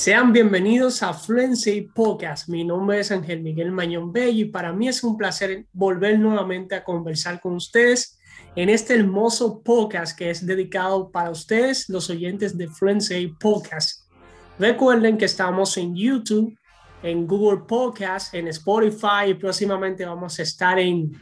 Sean 0.00 0.32
bienvenidos 0.32 1.02
a 1.02 1.12
Fluency 1.12 1.82
Podcast. 1.82 2.48
Mi 2.48 2.64
nombre 2.64 3.00
es 3.00 3.12
Ángel 3.12 3.42
Miguel 3.42 3.70
Mañón 3.70 4.14
Bello 4.14 4.46
y 4.46 4.48
para 4.48 4.72
mí 4.72 4.88
es 4.88 5.04
un 5.04 5.18
placer 5.18 5.66
volver 5.74 6.18
nuevamente 6.18 6.74
a 6.74 6.82
conversar 6.82 7.38
con 7.38 7.56
ustedes 7.56 8.18
en 8.56 8.70
este 8.70 8.94
hermoso 8.94 9.62
podcast 9.62 10.16
que 10.16 10.30
es 10.30 10.46
dedicado 10.46 11.10
para 11.10 11.28
ustedes, 11.28 11.86
los 11.90 12.08
oyentes 12.08 12.56
de 12.56 12.66
Fluency 12.66 13.26
Podcast. 13.38 14.10
Recuerden 14.58 15.18
que 15.18 15.26
estamos 15.26 15.76
en 15.76 15.94
YouTube, 15.94 16.56
en 17.02 17.26
Google 17.26 17.64
Podcast, 17.68 18.32
en 18.32 18.48
Spotify 18.48 19.28
y 19.28 19.34
próximamente 19.34 20.06
vamos 20.06 20.38
a 20.38 20.44
estar 20.44 20.78
en, 20.78 21.12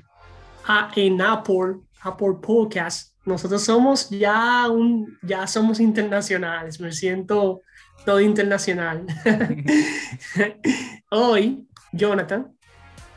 en 0.95 1.21
Apple, 1.21 1.81
Apple 2.03 2.35
Podcast. 2.41 3.13
Nosotros 3.25 3.61
somos 3.61 4.09
ya 4.09 4.71
un, 4.71 5.19
ya 5.23 5.49
somos 5.49 5.81
internacionales. 5.81 6.79
Me 6.79 6.93
siento 6.93 7.63
todo 8.09 8.23
internacional. 8.23 9.05
Hoy, 11.11 11.69
Jonathan, 11.93 12.51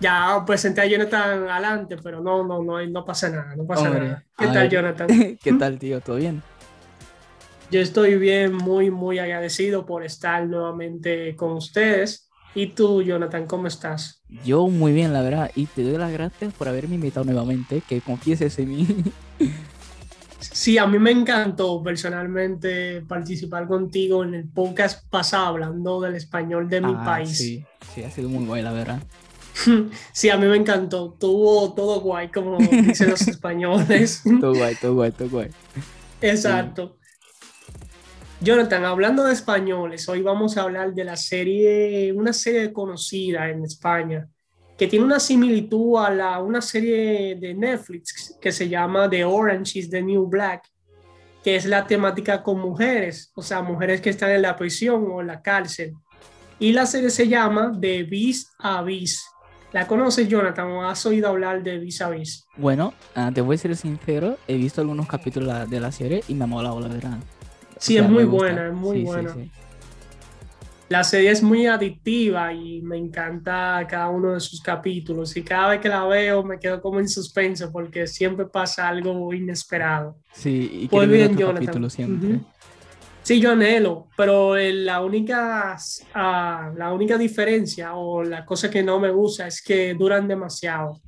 ya 0.01 0.43
presenté 0.45 0.81
a 0.81 0.85
Jonathan 0.85 1.47
adelante, 1.47 1.95
pero 2.03 2.19
no, 2.19 2.45
no, 2.45 2.61
no, 2.61 2.85
no 2.85 3.05
pasa 3.05 3.29
nada, 3.29 3.55
no 3.55 3.65
pasa 3.65 3.89
nada. 3.89 4.25
¿Qué 4.37 4.47
tal, 4.47 4.69
Jonathan? 4.69 5.07
¿Qué 5.41 5.53
tal, 5.53 5.79
tío? 5.79 6.01
¿Todo 6.01 6.17
bien? 6.17 6.43
Yo 7.71 7.79
estoy 7.79 8.17
bien, 8.17 8.53
muy, 8.53 8.91
muy 8.91 9.19
agradecido 9.19 9.85
por 9.85 10.03
estar 10.03 10.45
nuevamente 10.45 11.37
con 11.37 11.53
ustedes. 11.53 12.29
¿Y 12.53 12.67
tú, 12.67 13.01
Jonathan, 13.01 13.47
cómo 13.47 13.67
estás? 13.67 14.21
Yo 14.43 14.67
muy 14.67 14.91
bien, 14.91 15.13
la 15.13 15.21
verdad, 15.21 15.51
y 15.55 15.67
te 15.67 15.83
doy 15.83 15.97
las 15.97 16.11
gracias 16.11 16.53
por 16.53 16.67
haberme 16.67 16.95
invitado 16.95 17.23
nuevamente, 17.23 17.81
que 17.87 18.01
confieses 18.01 18.59
en 18.59 18.67
mí. 18.67 18.87
Sí, 20.61 20.77
a 20.77 20.85
mí 20.85 20.99
me 20.99 21.09
encantó 21.09 21.81
personalmente 21.81 23.01
participar 23.07 23.67
contigo 23.67 24.23
en 24.23 24.35
el 24.35 24.47
podcast 24.47 25.09
pasado 25.09 25.47
hablando 25.47 25.99
del 26.01 26.13
español 26.13 26.69
de 26.69 26.81
mi 26.81 26.93
ah, 26.95 27.03
país. 27.03 27.35
Sí, 27.35 27.65
sí, 27.95 28.03
ha 28.03 28.11
sido 28.11 28.29
muy 28.29 28.45
guay, 28.45 28.61
la 28.61 28.71
verdad. 28.71 29.01
Sí, 30.13 30.29
a 30.29 30.37
mí 30.37 30.45
me 30.45 30.57
encantó. 30.57 31.17
Tuvo 31.19 31.73
todo 31.73 32.01
guay, 32.01 32.29
como 32.29 32.59
dicen 32.59 33.09
los 33.09 33.21
españoles. 33.27 34.21
todo 34.39 34.53
guay, 34.53 34.75
todo 34.75 34.93
guay, 34.93 35.11
todo 35.11 35.29
guay. 35.29 35.49
Exacto. 36.21 36.99
Jonathan, 38.39 38.85
hablando 38.85 39.23
de 39.23 39.33
españoles, 39.33 40.07
hoy 40.09 40.21
vamos 40.21 40.57
a 40.57 40.61
hablar 40.61 40.93
de 40.93 41.03
la 41.05 41.17
serie, 41.17 42.13
una 42.13 42.33
serie 42.33 42.71
conocida 42.71 43.49
en 43.49 43.63
España, 43.63 44.29
que 44.81 44.87
tiene 44.87 45.05
una 45.05 45.19
similitud 45.19 46.03
a 46.03 46.09
la, 46.09 46.39
una 46.39 46.59
serie 46.59 47.35
de 47.35 47.53
Netflix 47.53 48.35
que 48.41 48.51
se 48.51 48.67
llama 48.67 49.07
The 49.07 49.23
Orange 49.23 49.77
is 49.77 49.91
the 49.91 50.01
New 50.01 50.25
Black, 50.25 50.63
que 51.43 51.55
es 51.55 51.67
la 51.67 51.85
temática 51.85 52.41
con 52.41 52.59
mujeres, 52.59 53.31
o 53.35 53.43
sea, 53.43 53.61
mujeres 53.61 54.01
que 54.01 54.09
están 54.09 54.31
en 54.31 54.41
la 54.41 54.55
prisión 54.55 55.05
o 55.11 55.21
en 55.21 55.27
la 55.27 55.39
cárcel. 55.39 55.93
Y 56.57 56.73
la 56.73 56.87
serie 56.87 57.11
se 57.11 57.27
llama 57.27 57.77
The 57.79 58.01
Vis 58.01 58.51
a 58.57 58.81
Vis. 58.81 59.23
¿La 59.71 59.85
conoces, 59.85 60.27
Jonathan, 60.27 60.71
o 60.71 60.89
has 60.89 61.05
oído 61.05 61.29
hablar 61.29 61.61
de 61.61 61.77
Vis 61.77 62.01
a 62.01 62.09
Vis? 62.09 62.47
Bueno, 62.57 62.95
ah, 63.13 63.29
te 63.31 63.41
voy 63.41 63.57
a 63.57 63.59
ser 63.59 63.75
sincero, 63.75 64.39
he 64.47 64.57
visto 64.57 64.81
algunos 64.81 65.05
capítulos 65.05 65.69
de 65.69 65.79
la 65.79 65.91
serie 65.91 66.23
y 66.27 66.33
me 66.33 66.45
ha 66.45 66.47
molado, 66.47 66.79
la 66.79 66.87
verdad. 66.87 67.19
Sí, 67.77 67.97
es 67.97 68.09
muy 68.09 68.23
buena, 68.23 68.69
es 68.69 68.73
muy 68.73 69.03
buena 69.03 69.35
la 70.91 71.05
serie 71.05 71.31
es 71.31 71.41
muy 71.41 71.67
adictiva 71.67 72.51
y 72.51 72.81
me 72.81 72.97
encanta 72.97 73.87
cada 73.89 74.09
uno 74.09 74.33
de 74.33 74.41
sus 74.41 74.59
capítulos 74.61 75.37
y 75.37 75.41
cada 75.41 75.69
vez 75.69 75.79
que 75.79 75.87
la 75.87 76.05
veo 76.05 76.43
me 76.43 76.59
quedo 76.59 76.81
como 76.81 76.99
en 76.99 77.07
suspenso 77.07 77.71
porque 77.71 78.05
siempre 78.07 78.45
pasa 78.45 78.89
algo 78.89 79.33
inesperado. 79.33 80.17
Sí, 80.33 80.69
y 80.83 80.87
pues 80.89 81.07
bien, 81.07 81.37
Jonathan. 81.37 81.89
siempre. 81.89 82.39
Sí, 83.23 83.39
yo 83.39 83.51
anhelo, 83.51 84.09
pero 84.17 84.57
la 84.57 85.01
única, 85.01 85.77
ah, 86.13 86.73
la 86.75 86.91
única 86.91 87.17
diferencia 87.17 87.95
o 87.95 88.21
la 88.21 88.43
cosa 88.43 88.69
que 88.69 88.83
no 88.83 88.99
me 88.99 89.11
gusta 89.11 89.47
es 89.47 89.61
que 89.61 89.93
duran 89.93 90.27
demasiado. 90.27 90.99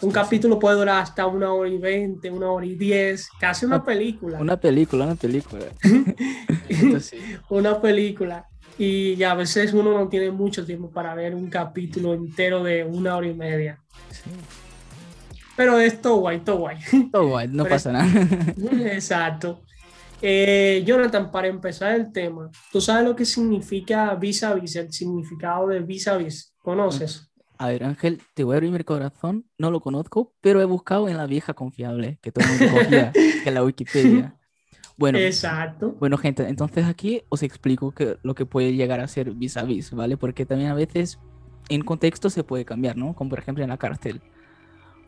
Un 0.00 0.12
capítulo 0.12 0.58
puede 0.58 0.78
durar 0.78 1.02
hasta 1.02 1.26
una 1.26 1.52
hora 1.52 1.68
y 1.68 1.76
veinte, 1.76 2.30
una 2.30 2.50
hora 2.50 2.64
y 2.64 2.74
diez, 2.74 3.28
casi 3.38 3.66
una, 3.66 3.84
película. 3.84 4.38
Una 4.40 4.58
película, 4.58 5.04
una 5.04 5.16
película. 5.16 5.66
una 7.50 7.80
película 7.82 8.49
y 8.82 9.22
a 9.22 9.34
veces 9.34 9.74
uno 9.74 9.92
no 9.92 10.08
tiene 10.08 10.30
mucho 10.30 10.64
tiempo 10.64 10.90
para 10.90 11.14
ver 11.14 11.34
un 11.34 11.50
capítulo 11.50 12.14
entero 12.14 12.62
de 12.62 12.82
una 12.82 13.14
hora 13.14 13.26
y 13.26 13.34
media. 13.34 13.78
Pero 15.54 15.78
es 15.78 16.00
todo 16.00 16.16
guay, 16.16 16.40
todo 16.40 16.60
guay. 16.60 16.78
Todo 17.12 17.28
guay, 17.28 17.48
no 17.48 17.66
pasa 17.66 17.92
nada. 17.92 18.08
Exacto. 18.90 19.60
Eh, 20.22 20.82
Jonathan, 20.86 21.30
para 21.30 21.48
empezar 21.48 21.94
el 21.94 22.10
tema, 22.10 22.50
¿tú 22.72 22.80
sabes 22.80 23.04
lo 23.04 23.14
que 23.14 23.26
significa 23.26 24.14
vis 24.14 24.42
a 24.44 24.54
vis, 24.54 24.76
el 24.76 24.90
significado 24.90 25.68
de 25.68 25.80
vis 25.80 26.08
a 26.08 26.16
vis? 26.16 26.54
¿Conoces? 26.56 27.30
A 27.58 27.68
ver, 27.68 27.84
Ángel, 27.84 28.22
te 28.32 28.44
voy 28.44 28.54
a 28.54 28.56
abrir 28.56 28.70
mi 28.70 28.82
corazón, 28.82 29.44
no 29.58 29.70
lo 29.70 29.80
conozco, 29.80 30.32
pero 30.40 30.62
he 30.62 30.64
buscado 30.64 31.06
en 31.10 31.18
la 31.18 31.26
vieja 31.26 31.52
confiable, 31.52 32.18
que 32.22 32.32
todo 32.32 32.46
el 32.46 32.50
mundo 32.58 32.78
cogía, 32.78 33.12
que 33.12 33.42
es 33.44 33.52
la 33.52 33.62
Wikipedia. 33.62 34.39
Bueno, 35.00 35.18
Exacto. 35.18 35.96
Bueno, 35.98 36.18
gente, 36.18 36.46
entonces 36.46 36.84
aquí 36.84 37.22
os 37.30 37.42
explico 37.42 37.90
que, 37.92 38.18
lo 38.22 38.34
que 38.34 38.44
puede 38.44 38.74
llegar 38.74 39.00
a 39.00 39.08
ser 39.08 39.30
vis 39.30 39.56
a 39.56 39.62
vis, 39.62 39.92
¿vale? 39.92 40.18
Porque 40.18 40.44
también 40.44 40.70
a 40.70 40.74
veces 40.74 41.18
en 41.70 41.80
contexto 41.80 42.28
se 42.28 42.44
puede 42.44 42.66
cambiar, 42.66 42.98
¿no? 42.98 43.14
Como 43.14 43.30
por 43.30 43.38
ejemplo 43.38 43.64
en 43.64 43.70
la 43.70 43.78
cárcel. 43.78 44.20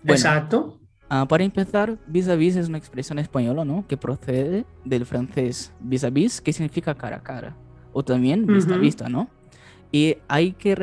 Exacto. 0.07 0.81
Uh, 1.11 1.27
para 1.27 1.45
empezar, 1.45 1.99
vis 2.07 2.27
a 2.29 2.37
vis 2.37 2.57
es 2.57 2.71
una 2.71 2.79
expresión 2.79 3.19
española, 3.19 3.67
¿no? 3.67 3.87
Que 3.87 3.99
procede 3.99 4.65
del 4.83 5.05
francés 5.05 5.75
vis 5.79 6.05
a 6.05 6.09
vis, 6.09 6.41
que 6.41 6.55
significa 6.55 6.95
cara 6.95 7.17
a 7.17 7.23
cara, 7.23 7.55
o 7.93 8.03
también 8.03 8.47
vista 8.47 8.77
a 8.77 8.79
vista, 8.79 9.11
¿no? 9.11 9.29
Y 9.93 10.17
hay 10.27 10.53
que, 10.53 10.75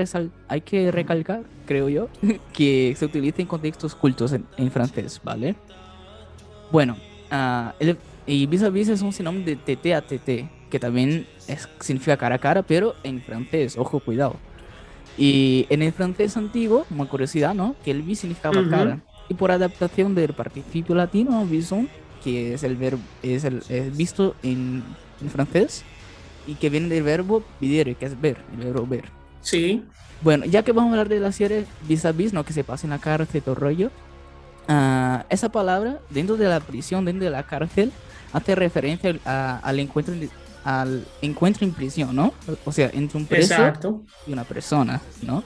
hay 0.47 0.61
que 0.61 0.91
recalcar, 0.91 1.45
creo 1.65 1.89
yo, 1.89 2.09
que 2.53 2.93
se 2.95 3.05
utiliza 3.05 3.41
en 3.41 3.47
contextos 3.47 3.95
cultos 3.95 4.33
en, 4.33 4.45
en 4.55 4.69
francés, 4.69 5.19
¿vale? 5.23 5.55
Bueno, 6.71 6.95
uh, 7.31 7.71
el, 7.79 7.97
y 8.29 8.45
vis 8.45 8.61
a 8.61 8.69
vis 8.69 8.87
es 8.89 9.01
un 9.01 9.11
sinónimo 9.11 9.43
de 9.43 9.55
TT 9.55 9.87
a 9.95 10.01
TT, 10.01 10.69
que 10.69 10.79
también 10.79 11.25
significa 11.79 12.15
cara 12.15 12.35
a 12.35 12.37
cara, 12.37 12.61
pero 12.61 12.93
en 13.03 13.21
francés, 13.23 13.75
ojo, 13.75 13.99
cuidado. 13.99 14.35
Y 15.17 15.65
en 15.69 15.81
el 15.81 15.91
francés 15.91 16.37
antiguo, 16.37 16.85
como 16.89 17.09
curiosidad, 17.09 17.55
¿no? 17.55 17.75
Que 17.83 17.89
el 17.89 18.03
vis 18.03 18.19
significaba 18.19 18.63
cara. 18.69 18.99
Y 19.29 19.33
por 19.33 19.51
adaptación 19.51 20.13
del 20.13 20.33
participio 20.33 20.93
latino, 20.93 21.43
vison, 21.45 21.89
que 22.23 22.53
es 22.53 22.63
el 22.63 22.75
verbo, 22.75 23.01
es 23.23 23.45
el 23.45 23.61
visto 23.95 24.35
en, 24.43 24.83
en, 25.21 25.29
francés, 25.31 25.83
y 26.45 26.53
que 26.53 26.69
viene 26.69 26.87
del 26.87 27.01
verbo 27.01 27.43
videre, 27.59 27.95
que 27.95 28.05
es 28.05 28.21
ver, 28.21 28.37
el 28.53 28.65
verbo 28.65 28.85
ver. 28.85 29.05
Sí. 29.41 29.83
Bueno, 30.21 30.45
ya 30.45 30.61
que 30.61 30.71
vamos 30.71 30.89
a 30.89 30.91
hablar 30.93 31.09
de 31.09 31.19
la 31.19 31.31
serie 31.31 31.65
vis 31.87 32.05
a 32.05 32.11
vis, 32.11 32.31
¿no? 32.31 32.43
Que 32.45 32.53
se 32.53 32.63
pasa 32.63 32.85
en 32.85 32.91
la 32.91 32.99
cárcel, 32.99 33.41
todo 33.41 33.55
rollo. 33.55 33.89
Uh, 34.67 35.23
esa 35.29 35.49
palabra, 35.51 35.99
dentro 36.11 36.37
de 36.37 36.47
la 36.47 36.59
prisión, 36.59 37.05
dentro 37.05 37.25
de 37.25 37.31
la 37.31 37.41
cárcel, 37.41 37.91
hace 38.33 38.55
referencia 38.55 39.19
al 39.63 39.79
encuentro 39.79 40.13
al 40.63 41.05
encuentro 41.21 41.65
en 41.65 41.73
prisión, 41.73 42.15
¿no? 42.15 42.33
O 42.65 42.71
sea, 42.71 42.89
entre 42.93 43.17
un 43.17 43.25
preso 43.25 43.55
y 44.27 44.33
una 44.33 44.43
persona, 44.43 45.01
¿no? 45.21 45.43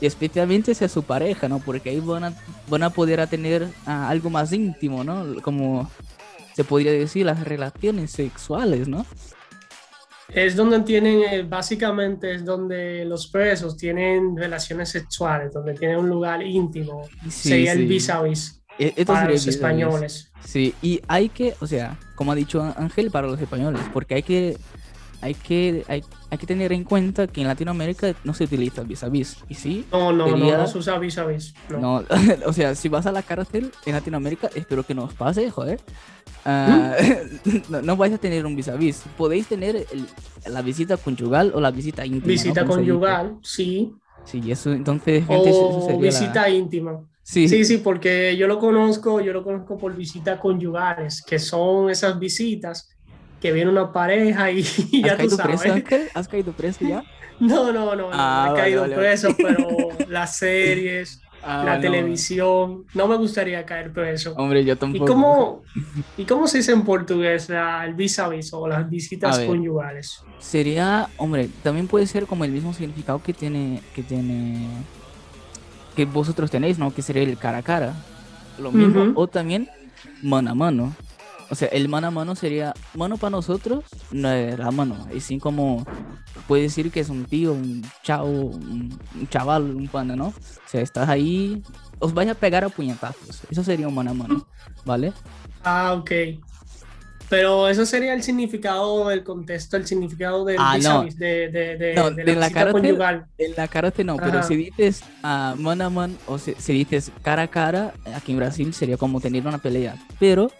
Y 0.00 0.06
especialmente 0.06 0.74
sea 0.74 0.88
su 0.88 1.02
pareja, 1.02 1.48
¿no? 1.48 1.58
Porque 1.58 1.90
ahí 1.90 2.00
van 2.00 2.24
a, 2.24 2.32
van 2.68 2.82
a 2.82 2.90
poder 2.90 3.26
tener 3.26 3.68
ah, 3.86 4.08
algo 4.08 4.30
más 4.30 4.52
íntimo, 4.52 5.02
¿no? 5.02 5.40
Como 5.42 5.90
se 6.54 6.64
podría 6.64 6.92
decir, 6.92 7.26
las 7.26 7.44
relaciones 7.44 8.10
sexuales, 8.10 8.88
¿no? 8.88 9.06
Es 10.32 10.54
donde 10.54 10.80
tienen, 10.80 11.22
eh, 11.22 11.42
básicamente 11.42 12.34
es 12.34 12.44
donde 12.44 13.04
los 13.04 13.26
presos 13.26 13.76
tienen 13.76 14.36
relaciones 14.36 14.90
sexuales, 14.90 15.52
donde 15.52 15.74
tienen 15.74 15.98
un 15.98 16.08
lugar 16.08 16.42
íntimo, 16.42 17.02
sí, 17.24 17.48
sería 17.48 17.72
el 17.72 17.86
vis 17.86 18.10
a 18.10 18.22
vis. 18.22 18.59
E, 18.80 19.04
para 19.04 19.28
los 19.28 19.46
españoles. 19.46 20.32
Sí, 20.42 20.74
y 20.80 21.02
hay 21.06 21.28
que, 21.28 21.54
o 21.60 21.66
sea, 21.66 21.98
como 22.14 22.32
ha 22.32 22.34
dicho 22.34 22.62
Ángel, 22.78 23.10
para 23.10 23.26
los 23.26 23.38
españoles, 23.38 23.82
porque 23.92 24.14
hay 24.14 24.22
que, 24.22 24.56
hay 25.20 25.34
que, 25.34 25.84
hay, 25.86 26.02
hay 26.30 26.38
que 26.38 26.46
tener 26.46 26.72
en 26.72 26.84
cuenta 26.84 27.26
que 27.26 27.42
en 27.42 27.46
Latinoamérica 27.46 28.14
no 28.24 28.32
se 28.32 28.44
utiliza 28.44 28.82
vis 28.82 29.02
a 29.02 29.10
vis. 29.10 29.36
¿Y 29.50 29.54
sí? 29.54 29.84
No, 29.92 30.14
no, 30.14 30.34
no, 30.34 30.56
no 30.56 30.66
se 30.66 30.78
usa 30.78 30.98
vis 30.98 31.18
a 31.18 31.26
vis. 31.26 31.54
No. 31.68 32.02
o 32.46 32.52
sea, 32.54 32.74
si 32.74 32.88
vas 32.88 33.04
a 33.04 33.12
la 33.12 33.22
cárcel 33.22 33.70
en 33.84 33.92
Latinoamérica, 33.92 34.48
espero 34.54 34.82
que 34.82 34.94
no 34.94 35.04
os 35.04 35.12
pase, 35.12 35.50
joder. 35.50 35.78
Ah, 36.46 36.96
¿Mm? 37.44 37.84
no, 37.84 37.96
vais 37.98 38.14
a 38.14 38.18
tener 38.18 38.46
un 38.46 38.56
vis 38.56 38.68
a 38.68 38.76
vis. 38.76 39.02
Podéis 39.18 39.46
tener 39.46 39.86
la 40.46 40.62
visita 40.62 40.96
conyugal 40.96 41.52
o 41.54 41.60
la 41.60 41.70
visita 41.70 42.06
íntima. 42.06 42.28
Visita 42.28 42.64
conyugal, 42.64 43.36
sí. 43.42 43.92
Sí, 44.24 44.50
eso 44.50 44.72
entonces, 44.72 45.26
gente, 45.26 45.50
o 45.52 45.98
visita 45.98 46.48
íntima. 46.48 47.00
Sí. 47.22 47.64
sí, 47.64 47.78
porque 47.78 48.36
yo 48.36 48.46
lo 48.46 48.58
conozco, 48.58 49.20
yo 49.20 49.32
lo 49.32 49.44
conozco 49.44 49.78
por 49.78 49.94
visitas 49.94 50.40
conyugales, 50.40 51.22
que 51.22 51.38
son 51.38 51.90
esas 51.90 52.18
visitas 52.18 52.88
que 53.40 53.52
viene 53.52 53.70
una 53.70 53.92
pareja 53.92 54.50
y, 54.50 54.62
ya 55.04 55.16
tú 55.16 55.30
sabes. 55.30 55.60
Preso, 55.60 56.10
¿Has 56.14 56.28
caído 56.28 56.52
preso 56.52 56.86
ya? 56.86 57.04
No, 57.40 57.72
no, 57.72 57.96
no, 57.96 57.96
no, 57.96 58.10
he 58.10 58.12
ah, 58.12 58.52
caído 58.54 58.84
preso, 58.84 59.34
pero 59.34 59.66
las 60.08 60.36
series, 60.36 61.22
ah, 61.42 61.62
la 61.64 61.80
televisión. 61.80 62.84
No 62.92 63.08
me 63.08 63.16
gustaría 63.16 63.64
caer 63.64 63.94
preso. 63.94 64.34
Hombre, 64.36 64.62
yo 64.62 64.76
tampoco. 64.76 65.04
¿Y 65.04 65.08
cómo, 65.08 65.62
¿y 66.18 66.24
cómo 66.24 66.46
se 66.46 66.58
dice 66.58 66.72
en 66.72 66.84
portugués 66.84 67.48
el 67.48 67.94
vis 67.94 68.18
a 68.18 68.28
vis 68.28 68.52
o 68.52 68.68
las 68.68 68.90
visitas 68.90 69.38
conyugales? 69.38 70.22
Sería, 70.38 71.08
hombre, 71.16 71.48
también 71.62 71.88
puede 71.88 72.06
ser 72.06 72.26
como 72.26 72.44
el 72.44 72.52
mismo 72.52 72.74
significado 72.74 73.22
que 73.22 73.32
tiene, 73.32 73.80
que 73.94 74.02
tiene, 74.02 74.68
que 76.00 76.06
vosotros 76.06 76.50
tenéis, 76.50 76.78
¿no? 76.78 76.94
Que 76.94 77.02
sería 77.02 77.22
el 77.22 77.36
cara 77.36 77.58
a 77.58 77.62
cara. 77.62 77.94
Lo 78.58 78.72
mismo. 78.72 79.12
O 79.16 79.26
también 79.26 79.68
mano 80.22 80.52
a 80.52 80.54
mano. 80.54 80.94
O 81.50 81.54
sea, 81.54 81.68
el 81.68 81.90
mano 81.90 82.06
a 82.06 82.10
mano 82.10 82.34
sería, 82.34 82.72
mano 82.94 83.18
para 83.18 83.32
nosotros 83.32 83.84
no 84.10 84.30
es 84.30 84.58
la 84.58 84.70
mano, 84.70 85.08
es 85.10 85.24
así 85.24 85.38
como 85.38 85.84
puede 86.46 86.62
decir 86.62 86.90
que 86.90 87.00
es 87.00 87.10
un 87.10 87.24
tío, 87.24 87.52
un 87.52 87.84
chavo, 88.02 88.30
un, 88.30 88.98
chaval, 89.28 89.74
un 89.74 89.88
pana, 89.88 90.16
¿no? 90.16 90.28
O 90.28 90.68
sea, 90.68 90.80
estás 90.80 91.08
ahí, 91.08 91.62
os 91.98 92.14
vais 92.14 92.30
a 92.30 92.34
pegar 92.34 92.64
a 92.64 92.70
puñetazos. 92.70 93.42
Eso 93.50 93.62
sería 93.62 93.88
un 93.88 93.94
mano 93.94 94.12
a 94.12 94.14
mano, 94.14 94.46
¿vale? 94.86 95.12
Ah, 95.64 95.92
ok. 95.92 96.12
Pero 97.30 97.68
eso 97.68 97.86
sería 97.86 98.12
el 98.12 98.24
significado 98.24 99.08
del 99.08 99.22
contexto, 99.22 99.76
el 99.76 99.86
significado 99.86 100.44
del 100.44 100.56
ah, 100.58 100.76
no. 100.82 101.04
de, 101.04 101.48
de, 101.48 101.76
de, 101.76 101.94
no, 101.94 102.10
de, 102.10 102.24
la, 102.34 102.50
la 102.50 102.72
conyugal. 102.72 103.26
En 103.38 103.54
la 103.56 103.68
karate 103.68 104.02
no, 104.02 104.16
pero 104.16 104.42
si 104.42 104.56
dices 104.56 105.04
uh, 105.22 105.54
mano 105.56 105.84
a 105.84 105.90
mano 105.90 106.14
o 106.26 106.38
si, 106.38 106.54
si, 106.58 106.72
dices 106.72 107.12
cara 107.22 107.42
a 107.42 107.48
cara, 107.48 107.94
aquí 108.16 108.32
en 108.32 108.38
Brasil 108.38 108.74
sería 108.74 108.96
como 108.96 109.20
tener 109.20 109.46
una 109.46 109.58
pelea. 109.58 109.94
Pero 110.18 110.50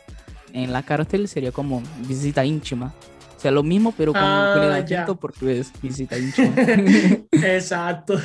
en 0.52 0.72
la 0.72 0.84
cárcel 0.84 1.26
sería 1.26 1.50
como 1.50 1.82
visita 2.06 2.44
íntima. 2.44 2.94
O 3.36 3.40
sea, 3.40 3.50
lo 3.50 3.62
mismo, 3.62 3.92
pero 3.96 4.12
con, 4.12 4.22
ah, 4.22 4.54
el 4.62 4.72
acento 4.72 5.16
portugués, 5.16 5.72
visita 5.82 6.16
íntima. 6.18 6.54
Exacto. 7.32 8.16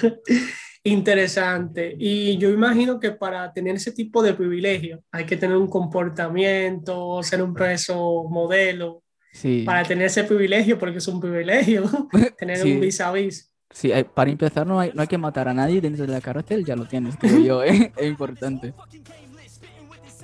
Interesante. 0.87 1.95
Y 1.97 2.37
yo 2.37 2.51
imagino 2.51 2.99
que 2.99 3.09
para 3.09 3.51
tener 3.51 3.75
ese 3.75 3.91
tipo 3.91 4.21
de 4.21 4.35
privilegio 4.35 5.01
hay 5.11 5.25
que 5.25 5.35
tener 5.35 5.57
un 5.57 5.67
comportamiento, 5.67 7.23
ser 7.23 7.41
un 7.41 7.55
preso 7.55 8.25
modelo. 8.29 9.01
Sí. 9.33 9.63
Para 9.65 9.83
tener 9.83 10.05
ese 10.05 10.23
privilegio, 10.25 10.77
porque 10.77 10.99
es 10.99 11.07
un 11.07 11.19
privilegio 11.19 11.89
tener 12.37 12.63
un 12.63 12.79
vis 12.79 13.01
a 13.01 13.11
vis. 13.11 13.51
Sí, 13.71 13.91
eh, 13.91 14.05
para 14.05 14.29
empezar 14.29 14.67
no 14.67 14.79
hay, 14.79 14.91
no 14.93 15.01
hay 15.01 15.07
que 15.07 15.17
matar 15.17 15.47
a 15.47 15.55
nadie 15.55 15.81
dentro 15.81 16.05
de 16.05 16.13
la 16.13 16.21
cárcel, 16.21 16.63
ya 16.63 16.75
lo 16.75 16.87
tienes, 16.87 17.17
creo 17.17 17.39
yo, 17.39 17.63
¿eh? 17.65 17.91
es 17.97 18.07
importante. 18.07 18.75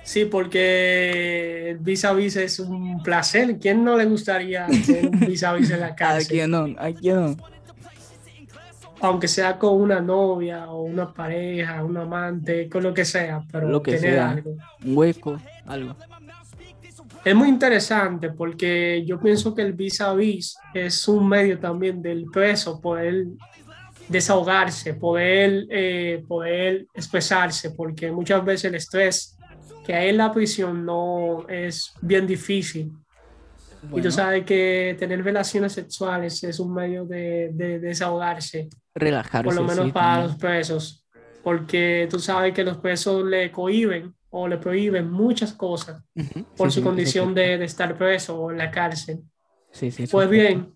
Sí, 0.04 0.25
porque 0.25 1.75
vis 1.80 2.06
a 2.06 2.13
vis 2.13 2.36
es 2.36 2.60
un 2.60 3.02
placer. 3.02 3.58
¿Quién 3.60 3.84
no 3.84 3.98
le 3.98 4.06
gustaría 4.06 4.66
hacer 4.66 5.08
un 5.08 5.19
vis 5.22 5.44
a 5.44 5.54
vis 5.54 5.72
en 5.72 5.80
la 5.80 5.96
casa? 5.96 6.18
¿A 6.25 6.30
quién 6.30 6.52
no? 6.52 6.68
¿A 6.78 6.92
quién 6.92 7.16
no? 7.16 7.38
Aunque 9.01 9.27
sea 9.27 9.57
con 9.57 9.81
una 9.81 10.00
novia 10.00 10.69
o 10.69 10.83
una 10.83 11.12
pareja, 11.12 11.83
un 11.83 11.98
amante, 11.98 12.69
con 12.69 12.83
lo 12.83 12.94
que 12.94 13.03
sea, 13.03 13.44
pero 13.51 13.68
lo 13.68 13.81
que 13.81 13.94
tener 13.94 14.13
sea. 14.13 14.30
algo. 14.30 14.56
Un 14.83 14.98
hueco, 14.98 15.39
algo. 15.65 15.95
Es 17.24 17.36
muy 17.36 17.50
interesante 17.50 18.31
porque 18.31 19.03
yo 19.06 19.19
pienso 19.19 19.53
que 19.53 19.62
el 19.62 19.74
vis 19.74 20.01
a 20.01 20.13
vis 20.13 20.57
es 20.74 21.07
un 21.07 21.27
medio 21.27 21.59
también 21.59 22.01
del 22.01 22.25
preso 22.25 22.81
poder 22.81 23.27
desahogarse, 24.07 24.95
poder, 24.95 25.68
eh, 25.69 26.24
poder 26.27 26.88
expresarse, 26.94 27.71
porque 27.71 28.12
muchas 28.12 28.44
veces 28.44 28.65
el 28.65 28.75
estrés 28.75 29.38
que 29.86 29.94
hay 29.94 30.09
en 30.09 30.18
la 30.18 30.31
prisión 30.31 30.86
no 30.86 31.48
es 31.48 31.94
bien 32.01 32.27
difícil. 32.27 32.92
Y 33.95 34.01
tú 34.01 34.12
sabes 34.12 34.44
que 34.45 34.95
tener 35.00 35.24
relaciones 35.24 35.74
sexuales 35.74 36.44
es 36.44 36.59
un 36.59 36.74
medio 36.74 37.06
de, 37.06 37.50
de 37.53 37.80
desahogarse. 37.80 38.69
Relajarse. 38.93 39.45
Por 39.45 39.55
lo 39.55 39.63
menos 39.63 39.91
para 39.91 40.23
los 40.23 40.35
presos. 40.35 41.05
Porque 41.43 42.07
tú 42.09 42.19
sabes 42.19 42.53
que 42.53 42.63
los 42.63 42.77
presos 42.77 43.23
le 43.25 43.51
cohiben 43.51 44.13
o 44.29 44.47
le 44.47 44.57
prohíben 44.57 45.09
muchas 45.09 45.53
cosas 45.53 46.03
por 46.55 46.71
su 46.71 46.81
condición 46.81 47.33
de, 47.33 47.57
de, 47.57 47.65
estar 47.65 47.97
preso 47.97 48.39
o 48.39 48.51
en 48.51 48.59
la 48.59 48.71
cárcel. 48.71 49.23
pues 50.09 50.29
bien, 50.29 50.73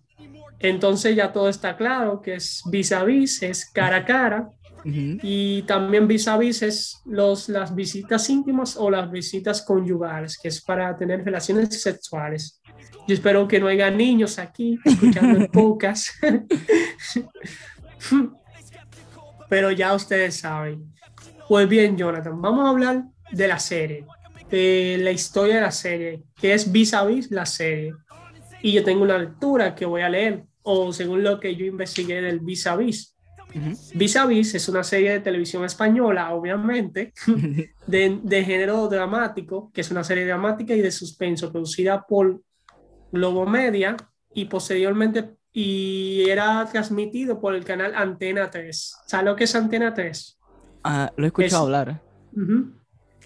entonces 0.58 1.14
ya 1.16 1.32
todo 1.32 1.48
está 1.48 1.76
claro 1.76 2.20
que 2.20 2.34
es 2.34 2.62
vis 2.70 2.92
a 2.92 3.04
vis, 3.04 3.42
es 3.42 3.70
cara 3.70 3.98
a 3.98 4.04
cara. 4.04 4.50
Y 4.88 5.62
también 5.62 6.06
vis 6.06 6.28
a 6.28 6.38
vis 6.38 6.62
es 6.62 7.02
los, 7.04 7.48
las 7.48 7.74
visitas 7.74 8.30
íntimas 8.30 8.76
o 8.76 8.88
las 8.88 9.10
visitas 9.10 9.62
conyugales, 9.62 10.38
que 10.40 10.46
es 10.46 10.62
para 10.62 10.96
tener 10.96 11.24
relaciones 11.24 11.82
sexuales. 11.82 12.60
Yo 13.08 13.14
espero 13.14 13.48
que 13.48 13.58
no 13.58 13.66
haya 13.66 13.90
niños 13.90 14.38
aquí 14.38 14.78
escuchando 14.84 15.48
pocas. 15.52 16.12
Pero 19.48 19.70
ya 19.70 19.94
ustedes 19.94 20.40
saben. 20.40 20.92
Pues 21.48 21.68
bien, 21.68 21.96
Jonathan, 21.96 22.40
vamos 22.40 22.66
a 22.66 22.70
hablar 22.70 23.04
de 23.30 23.48
la 23.48 23.58
serie, 23.58 24.04
de 24.50 24.98
la 25.00 25.12
historia 25.12 25.56
de 25.56 25.60
la 25.60 25.70
serie, 25.70 26.24
que 26.34 26.54
es 26.54 26.70
vis 26.70 26.94
a 26.94 27.04
vis 27.04 27.30
la 27.30 27.46
serie. 27.46 27.94
Y 28.62 28.72
yo 28.72 28.82
tengo 28.82 29.02
una 29.02 29.18
lectura 29.18 29.74
que 29.74 29.86
voy 29.86 30.02
a 30.02 30.08
leer, 30.08 30.44
o 30.62 30.92
según 30.92 31.22
lo 31.22 31.38
que 31.38 31.54
yo 31.54 31.64
investigué 31.64 32.20
del 32.20 32.40
vis 32.40 32.66
a 32.66 32.76
vis. 32.76 33.16
Vis 33.94 34.16
a 34.16 34.26
Vis 34.26 34.54
es 34.54 34.68
una 34.68 34.84
serie 34.84 35.12
de 35.12 35.20
televisión 35.20 35.64
española, 35.64 36.34
obviamente, 36.34 37.12
de, 37.86 38.20
de, 38.22 38.44
género 38.44 38.86
dramático, 38.88 39.70
que 39.72 39.80
es 39.80 39.90
una 39.90 40.04
serie 40.04 40.26
dramática 40.26 40.74
y 40.74 40.80
de 40.80 40.90
suspenso, 40.90 41.50
producida 41.50 42.04
por 42.06 42.42
Globo 43.12 43.46
Media 43.46 43.96
y 44.34 44.44
posteriormente 44.46 45.35
y 45.58 46.28
era 46.28 46.66
transmitido 46.70 47.40
por 47.40 47.54
el 47.54 47.64
canal 47.64 47.94
Antena 47.94 48.50
3. 48.50 48.96
¿Sabes 49.06 49.24
lo 49.24 49.36
que 49.36 49.44
es 49.44 49.54
Antena 49.54 49.94
3? 49.94 50.38
Ah, 50.84 51.10
lo 51.16 51.24
he 51.24 51.28
escuchado 51.28 51.64
hablar. 51.64 52.02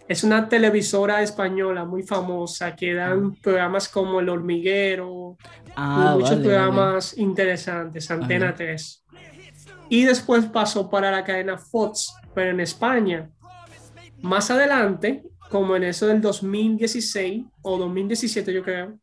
Es 0.07 0.23
una 0.23 0.49
televisora 0.49 1.23
española 1.23 1.85
muy 1.85 2.05
famosa 2.05 2.77
que 2.77 2.95
dan 2.95 3.33
ah. 3.33 3.39
programas 3.43 3.89
como 3.89 4.21
El 4.21 4.29
Hormiguero 4.29 5.37
ah, 5.75 6.15
y 6.15 6.21
muchos 6.21 6.39
programas 6.39 7.19
interesantes, 7.19 8.09
Antena 8.11 8.55
3 8.55 9.01
y 9.91 10.05
después 10.05 10.47
pasó 10.47 10.89
para 10.89 11.11
la 11.11 11.25
cadena 11.25 11.59
Fox, 11.59 12.15
pero 12.33 12.53
en 12.53 12.61
España. 12.61 13.29
Más 14.23 14.51
adelante, 14.51 15.25
como 15.51 15.75
en 15.75 15.83
eso 15.83 16.07
del 16.07 16.21
2016 16.21 17.45
o 17.63 17.77
2017 17.77 18.55
yo 18.55 18.63
creo, 18.63 18.99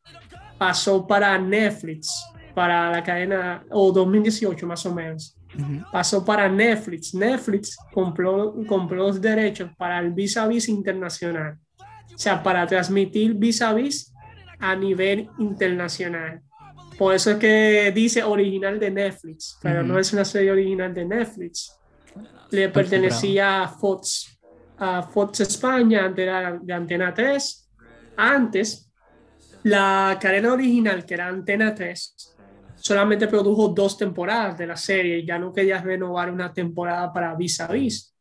pasó 0.57 1.05
para 1.05 1.37
Netflix, 1.37 2.09
para 2.57 2.89
la 2.89 3.03
cadena, 3.03 3.63
o 3.69 3.91
2018 3.91 4.65
más 4.65 4.83
o 4.87 4.91
menos. 4.91 5.37
Pasó 5.91 6.25
para 6.25 6.49
Netflix. 6.49 7.13
Netflix 7.13 7.77
compró, 7.93 8.55
compró 8.67 8.97
los 8.97 9.21
derechos 9.21 9.69
para 9.77 9.99
el 9.99 10.11
vis 10.11 10.37
a 10.37 10.47
vis 10.47 10.67
internacional. 10.67 11.59
O 11.79 12.17
sea, 12.17 12.41
para 12.41 12.65
transmitir 12.65 13.35
vis 13.35 13.61
a 13.61 13.73
vis 13.73 14.11
a 14.57 14.75
nivel 14.75 15.29
internacional. 15.37 16.41
Por 16.97 17.13
eso 17.13 17.29
es 17.29 17.37
que 17.37 17.91
dice 17.93 18.23
original 18.23 18.79
de 18.79 18.89
Netflix, 18.89 19.59
pero 19.61 19.83
no 19.83 19.99
es 19.99 20.11
una 20.11 20.25
serie 20.25 20.51
original 20.51 20.91
de 20.95 21.05
Netflix. 21.05 21.79
Le 22.49 22.69
pertenecía 22.69 23.61
a 23.61 23.67
Fox, 23.67 24.35
a 24.79 25.03
Fox 25.03 25.41
España, 25.41 26.09
de 26.09 26.73
Antena 26.73 27.13
3. 27.13 27.69
Antes, 28.17 28.91
la 29.61 30.17
cadena 30.19 30.53
original, 30.53 31.05
que 31.05 31.13
era 31.13 31.27
Antena 31.27 31.75
3, 31.75 32.33
solamente 32.87 33.27
produjo 33.27 33.67
dos 33.67 33.97
temporadas 33.97 34.57
de 34.57 34.65
la 34.65 34.77
serie 34.77 35.19
y 35.19 35.25
ya 35.25 35.37
no 35.37 35.51
quería 35.51 35.81
renovar 35.81 36.31
una 36.31 36.53
temporada 36.53 37.11
para 37.11 37.35
Vis 37.35 37.59
a 37.59 37.67
Vis. 37.67 38.15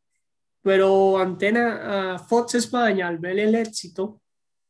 Pero 0.61 1.19
Antena, 1.19 2.19
Fox 2.19 2.57
España, 2.57 3.07
al 3.07 3.19
ver 3.19 3.39
el 3.39 3.55
éxito 3.55 4.21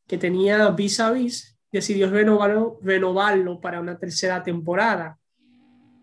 que 0.07 0.19
tenía 0.19 0.69
Vis 0.69 1.01
a 1.01 1.13
Vis, 1.13 1.59
decidió 1.73 2.11
renovarlo, 2.11 2.79
renovarlo 2.83 3.59
para 3.59 3.81
una 3.81 3.99
tercera 3.99 4.43
temporada. 4.43 5.19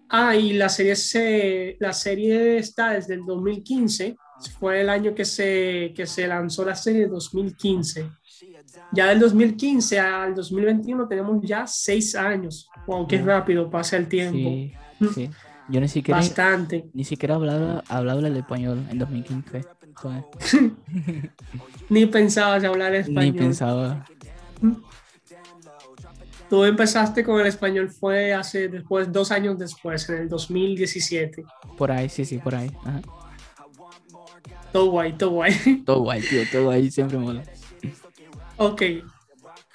Ah, 0.10 0.36
y 0.36 0.54
la 0.54 0.70
serie, 0.70 0.96
se, 0.96 1.78
la 1.80 1.94
serie 1.94 2.58
está 2.58 2.94
desde 2.94 3.14
el 3.14 3.26
2015, 3.26 4.16
fue 4.60 4.82
el 4.82 4.90
año 4.90 5.14
que 5.14 5.26
se, 5.26 5.94
que 5.96 6.08
se 6.08 6.28
lanzó 6.28 6.66
la 6.66 6.76
serie, 6.76 7.06
2015. 7.06 8.10
Ya 8.92 9.08
del 9.08 9.20
2015 9.20 10.00
al 10.00 10.36
2021 10.36 11.08
tenemos 11.08 11.42
ya 11.44 11.66
seis 11.68 12.16
años. 12.16 12.70
Wow, 12.88 13.08
qué 13.08 13.22
rápido 13.22 13.70
pasa 13.70 13.98
el 13.98 14.08
tiempo. 14.08 14.50
Sí, 15.14 15.30
Yo 15.70 15.82
ni 15.82 15.88
siquiera, 15.88 16.20
Bastante. 16.20 16.86
Ni 16.94 17.04
siquiera 17.04 17.36
hablaba, 17.36 17.84
hablaba 17.88 18.20
el 18.28 18.38
español 18.38 18.86
en 18.90 19.00
2015. 19.00 19.66
ni 21.90 22.06
pensabas 22.06 22.64
hablar 22.64 22.94
español. 22.96 23.24
Ni 23.24 23.32
pensaba. 23.32 24.06
Tú 26.50 26.64
empezaste 26.66 27.24
con 27.24 27.42
el 27.42 27.48
español 27.48 27.90
fue 27.90 28.34
hace 28.34 28.68
después, 28.68 29.12
dos 29.12 29.32
años 29.32 29.58
después, 29.58 30.08
en 30.10 30.18
el 30.18 30.30
2017. 30.30 31.44
Por 31.78 31.92
ahí, 31.92 32.10
sí, 32.10 32.26
sí, 32.26 32.38
por 32.38 32.54
ahí. 32.54 32.72
Todo 34.72 34.92
guay, 34.92 35.14
todo 35.14 35.32
guay. 35.32 35.84
Todo 35.86 36.02
guay, 36.02 36.22
tío, 36.22 36.42
todo 36.52 36.66
guay, 36.66 36.92
siempre 36.92 37.18
mola. 37.18 37.44
Ok. 38.58 38.82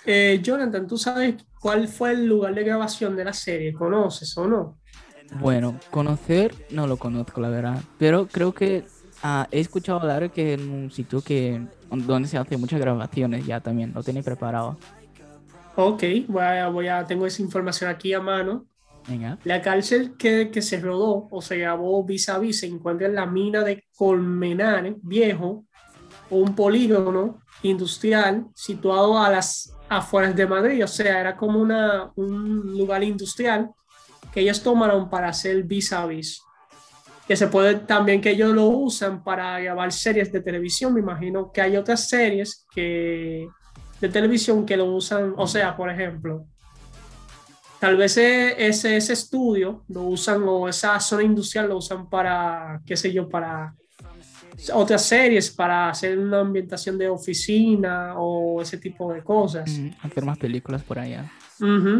Eh, 0.04 0.40
Jonathan, 0.42 0.87
¿tú 0.87 0.97
sabes 0.97 1.35
cuál 1.61 1.88
fue 1.88 2.12
el 2.12 2.26
lugar 2.26 2.54
de 2.54 2.64
grabación 2.64 3.16
de 3.16 3.25
la 3.25 3.32
serie? 3.32 3.73
¿Conoces 3.73 4.37
o 4.38 4.47
no? 4.47 4.78
Bueno, 5.40 5.78
conocer 5.90 6.54
no 6.70 6.87
lo 6.87 6.97
conozco, 6.97 7.40
la 7.40 7.50
verdad. 7.50 7.82
Pero 7.99 8.26
creo 8.28 8.54
que 8.54 8.87
Ah, 9.23 9.49
he 9.50 9.61
escuchado 9.61 10.00
hablar 10.00 10.30
que 10.30 10.52
en 10.52 10.70
un 10.70 10.90
sitio 10.90 11.20
que 11.23 11.61
donde 11.90 12.28
se 12.28 12.38
hacen 12.38 12.61
muchas 12.61 12.80
grabaciones 12.80 13.44
ya 13.44 13.61
también, 13.61 13.92
lo 13.94 14.02
tiene 14.02 14.23
preparado. 14.23 14.76
Ok, 15.75 16.02
voy 16.28 16.42
a, 16.42 16.68
voy 16.68 16.88
a, 16.88 17.04
tengo 17.04 17.26
esa 17.26 17.42
información 17.42 17.90
aquí 17.90 18.12
a 18.12 18.20
mano. 18.20 18.66
La 19.44 19.62
cárcel 19.62 20.16
que, 20.18 20.50
que, 20.50 20.61
se 20.61 20.78
rodó 20.78 21.28
o 21.30 21.40
se 21.40 21.56
grabó 21.56 22.04
vis 22.04 22.28
a 22.28 22.38
vis 22.38 22.61
se 22.61 22.66
encuentra 22.66 23.06
en 23.06 23.14
la 23.14 23.25
mina 23.25 23.64
de 23.64 23.85
Colmenar 23.97 24.94
Viejo, 25.00 25.64
un 26.28 26.54
polígono 26.54 27.40
industrial 27.62 28.46
situado 28.54 29.18
a 29.18 29.30
las 29.30 29.74
afueras 29.88 30.34
de 30.34 30.46
Madrid. 30.46 30.84
O 30.84 30.88
sea, 30.88 31.20
era 31.20 31.36
como 31.36 31.60
una, 31.60 32.10
un 32.16 32.76
lugar 32.76 33.02
industrial 33.02 33.70
que 34.32 34.40
ellos 34.40 34.62
tomaron 34.62 35.08
para 35.08 35.28
hacer 35.28 35.62
vis 35.64 35.92
a 35.92 36.06
vis. 36.06 36.42
Que 37.26 37.36
se 37.36 37.48
puede 37.48 37.74
también 37.74 38.20
que 38.20 38.30
ellos 38.30 38.54
lo 38.54 38.66
usan 38.68 39.22
para 39.22 39.60
grabar 39.60 39.92
series 39.92 40.32
de 40.32 40.40
televisión. 40.40 40.94
Me 40.94 41.00
imagino 41.00 41.52
que 41.52 41.60
hay 41.60 41.76
otras 41.76 42.08
series 42.08 42.66
que, 42.74 43.48
de 44.00 44.08
televisión 44.08 44.64
que 44.64 44.76
lo 44.76 44.86
usan. 44.86 45.34
O 45.36 45.46
sea, 45.46 45.76
por 45.76 45.90
ejemplo, 45.90 46.46
tal 47.78 47.96
vez 47.96 48.16
e, 48.16 48.66
ese, 48.66 48.96
ese 48.96 49.12
estudio 49.12 49.84
lo 49.88 50.02
usan 50.04 50.42
o 50.46 50.68
esa 50.68 50.98
zona 51.00 51.22
industrial 51.22 51.68
lo 51.68 51.76
usan 51.76 52.08
para, 52.08 52.80
qué 52.86 52.96
sé 52.96 53.12
yo, 53.12 53.28
para 53.28 53.74
otras 54.72 55.04
series, 55.04 55.50
para 55.50 55.90
hacer 55.90 56.18
una 56.18 56.40
ambientación 56.40 56.98
de 56.98 57.08
oficina 57.08 58.14
o 58.18 58.60
ese 58.60 58.78
tipo 58.78 59.12
de 59.12 59.22
cosas. 59.22 59.70
hacer 60.02 60.24
más 60.24 60.38
películas 60.38 60.82
por 60.82 60.98
allá. 60.98 61.30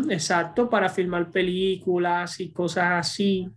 exacto, 0.09 0.69
para 0.69 0.89
filmar 0.89 1.31
películas 1.31 2.41
y 2.41 2.51
cosas 2.51 3.07
así. 3.07 3.49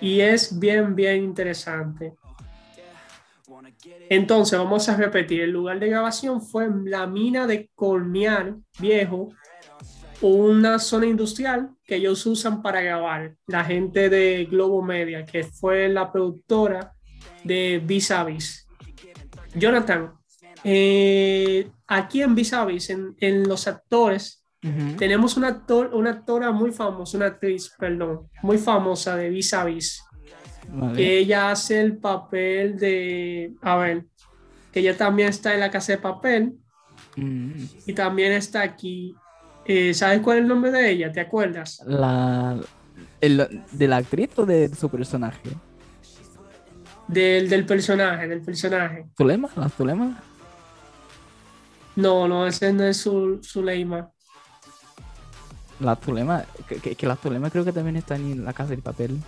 Y 0.00 0.20
es 0.20 0.58
bien, 0.58 0.94
bien 0.94 1.24
interesante. 1.24 2.14
Entonces, 4.08 4.58
vamos 4.58 4.88
a 4.88 4.96
repetir, 4.96 5.42
el 5.42 5.50
lugar 5.50 5.78
de 5.78 5.88
grabación 5.88 6.42
fue 6.42 6.68
la 6.84 7.06
mina 7.06 7.46
de 7.46 7.70
Colmiar 7.74 8.56
Viejo, 8.78 9.30
una 10.20 10.78
zona 10.78 11.06
industrial 11.06 11.70
que 11.84 11.96
ellos 11.96 12.24
usan 12.26 12.62
para 12.62 12.80
grabar. 12.82 13.34
La 13.46 13.64
gente 13.64 14.10
de 14.10 14.46
Globo 14.50 14.82
Media, 14.82 15.24
que 15.24 15.44
fue 15.44 15.88
la 15.88 16.12
productora 16.12 16.94
de 17.44 17.82
Vis 17.84 18.10
a 18.10 18.24
Vis. 18.24 18.66
Jonathan, 19.54 20.12
eh, 20.64 21.68
aquí 21.86 22.22
en 22.22 22.34
Vis 22.34 22.52
a 22.52 22.64
Vis, 22.64 22.90
en, 22.90 23.48
los 23.48 23.66
actores, 23.66 24.44
tenemos 24.98 25.38
una, 25.38 25.48
actor, 25.48 25.90
una 25.94 26.10
actora 26.10 26.52
muy 26.52 26.70
famosa, 26.70 27.16
una 27.16 27.26
actriz, 27.26 27.72
perdón, 27.78 28.28
muy 28.42 28.58
famosa 28.58 29.16
de 29.16 29.30
Vis 29.30 29.54
a 29.54 29.64
Vis. 29.64 30.02
Que 30.94 31.18
ella 31.18 31.50
hace 31.50 31.80
el 31.80 31.96
papel 31.96 32.78
de, 32.78 33.54
a 33.62 33.76
ver, 33.76 34.04
que 34.70 34.80
ella 34.80 34.96
también 34.96 35.30
está 35.30 35.54
en 35.54 35.60
la 35.60 35.70
casa 35.70 35.92
de 35.92 35.98
papel 35.98 36.54
y 37.16 37.92
también 37.92 38.32
está 38.32 38.62
aquí 38.62 39.16
eh, 39.72 39.94
¿Sabes 39.94 40.20
cuál 40.20 40.38
es 40.38 40.42
el 40.42 40.48
nombre 40.48 40.72
de 40.72 40.90
ella? 40.90 41.12
¿Te 41.12 41.20
acuerdas? 41.20 41.80
La, 41.86 42.58
¿De 43.20 43.88
la 43.88 43.96
actriz 43.98 44.30
o 44.36 44.46
de 44.46 44.68
su 44.74 44.88
personaje? 44.88 45.50
Del, 47.12 47.48
del 47.48 47.66
personaje, 47.66 48.28
del 48.28 48.40
personaje. 48.40 49.06
¿Zulema? 49.16 49.48
¿La 49.56 49.68
Zulema? 49.68 50.22
No, 51.96 52.28
no, 52.28 52.46
ese 52.46 52.72
no 52.72 52.84
es 52.84 52.98
su, 52.98 53.40
Zuleima. 53.42 54.10
La 55.80 55.96
Zulema, 55.96 56.44
que, 56.68 56.94
que, 56.94 57.06
la 57.06 57.16
Zulema 57.16 57.50
creo 57.50 57.64
que 57.64 57.72
también 57.72 57.96
está 57.96 58.16
en 58.16 58.44
la 58.44 58.52
casa 58.52 58.70
del 58.70 58.82
papel. 58.82 59.18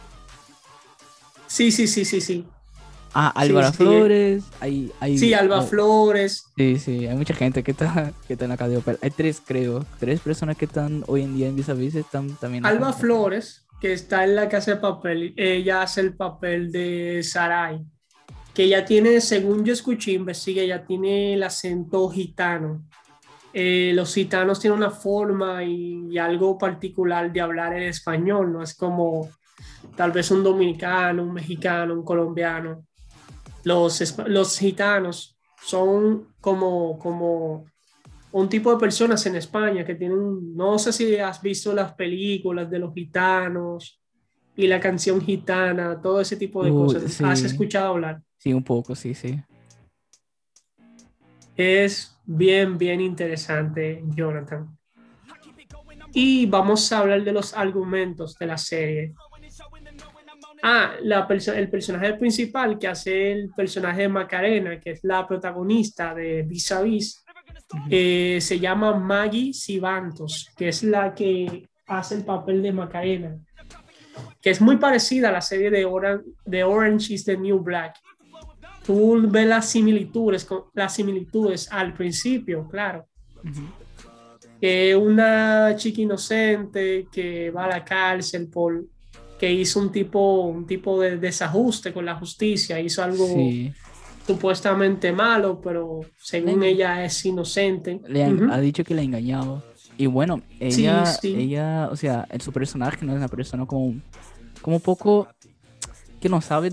Sí, 1.48 1.72
sí, 1.72 1.86
sí, 1.86 2.04
sí, 2.04 2.20
sí. 2.20 2.46
Ah, 3.14 3.32
Álvaro 3.34 3.72
Flores. 3.72 4.44
Hay, 4.60 4.90
hay, 5.00 5.18
sí, 5.18 5.34
Alba 5.34 5.62
Flores. 5.62 6.46
Sí, 6.56 6.78
sí, 6.78 7.06
hay 7.06 7.16
mucha 7.16 7.34
gente 7.34 7.62
que 7.62 7.72
está, 7.72 8.12
que 8.26 8.34
está 8.34 8.46
en 8.46 8.50
la 8.50 8.56
casa 8.56 8.70
de 8.70 8.98
Hay 9.02 9.10
tres, 9.10 9.42
creo. 9.44 9.84
Tres 9.98 10.20
personas 10.20 10.56
que 10.56 10.64
están 10.64 11.04
hoy 11.08 11.22
en 11.22 11.36
día 11.36 11.48
en 11.48 11.56
Vis 11.56 11.68
a 11.68 11.74
Vis 11.74 11.94
están 11.94 12.36
también. 12.36 12.64
Alba 12.64 12.92
Flores, 12.92 13.64
que 13.82 13.92
está 13.92 14.24
en 14.24 14.34
la 14.34 14.48
casa 14.48 14.70
de 14.70 14.80
papel, 14.80 15.34
ella 15.36 15.82
hace 15.82 16.00
el 16.00 16.16
papel 16.16 16.72
de 16.72 17.20
Sarai. 17.22 17.84
Que 18.54 18.64
ella 18.64 18.84
tiene, 18.84 19.20
según 19.20 19.64
yo 19.64 19.74
escuché, 19.74 20.12
investigué, 20.12 20.62
ella 20.62 20.86
tiene 20.86 21.34
el 21.34 21.42
acento 21.42 22.08
gitano. 22.08 22.86
Eh, 23.52 23.92
los 23.94 24.14
gitanos 24.14 24.60
tienen 24.60 24.78
una 24.78 24.90
forma 24.90 25.62
y, 25.64 26.06
y 26.10 26.16
algo 26.16 26.56
particular 26.56 27.30
de 27.30 27.40
hablar 27.42 27.74
en 27.74 27.82
español, 27.82 28.52
no 28.52 28.62
es 28.62 28.74
como 28.74 29.28
tal 29.96 30.12
vez 30.12 30.30
un 30.30 30.42
dominicano, 30.42 31.22
un 31.22 31.34
mexicano, 31.34 31.92
un 31.92 32.04
colombiano 32.04 32.86
los, 33.64 34.18
los 34.26 34.58
gitanos 34.58 35.38
son 35.64 36.34
como, 36.40 36.98
como 36.98 37.66
un 38.32 38.48
tipo 38.48 38.72
de 38.72 38.78
personas 38.78 39.24
en 39.26 39.36
España 39.36 39.84
que 39.84 39.94
tienen, 39.94 40.56
no 40.56 40.78
sé 40.78 40.92
si 40.92 41.16
has 41.16 41.40
visto 41.40 41.72
las 41.72 41.92
películas 41.92 42.70
de 42.70 42.78
los 42.78 42.94
gitanos 42.94 44.00
y 44.56 44.66
la 44.66 44.80
canción 44.80 45.20
gitana, 45.20 46.00
todo 46.00 46.20
ese 46.20 46.36
tipo 46.36 46.64
de 46.64 46.70
cosas. 46.70 47.20
¿Has 47.20 47.42
escuchado 47.42 47.88
hablar? 47.88 48.22
Sí, 48.38 48.52
un 48.52 48.64
poco, 48.64 48.94
sí, 48.94 49.14
sí. 49.14 49.40
Es 51.56 52.18
bien, 52.24 52.78
bien 52.78 53.00
interesante, 53.00 54.02
Jonathan. 54.14 54.78
Y 56.14 56.46
vamos 56.46 56.90
a 56.92 56.98
hablar 56.98 57.24
de 57.24 57.32
los 57.32 57.54
argumentos 57.54 58.36
de 58.38 58.46
la 58.46 58.58
serie. 58.58 59.14
Ah, 60.62 60.94
la 61.02 61.26
el 61.28 61.70
personaje 61.70 62.14
principal 62.14 62.78
que 62.78 62.86
hace 62.86 63.32
el 63.32 63.50
personaje 63.50 64.02
de 64.02 64.08
Macarena, 64.08 64.78
que 64.78 64.92
es 64.92 65.02
la 65.02 65.26
protagonista 65.26 66.14
de 66.14 66.42
Vis 66.42 66.70
a 66.70 66.82
Vis, 66.82 67.21
eh, 67.90 68.38
se 68.40 68.58
llama 68.58 68.94
Maggie 68.98 69.52
Sibantos, 69.52 70.50
que 70.56 70.68
es 70.68 70.82
la 70.82 71.14
que 71.14 71.68
hace 71.86 72.16
el 72.16 72.24
papel 72.24 72.62
de 72.62 72.72
Macarena, 72.72 73.38
que 74.40 74.50
es 74.50 74.60
muy 74.60 74.76
parecida 74.76 75.28
a 75.28 75.32
la 75.32 75.40
serie 75.40 75.70
de, 75.70 75.84
Orange, 75.84 76.24
de 76.44 76.64
Orange 76.64 77.14
is 77.14 77.24
the 77.24 77.36
New 77.36 77.60
Black. 77.60 77.96
Tú 78.84 79.26
ves 79.28 79.46
las 79.46 79.70
similitudes, 79.70 80.46
las 80.74 80.94
similitudes 80.94 81.70
al 81.70 81.94
principio, 81.94 82.68
claro. 82.68 83.06
que 84.60 84.96
una 84.96 85.74
chica 85.76 86.00
inocente 86.00 87.06
que 87.12 87.50
va 87.50 87.64
a 87.64 87.68
la 87.68 87.84
cárcel 87.84 88.48
por 88.48 88.84
que 89.42 89.52
hizo 89.52 89.80
un 89.80 89.90
tipo, 89.90 90.42
un 90.42 90.68
tipo 90.68 91.00
de 91.00 91.16
desajuste 91.18 91.92
con 91.92 92.04
la 92.04 92.14
justicia, 92.14 92.78
hizo 92.78 93.02
algo 93.02 93.26
supuestamente 94.26 95.12
malo, 95.12 95.60
pero 95.60 96.00
según 96.18 96.62
ella 96.62 97.04
es 97.04 97.24
inocente. 97.24 98.00
Le 98.06 98.24
ha 98.24 98.60
dicho 98.60 98.84
que 98.84 98.94
le 98.94 99.02
ha 99.02 99.04
engañado. 99.04 99.62
Y 99.96 100.06
bueno, 100.06 100.42
ella, 100.58 101.04
ella, 101.22 101.88
o 101.90 101.96
sea, 101.96 102.26
en 102.30 102.40
su 102.40 102.52
personaje 102.52 103.04
no 103.04 103.12
es 103.12 103.18
una 103.18 103.28
persona 103.28 103.66
como, 103.66 103.94
como 104.60 104.80
poco 104.80 105.28
que 106.20 106.28
no 106.28 106.40
sabe, 106.40 106.72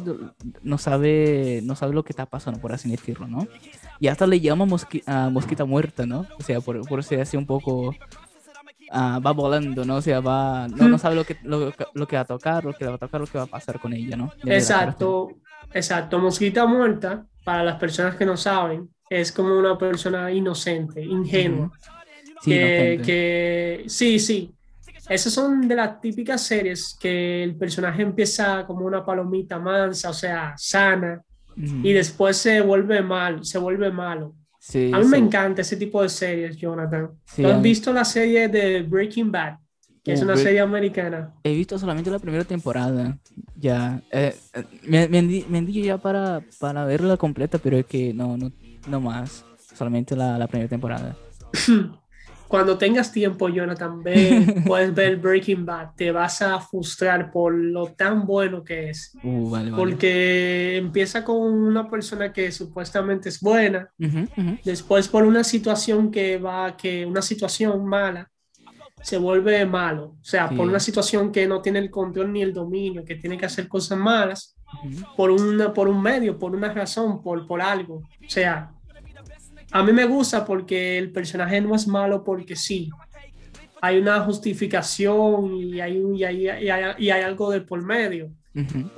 no 0.61 0.77
sabe, 0.77 1.61
no 1.63 1.75
sabe 1.75 1.93
lo 1.93 2.03
que 2.03 2.13
está 2.13 2.25
pasando, 2.25 2.61
por 2.61 2.71
así 2.71 2.89
decirlo, 2.89 3.27
¿no? 3.27 3.47
Y 3.99 4.07
hasta 4.07 4.25
le 4.25 4.39
llama 4.39 4.65
a 5.05 5.29
mosquita 5.29 5.65
muerta, 5.65 6.05
¿no? 6.05 6.25
O 6.39 6.43
sea, 6.43 6.61
por, 6.61 6.87
por 6.87 7.03
ser 7.03 7.21
así 7.21 7.35
un 7.35 7.45
poco 7.45 7.93
Ah, 8.91 9.19
va 9.23 9.31
volando, 9.31 9.85
¿no? 9.85 9.97
O 9.97 10.01
sea, 10.01 10.19
va, 10.19 10.67
no, 10.67 10.97
sabe 10.97 11.15
lo 11.15 11.23
que, 11.23 11.37
lo, 11.43 11.71
que 12.07 12.15
va 12.15 12.21
a 12.21 12.25
tocar, 12.25 12.65
lo 12.65 12.73
que 12.73 12.85
va 12.85 12.95
a 12.95 12.97
tocar, 12.97 13.21
lo 13.21 13.27
que 13.27 13.37
va 13.37 13.43
a 13.43 13.47
pasar 13.47 13.79
con 13.79 13.93
ella, 13.93 14.17
¿no? 14.17 14.31
exacto, 14.45 15.31
exacto. 15.73 16.19
Mosquita 16.19 16.65
muerta, 16.65 17.25
para 17.43 17.63
las 17.63 17.79
personas 17.79 18.15
que 18.15 18.25
no 18.25 18.37
saben, 18.37 18.89
es 19.09 19.31
como 19.31 19.57
una 19.57 19.77
persona 19.77 20.31
inocente, 20.31 21.01
ingenua. 21.01 21.71
Sí, 22.41 22.51
que, 22.51 23.83
sí, 23.87 24.19
sí. 24.19 24.51
Esas 25.09 25.33
son 25.33 25.67
de 25.67 25.75
las 25.75 25.99
típicas 25.99 26.41
series 26.41 26.95
que 26.99 27.43
el 27.43 27.55
personaje 27.55 28.03
empieza 28.03 28.65
como 28.65 28.85
una 28.85 29.03
palomita 29.03 29.57
mansa, 29.57 30.11
o 30.11 30.13
sea, 30.13 30.53
sana, 30.55 31.21
y 31.55 31.91
después 31.91 32.37
se 32.37 32.61
vuelve 32.61 33.01
mal, 33.01 33.43
se 33.43 33.57
vuelve 33.57 33.91
malo 33.91 34.35
a 34.93 34.99
mí 34.99 35.05
me 35.07 35.17
encanta 35.17 35.61
ese 35.61 35.77
tipo 35.77 36.01
de 36.01 36.09
series, 36.09 36.57
Jonathan. 36.57 37.09
¿Has 37.43 37.61
visto 37.61 37.93
la 37.93 38.03
serie 38.03 38.47
de 38.49 38.83
Breaking 38.83 39.31
Bad? 39.31 39.57
Que 40.03 40.13
es 40.13 40.21
uh, 40.21 40.25
una 40.25 40.37
serie 40.37 40.59
americana. 40.61 41.33
He 41.43 41.53
visto 41.53 41.77
solamente 41.77 42.09
la 42.09 42.19
primera 42.19 42.43
temporada. 42.43 43.17
Ya. 43.55 44.01
Eh, 44.11 44.35
eh, 44.53 44.63
me, 44.83 45.07
me, 45.07 45.21
me 45.21 45.71
ya 45.71 45.97
para, 45.97 46.41
para 46.59 46.85
verla 46.85 47.17
completa, 47.17 47.57
pero 47.57 47.77
es 47.77 47.85
que 47.85 48.13
no, 48.13 48.37
no, 48.37 48.51
no 48.87 49.01
más. 49.01 49.45
Solamente 49.75 50.15
la, 50.15 50.37
la 50.37 50.47
primera 50.47 50.69
temporada. 50.69 51.15
cuando 52.49 52.79
tengas 52.79 53.11
tiempo, 53.11 53.47
Jonathan, 53.47 54.01
ve, 54.01 54.63
puedes 54.65 54.93
ver 54.93 55.17
Breaking 55.17 55.65
Bad, 55.65 55.91
te 55.95 56.11
vas 56.11 56.41
a 56.41 56.59
frustrar 56.59 57.31
por 57.31 57.53
lo 57.53 57.93
tan 57.93 58.25
bueno 58.25 58.63
que 58.63 58.89
es. 58.89 59.15
Uh, 59.23 59.55
Porque 59.75 60.77
empieza 60.77 61.23
con 61.23 61.37
una 61.37 61.87
persona 61.87 62.33
que 62.33 62.51
supuestamente 62.51 63.29
es 63.29 63.39
buena, 63.39 63.91
después 64.65 65.07
por 65.07 65.23
una 65.25 65.43
situación 65.43 66.09
que 66.09 66.39
va, 66.39 66.75
que 66.75 67.05
una 67.05 67.21
situación 67.21 67.85
mala, 67.85 68.31
se 69.01 69.17
vuelve 69.17 69.65
malo. 69.65 70.15
O 70.19 70.23
sea, 70.23 70.49
por 70.49 70.67
una 70.67 70.79
situación 70.79 71.31
que 71.31 71.47
no 71.47 71.61
tiene 71.61 71.79
el 71.79 71.89
control 71.89 72.31
ni 72.31 72.41
el 72.41 72.53
dominio, 72.53 73.05
que 73.05 73.15
tiene 73.15 73.37
que 73.37 73.45
hacer 73.45 73.67
cosas 73.67 73.97
malas, 73.97 74.55
por, 75.15 75.31
una, 75.31 75.73
por 75.73 75.87
un 75.87 76.01
medio, 76.01 76.37
por 76.37 76.55
una 76.55 76.71
razón, 76.73 77.21
por, 77.21 77.47
por 77.47 77.61
algo. 77.61 77.95
O 77.95 78.29
sea, 78.29 78.71
a 79.71 79.83
mí 79.83 79.91
me 79.91 80.05
gusta 80.05 80.45
porque 80.45 80.97
el 80.97 81.11
personaje 81.11 81.61
no 81.61 81.75
es 81.75 81.87
malo 81.87 82.23
porque 82.23 82.55
sí. 82.55 82.89
Hay 83.81 83.97
una 83.97 84.19
justificación 84.21 85.55
y 85.55 85.79
hay, 85.79 86.03
y 86.15 86.23
hay, 86.23 86.43
y 86.43 86.69
hay, 86.69 86.95
y 86.97 87.09
hay 87.09 87.21
algo 87.21 87.49
de 87.51 87.61
por 87.61 87.81
medio. 87.83 88.31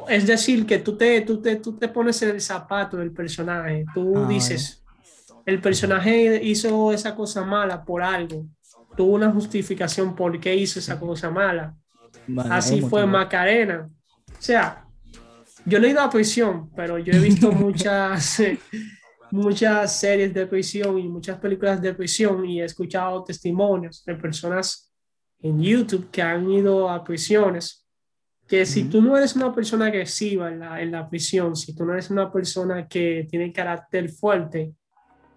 Es 0.09 0.25
decir, 0.25 0.65
que 0.65 0.79
tú 0.79 0.97
te, 0.97 1.21
tú, 1.21 1.39
te, 1.39 1.57
tú 1.57 1.77
te 1.77 1.87
pones 1.87 2.21
en 2.23 2.29
el 2.29 2.41
zapato 2.41 2.97
del 2.97 3.11
personaje. 3.11 3.85
Tú 3.93 4.13
ah, 4.17 4.27
dices, 4.27 4.83
el 5.45 5.61
personaje 5.61 6.41
hizo 6.43 6.91
esa 6.91 7.15
cosa 7.15 7.45
mala 7.45 7.83
por 7.83 8.01
algo. 8.01 8.45
Tuvo 9.01 9.15
una 9.15 9.31
justificación 9.31 10.15
por 10.15 10.39
qué 10.39 10.55
hizo 10.55 10.77
esa 10.77 10.99
cosa 10.99 11.31
mala. 11.31 11.75
Así 12.51 12.81
fue 12.81 13.03
Macarena. 13.07 13.89
O 14.29 14.35
sea, 14.37 14.85
yo 15.65 15.79
no 15.79 15.87
he 15.87 15.89
ido 15.89 16.01
a 16.01 16.09
prisión, 16.11 16.69
pero 16.75 16.99
yo 16.99 17.11
he 17.11 17.17
visto 17.17 17.51
muchas, 17.51 18.43
muchas 19.31 19.99
series 19.99 20.31
de 20.35 20.45
prisión 20.45 20.99
y 20.99 21.07
muchas 21.07 21.39
películas 21.39 21.81
de 21.81 21.95
prisión 21.95 22.45
y 22.45 22.61
he 22.61 22.65
escuchado 22.65 23.23
testimonios 23.23 24.05
de 24.05 24.13
personas 24.13 24.93
en 25.39 25.59
YouTube 25.59 26.11
que 26.11 26.21
han 26.21 26.47
ido 26.47 26.87
a 26.87 27.03
prisiones. 27.03 27.87
Que 28.47 28.67
si 28.67 28.83
tú 28.83 29.01
no 29.01 29.17
eres 29.17 29.35
una 29.35 29.51
persona 29.51 29.87
agresiva 29.87 30.51
en 30.51 30.59
la, 30.59 30.79
en 30.79 30.91
la 30.91 31.09
prisión, 31.09 31.55
si 31.55 31.73
tú 31.73 31.85
no 31.85 31.93
eres 31.93 32.11
una 32.11 32.31
persona 32.31 32.87
que 32.87 33.25
tiene 33.27 33.51
carácter 33.51 34.11
fuerte, 34.11 34.75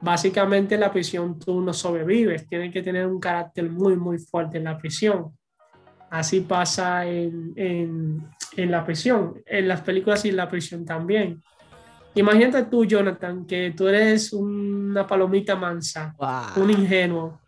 básicamente 0.05 0.75
en 0.75 0.83
la 0.83 0.93
prisión 0.93 1.39
tú 1.39 1.63
no 1.63 1.73
sobrevives, 1.73 2.47
tienes 2.47 2.73
que 2.73 2.83
tener 2.83 3.07
un 3.07 3.19
carácter 3.19 3.71
muy, 3.71 3.97
muy 3.97 4.19
fuerte 4.19 4.59
en 4.59 4.65
la 4.65 4.77
prisión. 4.77 5.33
Así 6.11 6.43
pasa 6.43 7.07
en, 7.07 7.53
en, 7.57 8.29
en 8.57 8.71
la 8.71 8.85
prisión, 8.85 9.43
en 9.47 9.67
las 9.67 9.81
películas 9.81 10.25
y 10.25 10.29
en 10.29 10.37
la 10.37 10.49
prisión 10.49 10.85
también. 10.85 11.43
Imagínate 12.17 12.65
tú, 12.65 12.85
Jonathan, 12.85 13.45
que 13.45 13.73
tú 13.77 13.89
eres 13.89 14.33
una 14.33 15.05
palomita 15.07 15.57
mansa, 15.57 16.15
un 16.55 16.71
ingenuo. 16.71 17.41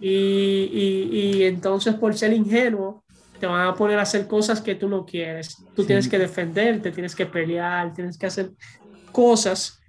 Y, 0.00 0.08
y, 0.08 1.08
y, 1.12 1.42
entonces 1.44 1.94
por 1.94 2.14
ser 2.16 2.32
ingenuo, 2.32 3.04
te 3.38 3.46
van 3.46 3.68
a 3.68 3.74
poner 3.74 3.98
a 3.98 4.02
hacer 4.02 4.26
cosas 4.26 4.60
que 4.60 4.74
tú 4.74 4.88
no 4.88 5.04
quieres. 5.04 5.64
Tú 5.76 5.84
tienes 5.84 6.08
que 6.08 6.18
defenderte, 6.18 6.90
tienes 6.90 7.14
que 7.14 7.26
pelear, 7.26 7.92
tienes 7.92 8.18
que 8.18 8.26
hacer 8.26 8.50
cosas 9.12 9.83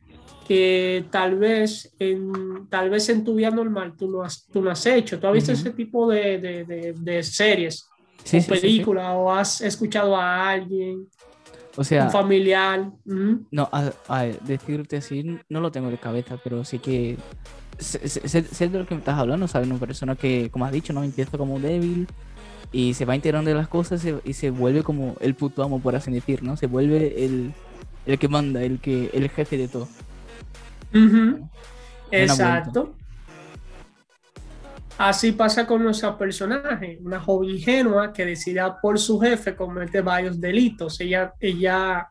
que 0.48 1.06
tal 1.10 1.38
vez 1.38 1.94
en, 2.00 2.68
tal 2.70 2.90
vez 2.90 3.10
en 3.10 3.24
tu 3.24 3.36
vida 3.36 3.50
normal 3.50 3.96
tú 3.98 4.10
no 4.10 4.24
has, 4.24 4.46
tú 4.46 4.62
no 4.62 4.70
has 4.70 4.86
hecho. 4.86 5.20
¿Tú 5.20 5.28
has 5.28 5.34
visto 5.34 5.52
ese 5.52 5.72
tipo 5.72 6.10
de, 6.10 6.38
de, 6.38 6.94
de, 6.96 7.24
series 7.24 7.90
o 8.32 8.48
películas 8.48 9.12
o 9.16 9.32
has 9.32 9.62
escuchado 9.62 10.16
a 10.16 10.50
alguien? 10.52 11.08
O 11.76 11.84
sea, 11.84 12.06
un 12.06 12.12
familiar. 12.12 12.92
No, 13.04 13.70
a, 13.72 14.24
decirte 14.46 14.98
así, 14.98 15.40
no 15.50 15.60
lo 15.60 15.72
tengo 15.72 15.90
de 15.90 15.98
cabeza, 15.98 16.40
pero 16.42 16.64
sí 16.64 16.80
que 16.80 17.18
sé, 17.80 18.70
de 18.70 18.80
lo 18.80 18.86
que 18.86 18.96
me 18.96 19.00
estás 19.00 19.20
hablando, 19.20 19.48
¿sabes? 19.48 19.68
Una 19.68 19.80
persona 19.80 20.16
que, 20.16 20.50
como 20.52 20.66
has 20.66 20.72
dicho, 20.72 20.94
no 20.94 21.04
empieza 21.04 21.38
como 21.38 21.60
débil 21.60 22.08
y 22.72 22.94
se 22.94 23.06
va 23.06 23.16
enterando 23.16 23.50
de 23.50 23.56
las 23.56 23.68
cosas 23.68 24.06
y 24.24 24.34
se 24.34 24.52
vuelve 24.52 24.84
como 24.84 25.16
el 25.20 25.34
puto 25.34 25.64
amo, 25.64 25.82
por 25.82 25.96
así 25.96 26.12
decir, 26.12 26.44
¿no? 26.44 26.56
Se 26.56 26.68
vuelve 26.68 27.26
el, 27.26 27.54
el 28.06 28.20
que 28.20 28.28
manda, 28.28 28.64
el, 28.64 28.80
que, 28.80 29.10
el 29.14 29.30
jefe 29.30 29.58
de 29.58 29.68
todo. 29.68 29.88
Exacto. 32.12 32.96
Así 34.98 35.34
pasa 35.34 35.68
con 35.68 35.84
nuestra 35.84 36.18
personaje, 36.18 37.00
una 37.04 37.20
joven 37.20 37.50
ingenua 37.50 38.14
que 38.14 38.26
decide 38.26 38.62
por 38.82 38.98
su 38.98 39.20
jefe 39.20 39.54
cometer 39.54 40.02
varios 40.02 40.40
delitos. 40.40 41.02
Ella, 41.02 41.34
ella, 41.40 42.08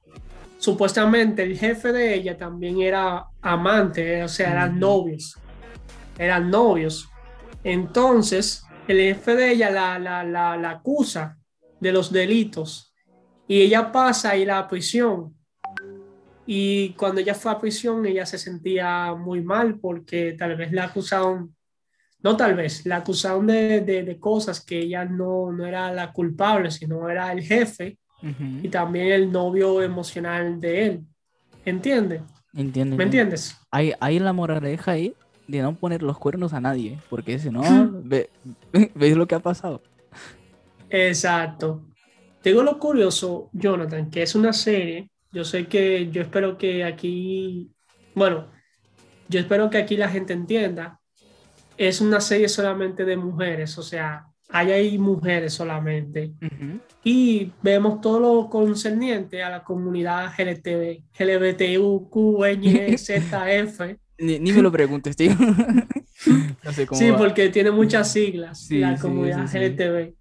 supuestamente 0.59 1.43
el 1.43 1.57
jefe 1.57 1.93
de 1.93 2.15
ella 2.15 2.37
también 2.37 2.83
era 2.83 3.25
amante, 3.41 4.23
o 4.23 4.29
sea, 4.29 4.53
eran 4.53 4.79
novios. 4.79 5.39
Eran 6.19 6.51
novios. 6.51 7.09
Entonces, 7.63 8.65
el 8.87 8.99
jefe 8.99 9.35
de 9.35 9.53
ella 9.53 9.71
la, 9.71 9.99
la, 9.99 10.23
la, 10.23 10.57
la 10.59 10.71
acusa 10.71 11.39
de 11.81 11.91
los 11.91 12.13
delitos 12.13 12.95
y 13.49 13.63
ella 13.63 13.93
pasa 13.93 14.31
a 14.31 14.37
ir 14.37 14.51
a 14.51 14.57
la 14.57 14.69
prisión 14.69 15.35
y 16.47 16.91
cuando 16.91 17.21
ella 17.21 17.35
fue 17.35 17.53
a 17.53 17.59
prisión, 17.59 18.05
ella 18.05 18.27
se 18.27 18.39
sentía 18.39 19.15
muy 19.15 19.43
mal 19.43 19.79
porque 19.79 20.35
tal 20.39 20.57
vez 20.57 20.73
la 20.73 20.85
acusaron, 20.85 21.55
no 22.23 22.37
tal 22.37 22.55
vez, 22.55 22.85
la 22.85 22.97
acusaron 22.97 23.47
de, 23.47 23.81
de, 23.81 24.19
cosas 24.19 24.63
que 24.63 24.81
ella 24.81 25.05
no, 25.05 25.53
no, 25.53 25.65
era 25.65 25.93
la 25.93 26.13
culpable, 26.13 26.71
sino 26.71 27.09
era 27.09 27.33
el 27.33 27.43
jefe 27.43 27.99
y 28.63 28.69
también 28.69 29.09
el 29.09 29.31
novio 29.31 29.83
emocional 29.83 30.61
de 30.61 30.87
él. 30.87 31.01
¿Entiendes? 31.65 32.23
Entiendo. 32.55 32.97
¿Me 32.97 33.05
entiendes? 33.05 33.57
Hay, 33.71 33.93
hay 34.01 34.19
la 34.19 34.33
moraleja 34.33 34.93
ahí 34.93 35.15
de 35.47 35.61
no 35.61 35.75
poner 35.75 36.03
los 36.03 36.19
cuernos 36.19 36.53
a 36.53 36.61
nadie, 36.61 36.99
porque 37.11 37.39
si 37.39 37.51
no, 37.51 37.63
ve, 38.03 38.31
¿veis 38.95 39.17
lo 39.17 39.27
que 39.27 39.35
ha 39.35 39.41
pasado? 39.41 39.83
Exacto. 40.89 41.83
Tengo 42.43 42.63
lo 42.63 42.79
curioso, 42.79 43.49
Jonathan, 43.53 44.11
que 44.11 44.23
es 44.23 44.35
una 44.35 44.53
serie 44.53 45.11
yo 45.35 45.45
sé 45.45 45.67
que 45.67 46.09
yo 46.11 46.23
espero 46.23 46.57
que 46.57 46.85
aquí, 46.85 47.73
bueno, 48.15 48.51
yo 49.29 49.41
espero 49.41 49.69
que 49.69 49.79
aquí 49.79 49.97
la 49.97 50.09
gente 50.09 50.33
entienda. 50.33 51.01
Es 51.77 52.01
una 52.01 52.21
serie 52.21 52.49
solamente 52.49 53.05
de 53.05 53.17
mujeres, 53.17 53.77
o 53.79 53.83
sea, 53.83 54.27
hay 54.49 54.71
ahí 54.71 54.97
mujeres 54.97 55.53
solamente. 55.53 56.33
Y 57.03 57.51
vemos 57.63 58.01
todo 58.01 58.21
lo 58.21 58.49
concerniente 58.49 59.43
a 59.43 59.51
la 59.51 59.65
comunidad 59.65 60.33
LGTB, 60.39 61.03
LGBTQ, 61.19 62.17
ni, 64.19 64.39
ni 64.39 64.53
me 64.53 64.63
lo 64.63 64.71
preguntes, 64.71 65.17
tío. 65.17 65.33
sí, 66.93 67.13
porque 67.19 67.49
tiene 67.49 67.73
muchas 67.73 68.13
siglas 68.13 68.69
la 68.71 68.97
comunidad 68.99 69.53
LGTB. 69.53 70.15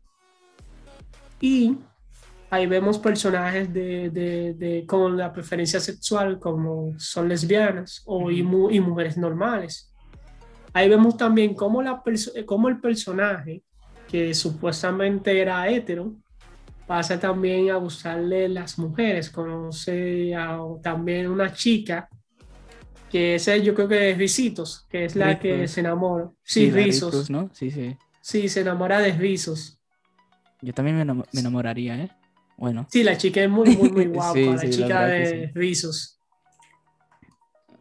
Y 1.40 1.78
ahí 2.54 2.68
vemos 2.68 3.00
personajes 3.00 3.74
de, 3.74 4.12
de, 4.12 4.86
con 4.86 5.18
la 5.18 5.34
preferencia 5.34 5.80
sexual 5.80 6.38
como 6.38 6.94
son 7.00 7.28
lesbianas 7.28 8.04
o 8.06 8.30
y, 8.30 8.44
mujeres 8.44 9.18
normales. 9.18 9.92
Ahí 10.72 10.88
vemos 10.88 11.18
también 11.18 11.56
cómo, 11.56 11.82
la 11.82 12.04
cómo 12.46 12.70
el 12.70 12.80
personaje, 12.80 13.64
que 14.08 14.36
supuestamente 14.36 15.42
era 15.42 15.68
hetero, 15.68 16.14
pasa 16.86 17.20
también 17.20 17.72
a 17.72 17.78
gustarle 17.78 18.48
las 18.50 18.78
mujeres. 18.78 19.32
Conoce 19.32 20.36
a, 20.36 20.60
también 20.84 21.32
una 21.32 21.52
chica, 21.52 22.08
que 23.10 23.36
es 23.36 23.50
yo 23.64 23.74
creo 23.74 23.88
que 23.88 24.12
es 24.12 24.18
Risitos, 24.20 24.86
que 24.92 25.06
es 25.06 25.16
la 25.16 25.40
que 25.40 25.68
se 25.68 25.80
enamora. 25.80 26.30
Sí, 26.44 26.70
Rizos. 26.70 27.32
¿no? 27.32 27.50
Sí, 27.52 27.72
sí. 27.72 27.98
Sí, 28.22 28.48
se 28.48 28.62
enamora 28.62 29.00
de 29.00 29.12
Rizos. 29.14 29.80
Yo 30.62 30.72
también 30.72 30.98
me 30.98 31.40
enamoraría, 31.40 32.00
¿eh? 32.00 32.10
Bueno. 32.58 32.88
Sí, 32.90 33.04
la 33.04 33.18
chica 33.18 33.44
es 33.44 33.50
muy, 33.50 33.76
muy, 33.76 33.92
muy 33.92 34.06
guapa, 34.08 34.40
la 34.40 34.70
chica 34.70 35.08
de 35.08 35.52
Rizos. 35.54 36.20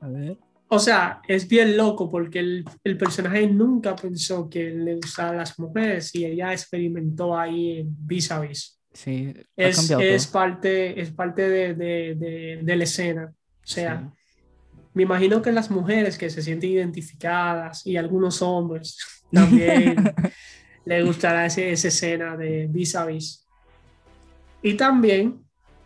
A 0.00 0.08
ver. 0.08 0.38
O 0.74 0.78
sea, 0.78 1.20
es 1.28 1.46
bien 1.46 1.76
loco 1.76 2.08
porque 2.08 2.38
el, 2.38 2.64
el, 2.82 2.96
personaje 2.96 3.46
nunca 3.46 3.94
pensó 3.94 4.48
que 4.48 4.70
le 4.70 4.94
gustaban 4.94 5.36
las 5.36 5.58
mujeres 5.58 6.14
y 6.14 6.24
ella 6.24 6.50
experimentó 6.52 7.38
ahí 7.38 7.80
en 7.80 7.94
vis 8.06 8.32
a 8.32 8.40
vis. 8.40 8.80
Sí, 8.94 9.34
es, 9.54 9.90
es 9.90 10.26
parte, 10.26 10.98
es 10.98 11.10
parte 11.10 11.48
de, 11.48 11.74
de, 11.74 12.60
de, 12.62 12.76
la 12.76 12.84
escena. 12.84 13.34
O 13.34 13.66
sea, 13.66 14.10
me 14.94 15.02
imagino 15.02 15.42
que 15.42 15.52
las 15.52 15.70
mujeres 15.70 16.16
que 16.16 16.30
se 16.30 16.40
sienten 16.40 16.70
identificadas 16.70 17.86
y 17.86 17.98
algunos 17.98 18.40
hombres 18.40 18.98
también 19.32 19.96
le 20.86 21.02
gustará 21.02 21.46
ese, 21.46 21.70
esa 21.70 21.88
escena 21.88 22.34
de 22.36 22.66
vis 22.70 22.96
a 22.96 23.04
vis. 23.04 23.41
Y 24.62 24.74
también 24.74 25.42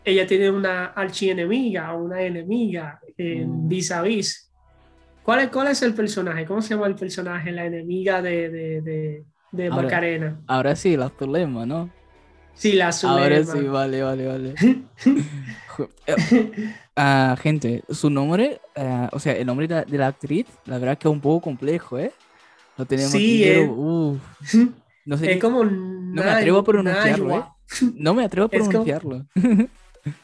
ella 0.07 0.27
tiene 0.27 0.51
una 0.51 0.87
archienemiga 0.87 1.93
una 1.95 2.23
enemiga 2.23 3.01
en 3.17 3.65
mm. 3.65 3.69
vis 3.69 3.91
a 3.91 4.03
vis. 4.03 4.53
¿Cuál 5.23 5.41
es, 5.41 5.49
¿Cuál 5.49 5.67
es 5.69 5.83
el 5.83 5.93
personaje? 5.95 6.47
¿Cómo 6.47 6.63
se 6.63 6.75
llama 6.75 6.87
el 6.87 6.95
personaje, 6.95 7.51
la 7.51 7.67
enemiga 7.67 8.23
de, 8.23 8.49
de, 8.49 9.25
de, 9.51 9.71
Macarena? 9.71 10.41
Ahora 10.47 10.77
sí, 10.77 10.97
la 10.97 11.09
Zulema, 11.09 11.67
¿no? 11.67 11.91
Sí, 12.55 12.75
la 12.75 12.93
Zulema. 12.93 13.23
Ahora 13.23 13.45
sí, 13.45 13.59
vale, 13.65 14.03
vale, 14.05 14.27
vale. 14.29 14.55
uh, 16.97 17.37
gente, 17.43 17.83
su 17.91 18.09
nombre, 18.09 18.61
uh, 18.77 19.09
o 19.11 19.19
sea, 19.19 19.33
el 19.33 19.47
nombre 19.47 19.67
de, 19.67 19.99
la 19.99 20.07
actriz, 20.07 20.47
la 20.65 20.79
verdad 20.79 20.97
que 20.97 21.09
es 21.09 21.13
un 21.13 21.21
poco 21.21 21.41
complejo, 21.41 21.99
¿eh? 21.99 22.13
Lo 22.77 22.85
tenemos 22.85 23.11
sí, 23.11 23.43
aquí, 23.43 23.51
es, 23.51 23.69
no 25.07 25.17
sé 25.17 25.33
es 25.33 25.41
como 25.41 25.65
no 25.65 26.23
me 26.23 26.31
atrevo 26.31 26.59
a 26.59 26.65
pronunciarlo, 26.65 27.37
¿eh? 27.37 27.43
No 27.95 28.15
me 28.15 28.25
atrevo 28.25 28.47
a 28.47 28.51
pronunciarlo. 28.51 29.27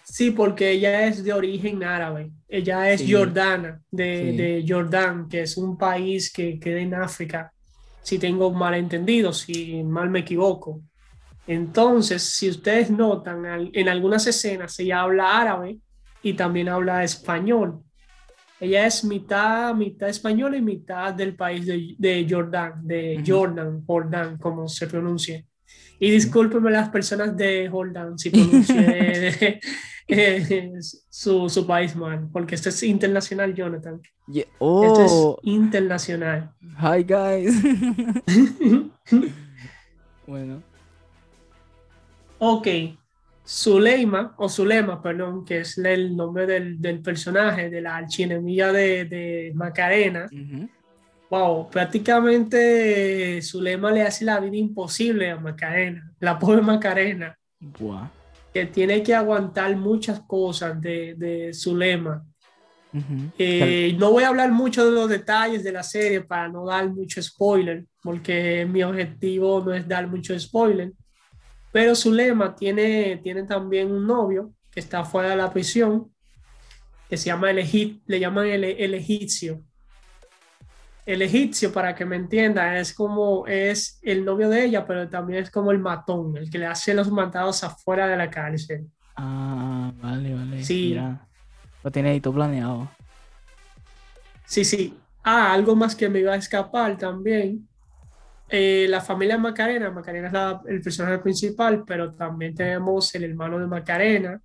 Sí, 0.04 0.30
porque 0.30 0.70
ella 0.70 1.06
es 1.06 1.24
de 1.24 1.32
origen 1.32 1.82
árabe. 1.82 2.30
Ella 2.48 2.90
es 2.90 3.04
jordana, 3.10 3.82
de, 3.90 4.32
de, 4.32 4.64
Jordán, 4.66 5.28
que 5.28 5.42
es 5.42 5.56
un 5.56 5.76
país 5.76 6.32
que 6.32 6.60
queda 6.60 6.78
en 6.78 6.94
África, 6.94 7.52
si 8.02 8.18
tengo 8.18 8.52
mal 8.52 8.74
entendido, 8.74 9.32
si 9.32 9.82
mal 9.82 10.10
me 10.10 10.20
equivoco. 10.20 10.80
Entonces, 11.46 12.22
si 12.22 12.48
ustedes 12.48 12.90
notan, 12.90 13.70
en 13.72 13.88
algunas 13.88 14.26
escenas 14.26 14.78
ella 14.78 15.00
habla 15.00 15.40
árabe 15.40 15.78
y 16.22 16.34
también 16.34 16.68
habla 16.68 17.02
español. 17.02 17.82
Ella 18.60 18.86
es 18.86 19.02
mitad, 19.02 19.74
mitad 19.74 20.08
española 20.08 20.56
y 20.56 20.62
mitad 20.62 21.12
del 21.12 21.34
país 21.34 21.66
de, 21.66 21.96
de 21.98 22.26
Jordán, 22.30 22.86
de 22.86 23.20
Jordan, 23.26 23.84
Jordán, 23.84 24.38
como 24.38 24.68
se 24.68 24.86
pronuncia. 24.86 25.44
Y 26.02 26.10
discúlpenme 26.10 26.72
las 26.72 26.88
personas 26.88 27.36
de 27.36 27.68
Jordán 27.70 28.18
si 28.18 28.30
pronuncié 28.30 29.60
su, 31.08 31.48
su, 31.48 31.64
país 31.64 31.94
mal, 31.94 32.28
porque 32.32 32.56
esto 32.56 32.70
es 32.70 32.82
internacional, 32.82 33.54
Jonathan. 33.54 34.00
Oh. 34.58 34.84
Esto 34.84 35.04
es 35.04 35.12
oh. 35.14 35.38
internacional. 35.44 36.52
Hi, 36.80 37.04
guys. 37.04 37.54
bueno. 40.26 40.60
Ok. 42.38 42.66
Zuleima, 43.46 44.34
o 44.38 44.48
Zulema, 44.48 45.00
perdón, 45.00 45.44
que 45.44 45.60
es 45.60 45.78
el 45.78 46.16
nombre 46.16 46.46
del, 46.48 46.80
del 46.80 47.00
personaje 47.00 47.70
de 47.70 47.80
la 47.80 47.94
archienemiga 47.98 48.72
de, 48.72 49.04
de 49.04 49.52
Macarena. 49.54 50.28
Wow, 51.32 51.70
prácticamente 51.70 53.40
Zulema 53.42 53.90
le 53.90 54.02
hace 54.02 54.24
la 54.24 54.38
vida 54.38 54.56
imposible 54.56 55.30
a 55.30 55.36
Macarena, 55.36 56.12
la 56.20 56.38
pobre 56.38 56.60
Macarena. 56.60 57.36
Wow 57.80 58.08
que 58.52 58.66
tiene 58.66 59.02
que 59.02 59.14
aguantar 59.14 59.74
muchas 59.76 60.20
cosas 60.20 60.80
de, 60.80 61.14
de 61.16 61.54
Zulema. 61.54 62.24
Eh, 63.38 63.96
no 63.98 64.10
voy 64.10 64.24
a 64.24 64.28
hablar 64.28 64.52
mucho 64.52 64.84
de 64.84 64.90
los 64.90 65.08
detalles 65.08 65.64
de 65.64 65.72
la 65.72 65.82
serie 65.82 66.20
para 66.20 66.48
no 66.48 66.66
dar 66.66 66.90
mucho 66.90 67.22
spoiler, 67.22 67.86
porque 68.02 68.66
mi 68.66 68.82
objetivo 68.82 69.62
no 69.64 69.72
es 69.72 69.88
dar 69.88 70.06
mucho 70.06 70.38
spoiler. 70.38 70.92
Pero 71.72 71.94
Zulema 71.94 72.54
tiene, 72.54 73.18
tiene 73.22 73.44
también 73.44 73.90
un 73.90 74.06
novio 74.06 74.52
que 74.70 74.80
está 74.80 75.04
fuera 75.04 75.30
de 75.30 75.36
la 75.36 75.50
prisión, 75.50 76.12
que 77.08 77.16
se 77.16 77.26
llama 77.26 77.50
el 77.50 78.00
le 78.06 78.20
llaman 78.20 78.46
el, 78.46 78.64
el 78.64 78.94
egipcio 78.94 79.62
el 81.04 81.22
egipcio, 81.22 81.72
para 81.72 81.94
que 81.94 82.04
me 82.04 82.16
entienda, 82.16 82.78
es 82.78 82.94
como 82.94 83.46
es 83.46 83.98
el 84.02 84.24
novio 84.24 84.48
de 84.48 84.64
ella, 84.64 84.86
pero 84.86 85.08
también 85.08 85.42
es 85.42 85.50
como 85.50 85.72
el 85.72 85.78
matón, 85.78 86.36
el 86.36 86.48
que 86.48 86.58
le 86.58 86.66
hace 86.66 86.94
los 86.94 87.10
matados 87.10 87.64
afuera 87.64 88.06
de 88.06 88.16
la 88.16 88.30
cárcel. 88.30 88.86
Ah, 89.16 89.92
vale, 90.00 90.34
vale. 90.34 90.64
Sí. 90.64 90.96
lo 91.82 91.90
tiene 91.90 92.10
ahí 92.10 92.20
todo 92.20 92.34
planeado. 92.34 92.88
Sí, 94.44 94.64
sí. 94.64 94.96
Ah, 95.24 95.52
algo 95.52 95.74
más 95.74 95.94
que 95.94 96.08
me 96.08 96.20
iba 96.20 96.32
a 96.32 96.36
escapar 96.36 96.96
también. 96.96 97.68
Eh, 98.48 98.86
la 98.88 99.00
familia 99.00 99.38
Macarena, 99.38 99.90
Macarena 99.90 100.60
es 100.64 100.70
el 100.70 100.82
personaje 100.82 101.18
principal, 101.18 101.84
pero 101.86 102.12
también 102.12 102.54
tenemos 102.54 103.14
el 103.14 103.24
hermano 103.24 103.58
de 103.58 103.66
Macarena, 103.66 104.40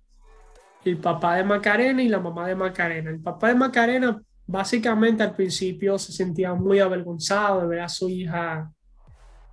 el 0.84 0.96
papá 0.96 1.36
de 1.36 1.44
Macarena 1.44 2.02
y 2.02 2.08
la 2.08 2.18
mamá 2.18 2.48
de 2.48 2.54
Macarena. 2.54 3.10
El 3.10 3.20
papá 3.20 3.48
de 3.48 3.54
Macarena 3.54 4.22
básicamente 4.48 5.22
al 5.22 5.36
principio 5.36 5.98
se 5.98 6.10
sentía 6.10 6.54
muy 6.54 6.80
avergonzado 6.80 7.60
de 7.60 7.66
ver 7.68 7.80
a 7.80 7.88
su 7.88 8.08
hija 8.08 8.72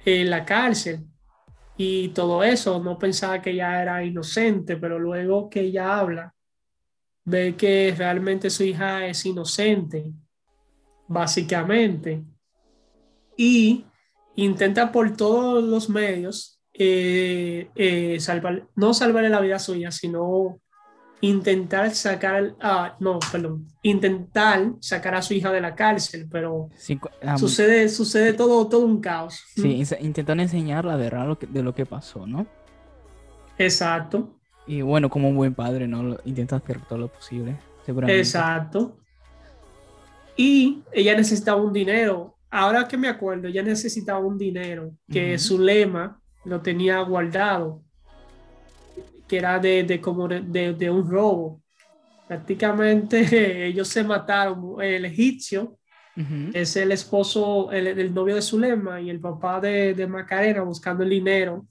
en 0.06 0.30
la 0.30 0.46
cárcel 0.46 1.06
y 1.78 2.10
todo 2.10 2.42
eso, 2.44 2.82
no 2.82 2.98
pensaba 2.98 3.42
que 3.42 3.52
ella 3.52 3.82
era 3.82 4.04
inocente, 4.04 4.78
pero 4.78 4.98
luego 4.98 5.50
que 5.50 5.60
ella 5.60 6.00
habla, 6.00 6.34
ve 7.26 7.56
que 7.58 7.94
realmente 7.98 8.50
su 8.50 8.64
hija 8.64 9.06
es 9.06 9.26
inocente, 9.26 10.14
básicamente, 11.08 12.24
y 13.36 13.86
intenta 14.36 14.94
por 14.94 15.18
todos 15.18 15.62
los 15.62 15.90
medios 15.90 16.62
eh, 16.72 17.70
eh, 17.76 18.18
salvar, 18.22 18.70
no 18.76 18.94
salvarle 18.94 19.30
la 19.30 19.42
vida 19.42 19.60
suya, 19.60 19.92
sino 19.92 20.62
intentar 21.28 21.94
sacar, 21.94 22.56
ah, 22.62 22.96
no, 23.00 23.20
perdón, 23.32 23.68
intentar 23.82 24.74
sacar 24.80 25.16
a 25.16 25.22
su 25.22 25.34
hija 25.34 25.52
de 25.52 25.62
la 25.62 25.76
cárcel, 25.76 26.28
pero 26.30 26.70
sucede, 27.38 27.90
sucede 27.90 28.34
todo, 28.34 28.68
todo 28.68 28.86
un 28.86 29.02
caos. 29.02 29.44
Sí, 29.56 29.84
intentan 30.00 30.40
enseñar 30.40 30.86
la 30.86 30.96
verdad 30.96 31.38
de 31.38 31.64
lo 31.64 31.74
que 31.74 31.86
pasó, 31.86 32.28
¿no? 32.28 32.46
Exacto. 33.58 34.40
Y 34.68 34.82
bueno, 34.82 35.10
como 35.10 35.30
un 35.30 35.36
buen 35.36 35.54
padre, 35.54 35.88
¿no? 35.88 36.18
Intenta 36.26 36.58
hacer 36.58 36.82
todo 36.82 37.00
lo 37.00 37.08
posible, 37.08 37.58
Exacto. 38.08 38.98
Y 40.36 40.84
ella 40.92 41.16
necesitaba 41.16 41.62
un 41.62 41.72
dinero. 41.72 42.36
Ahora 42.50 42.88
que 42.88 42.98
me 42.98 43.08
acuerdo, 43.08 43.48
ella 43.48 43.64
necesitaba 43.64 44.20
un 44.20 44.38
dinero 44.38 44.92
que 45.08 45.38
su 45.38 45.60
lema 45.60 46.20
lo 46.46 46.62
tenía 46.62 47.00
guardado 47.02 47.85
que 49.28 49.38
era 49.38 49.60
de, 49.60 49.84
de 49.84 50.00
como 50.02 50.28
de, 50.28 50.74
de, 50.74 50.90
un 50.90 51.10
robo. 51.10 51.62
Prácticamente 52.28 53.66
ellos 53.68 53.88
se 53.88 54.04
mataron. 54.04 54.82
El 54.82 55.06
egipcio 55.06 55.78
es 56.54 56.76
el 56.78 56.92
esposo, 56.92 57.72
el, 57.72 57.88
el, 57.88 58.14
novio 58.14 58.36
de 58.36 58.42
Zulema 58.42 59.02
y 59.02 59.10
el 59.10 59.20
papá 59.20 59.60
de, 59.60 59.94
de 59.94 60.08
Macarena 60.08 60.62
buscando 60.62 61.04
el 61.04 61.10
dinero 61.10 61.66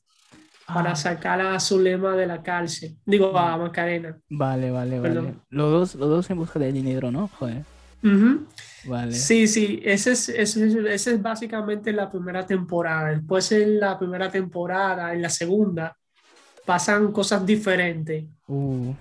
para 0.67 0.93
ah. 0.93 0.97
sacar 0.97 1.41
a 1.41 1.59
Zulema 1.61 2.15
de 2.17 2.27
la 2.27 2.43
cárcel. 2.43 2.97
Digo, 3.05 3.37
a 3.37 3.57
Macarena. 3.57 4.19
Vale, 4.29 4.71
vale, 4.71 5.01
vale. 5.01 5.35
Los 5.51 5.71
dos, 5.71 5.95
los 5.95 6.09
dos 6.09 6.31
en 6.31 6.39
busca 6.39 6.59
de 6.59 6.73
dinero, 6.73 7.11
¿no? 7.11 7.29
Joder. 7.39 7.65
Vale. 8.87 9.13
Sí, 9.13 9.47
sí, 9.47 9.81
esa 9.83 10.13
es, 10.13 10.29
ese 10.29 10.67
es, 10.67 11.07
es 11.07 11.23
básicamente 11.23 11.93
la 11.93 12.11
primera 12.11 12.45
temporada. 12.45 13.11
Después 13.11 13.51
en 13.53 13.81
la 13.81 13.99
primera 13.99 14.31
temporada, 14.31 15.15
en 15.15 15.23
la 15.23 15.31
segunda, 15.31 15.97
pasan 16.65 17.13
cosas 17.13 17.45
diferentes. 17.45 18.25
Uh, 18.47 18.93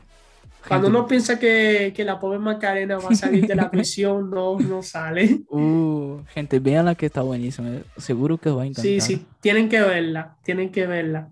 Cuando 0.68 0.88
uno 0.88 1.06
piensa 1.08 1.38
que, 1.38 1.92
que, 1.96 2.04
la 2.04 2.20
pobre 2.20 2.40
Macarena 2.40 2.98
va 2.98 3.10
a 3.10 3.16
salir 3.16 3.48
de 3.48 3.56
la 3.56 3.70
prisión, 3.72 4.30
no, 4.30 4.58
no 4.60 4.82
sale. 4.82 5.42
Uh, 5.50 6.20
gente, 6.28 6.60
la 6.60 6.96
que 6.96 7.08
está 7.08 7.22
buenísima. 7.22 7.70
Seguro 7.98 8.38
que 8.38 8.50
os 8.50 8.58
va 8.58 8.64
a 8.64 8.66
encantar. 8.66 8.84
Sí, 8.84 9.02
sí, 9.02 9.26
tienen 9.42 9.68
que 9.70 9.82
verla, 9.82 10.38
tienen 10.44 10.72
que 10.72 10.88
verla. 10.88 11.30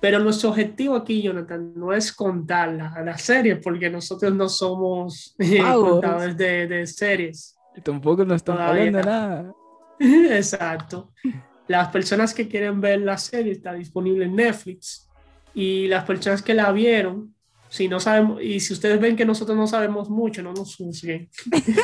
Pero 0.00 0.18
nuestro 0.18 0.50
objetivo 0.50 0.96
aquí, 0.96 1.22
Jonathan, 1.22 1.72
no 1.76 1.92
es 1.92 2.12
contarla 2.12 2.92
a 2.94 3.02
la 3.02 3.16
serie, 3.16 3.56
porque 3.56 3.88
nosotros 3.88 4.34
no 4.34 4.50
somos 4.50 5.34
eh, 5.38 5.60
contadores 5.62 6.36
de, 6.36 6.66
de, 6.66 6.86
series. 6.86 7.56
Tampoco 7.82 8.24
nos 8.24 8.36
están 8.36 8.58
hablando 8.58 9.02
nada. 9.02 9.52
Exacto. 9.98 11.10
Las 11.68 11.88
personas 11.88 12.34
que 12.34 12.46
quieren 12.46 12.80
ver 12.82 13.00
la 13.00 13.16
serie 13.16 13.52
está 13.52 13.72
disponible 13.72 14.26
en 14.26 14.36
Netflix 14.36 15.03
y 15.54 15.86
las 15.88 16.04
personas 16.04 16.42
que 16.42 16.54
la 16.54 16.72
vieron, 16.72 17.34
si 17.68 17.88
no 17.88 18.00
sabemos, 18.00 18.42
y 18.42 18.60
si 18.60 18.72
ustedes 18.72 19.00
ven 19.00 19.16
que 19.16 19.24
nosotros 19.24 19.56
no 19.56 19.66
sabemos 19.66 20.10
mucho, 20.10 20.42
no 20.42 20.52
nos 20.52 20.76
juzguen. 20.76 21.28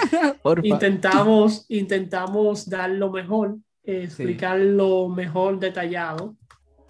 intentamos, 0.63 1.65
intentamos 1.69 2.69
dar 2.69 2.91
lo 2.91 3.11
mejor, 3.11 3.59
explicar 3.83 4.59
lo 4.59 5.09
mejor 5.09 5.59
detallado. 5.59 6.37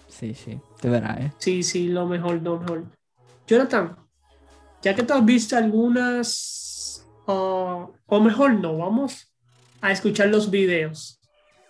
Sí, 0.08 0.34
sí, 0.34 0.58
de 0.82 0.88
verdad, 0.88 1.22
¿eh? 1.22 1.32
Sí, 1.38 1.62
sí, 1.62 1.88
lo 1.88 2.06
mejor, 2.06 2.42
lo 2.42 2.58
mejor. 2.58 2.84
Jonathan, 3.46 3.96
ya 4.82 4.94
que 4.94 5.02
tú 5.02 5.14
has 5.14 5.24
visto 5.24 5.56
algunas, 5.56 7.06
o 7.26 8.20
mejor 8.22 8.54
no, 8.54 8.76
vamos 8.78 9.32
a 9.80 9.92
escuchar 9.92 10.28
los 10.28 10.50
videos. 10.50 11.20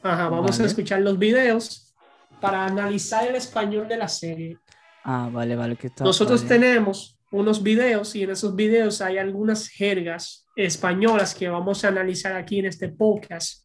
Ajá, 0.03 0.29
vamos 0.29 0.59
a 0.61 0.65
escuchar 0.65 1.01
los 1.03 1.19
videos 1.19 1.95
para 2.41 2.65
analizar 2.65 3.27
el 3.27 3.37
español 3.37 3.87
de 3.87 3.97
la 3.99 4.09
serie. 4.09 4.59
Ah, 5.05 5.29
vale, 5.33 5.57
vale. 5.57 5.77
Que 5.77 5.89
está, 5.89 6.05
Nosotros 6.05 6.45
tenemos 6.47 7.19
unos 7.31 7.63
videos 7.63 8.15
y 8.17 8.25
en 8.25 8.31
esos 8.31 8.55
videos 8.57 9.01
hay 9.01 9.19
algunas 9.19 9.69
jergas 9.69 10.47
españolas 10.57 11.35
que 11.35 11.49
vamos 11.49 11.85
a 11.85 11.89
analizar 11.89 12.33
aquí 12.35 12.59
en 12.59 12.67
este 12.67 12.89
podcast. 12.89 13.65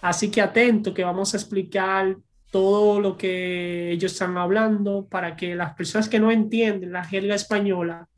Así 0.00 0.30
que 0.30 0.40
atento 0.40 0.92
que 0.92 1.04
vamos 1.04 1.34
a 1.34 1.36
explicar 1.36 2.16
todo 2.50 3.00
lo 3.00 3.16
que 3.16 3.90
ellos 3.90 4.12
están 4.12 4.36
hablando 4.36 5.06
para 5.06 5.34
que 5.34 5.54
las 5.54 5.74
personas 5.74 6.08
que 6.08 6.20
no 6.20 6.30
entienden 6.30 6.92
la 6.92 7.04
jerga 7.04 7.34
española, 7.34 8.08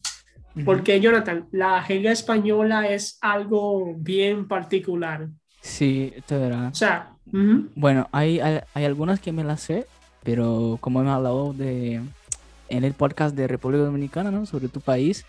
porque 0.65 1.01
Jonathan, 1.01 1.49
la 1.53 1.83
jerga 1.83 2.13
española 2.13 2.89
es 2.89 3.19
algo 3.21 3.95
bien 3.97 4.49
particular. 4.49 5.29
Sí, 5.61 6.13
te 6.27 6.37
verá. 6.39 6.69
O 6.69 6.75
sea, 6.75 7.13
bueno, 7.75 8.09
hay, 8.13 8.41
hay, 8.41 8.61
hay, 8.75 8.85
algunas 8.85 9.21
que 9.21 9.33
me 9.33 9.45
las 9.45 9.63
sé, 9.63 9.87
pero 10.23 10.79
como 10.81 11.01
hemos 11.01 11.15
hablado 11.15 11.53
de, 11.53 12.01
en 12.69 12.85
el 12.85 12.95
podcast 12.95 13.35
de 13.37 13.47
República 13.47 13.85
Dominicana, 13.85 14.31
¿no? 14.31 14.47
Sobre 14.47 14.69
tu 14.69 14.81
país, 14.81 15.25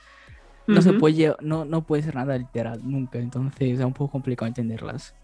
no 0.67 0.81
se 0.81 0.93
puede, 0.93 1.33
no, 1.41 1.65
no 1.65 1.81
puede 1.81 2.03
ser 2.03 2.15
nada 2.15 2.37
literal 2.37 2.81
nunca, 2.83 3.19
entonces 3.19 3.79
es 3.79 3.85
un 3.85 3.93
poco 3.93 4.11
complicado 4.11 4.47
entenderlas. 4.47 5.15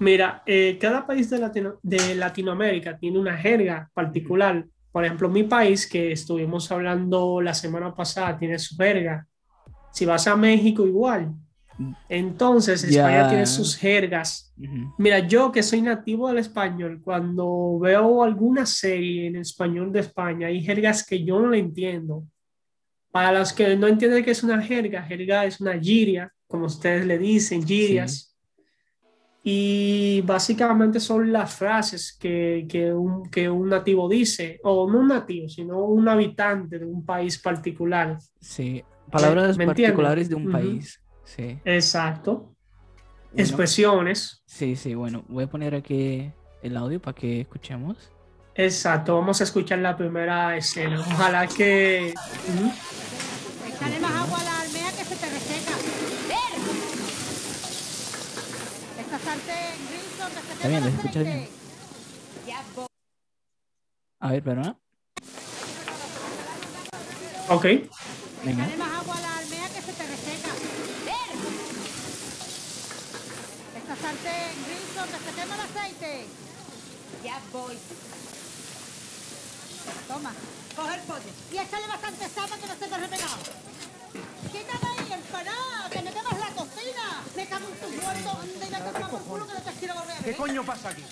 Mira, 0.00 0.42
eh, 0.46 0.78
cada 0.80 1.06
país 1.06 1.30
de, 1.30 1.38
Latino, 1.38 1.74
de 1.80 2.16
Latinoamérica 2.16 2.98
tiene 2.98 3.20
una 3.20 3.36
jerga 3.36 3.88
particular. 3.94 4.66
Por 4.90 5.04
ejemplo, 5.04 5.28
mi 5.28 5.44
país, 5.44 5.88
que 5.88 6.10
estuvimos 6.10 6.72
hablando 6.72 7.40
la 7.40 7.54
semana 7.54 7.94
pasada, 7.94 8.36
tiene 8.36 8.58
su 8.58 8.74
jerga. 8.76 9.24
Si 9.92 10.04
vas 10.04 10.26
a 10.26 10.34
México, 10.34 10.84
igual. 10.84 11.32
Entonces, 12.08 12.84
España 12.84 13.28
tiene 13.28 13.46
sus 13.46 13.76
jergas. 13.76 14.52
Mira, 14.98 15.20
yo 15.20 15.50
que 15.50 15.62
soy 15.62 15.82
nativo 15.82 16.28
del 16.28 16.38
español, 16.38 17.00
cuando 17.02 17.78
veo 17.80 18.22
alguna 18.22 18.66
serie 18.66 19.26
en 19.26 19.36
español 19.36 19.92
de 19.92 20.00
España, 20.00 20.48
hay 20.48 20.62
jergas 20.62 21.04
que 21.04 21.24
yo 21.24 21.40
no 21.40 21.50
le 21.50 21.58
entiendo. 21.58 22.24
Para 23.10 23.38
los 23.38 23.52
que 23.52 23.76
no 23.76 23.86
entienden 23.86 24.24
qué 24.24 24.30
es 24.30 24.42
una 24.42 24.62
jerga, 24.62 25.02
jerga 25.02 25.44
es 25.44 25.60
una 25.60 25.78
giria, 25.78 26.32
como 26.46 26.66
ustedes 26.66 27.04
le 27.06 27.18
dicen, 27.18 27.66
girias. 27.66 28.34
Y 29.44 30.22
básicamente 30.24 31.00
son 31.00 31.32
las 31.32 31.52
frases 31.54 32.16
que, 32.18 32.64
que, 32.68 32.92
un, 32.92 33.28
que 33.28 33.50
un 33.50 33.68
nativo 33.68 34.08
dice, 34.08 34.60
o 34.62 34.88
no 34.88 35.00
un 35.00 35.08
nativo, 35.08 35.48
sino 35.48 35.84
un 35.84 36.08
habitante 36.08 36.78
de 36.78 36.84
un 36.84 37.04
país 37.04 37.38
particular. 37.38 38.18
Sí, 38.40 38.84
palabras 39.10 39.58
particulares 39.58 40.28
de 40.28 40.36
un 40.36 40.50
país. 40.50 41.01
Sí. 41.24 41.58
Exacto. 41.64 42.54
Expresiones. 43.34 44.42
Sí, 44.46 44.76
sí, 44.76 44.94
bueno, 44.94 45.24
voy 45.28 45.44
a 45.44 45.46
poner 45.46 45.74
aquí 45.74 46.30
el 46.62 46.76
audio 46.76 47.00
para 47.00 47.14
que 47.14 47.40
escuchemos. 47.40 48.12
Exacto, 48.54 49.14
vamos 49.16 49.40
a 49.40 49.44
escuchar 49.44 49.78
la 49.78 49.96
primera 49.96 50.56
escena. 50.56 51.00
Ojalá 51.00 51.46
que... 51.46 52.12
más 54.00 54.12
agua 54.12 54.40
a 54.40 54.44
la 54.44 54.60
almea 54.60 54.90
que 54.90 55.04
se 55.04 55.16
te 55.16 55.30
reseca. 55.30 55.72
Esta 59.00 59.18
sartén 59.18 59.86
gris 59.88 60.18
donde 60.18 60.40
se 60.40 60.52
Está 60.52 60.68
bien, 60.68 60.84
lo 60.84 60.88
escuchas 60.90 61.24
bien. 61.24 61.48
A 64.20 64.30
ver, 64.30 64.42
perdona. 64.44 64.78
Ok. 67.48 67.64
Venga. 68.44 68.68
más 68.78 69.00
agua 69.00 69.16
a 69.16 69.20
la 69.20 69.31
sartén 74.02 74.54
se 75.24 75.32
quema 75.36 75.54
el 75.54 75.60
aceite. 75.60 76.26
Ya 77.22 77.38
voy. 77.52 77.78
Toma, 80.08 80.32
coge 80.76 80.94
el 80.94 81.00
pollo 81.02 81.30
y 81.52 81.58
échale 81.58 81.86
bastante 81.86 82.28
sal 82.28 82.48
para 82.48 82.60
que 82.60 82.66
no 82.66 82.74
se 82.74 82.86
te 82.88 82.96
repegado. 82.98 83.38
Quítame 84.52 84.86
ahí, 84.92 85.12
empanada, 85.12 85.90
que 85.90 86.02
me 86.02 86.12
quemas 86.12 86.38
la 86.38 86.50
cocina. 86.60 87.04
Me 87.36 87.46
cago 87.46 87.66
en 87.68 87.76
tus 87.80 88.02
muertos, 88.02 88.34
anda 88.42 88.66
y 88.66 88.70
vete 88.70 88.76
a 88.76 88.92
tomar 88.92 89.10
por 89.10 89.22
culo 89.22 89.46
que 89.46 89.54
no 89.54 89.60
te 89.60 89.72
quiero 89.72 89.94
volver 89.94 90.10
a 90.10 90.20
ver. 90.20 90.24
¿Qué 90.24 90.36
coño 90.36 90.64
pasa 90.64 90.88
aquí? 90.88 91.04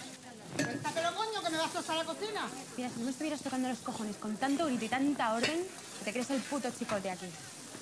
Péntatelo, 0.57 1.15
coño, 1.15 1.43
que 1.43 1.51
me 1.51 1.59
vas 1.59 1.71
a 1.71 1.73
tostar 1.73 1.97
la 1.97 2.05
cocina. 2.05 2.43
Mira, 2.77 2.91
si 2.91 2.99
no 2.99 3.05
me 3.05 3.11
estuvieras 3.13 3.41
tocando 3.41 3.69
los 3.69 3.79
cojones 3.79 4.17
con 4.17 4.37
tanto 4.37 4.67
grito 4.67 4.85
y 4.85 4.89
tanta 4.89 5.35
orden, 5.35 5.67
te 6.05 6.13
crees 6.13 6.31
el 6.31 6.41
puto 6.43 6.69
chicote 6.77 7.11
aquí. 7.11 7.27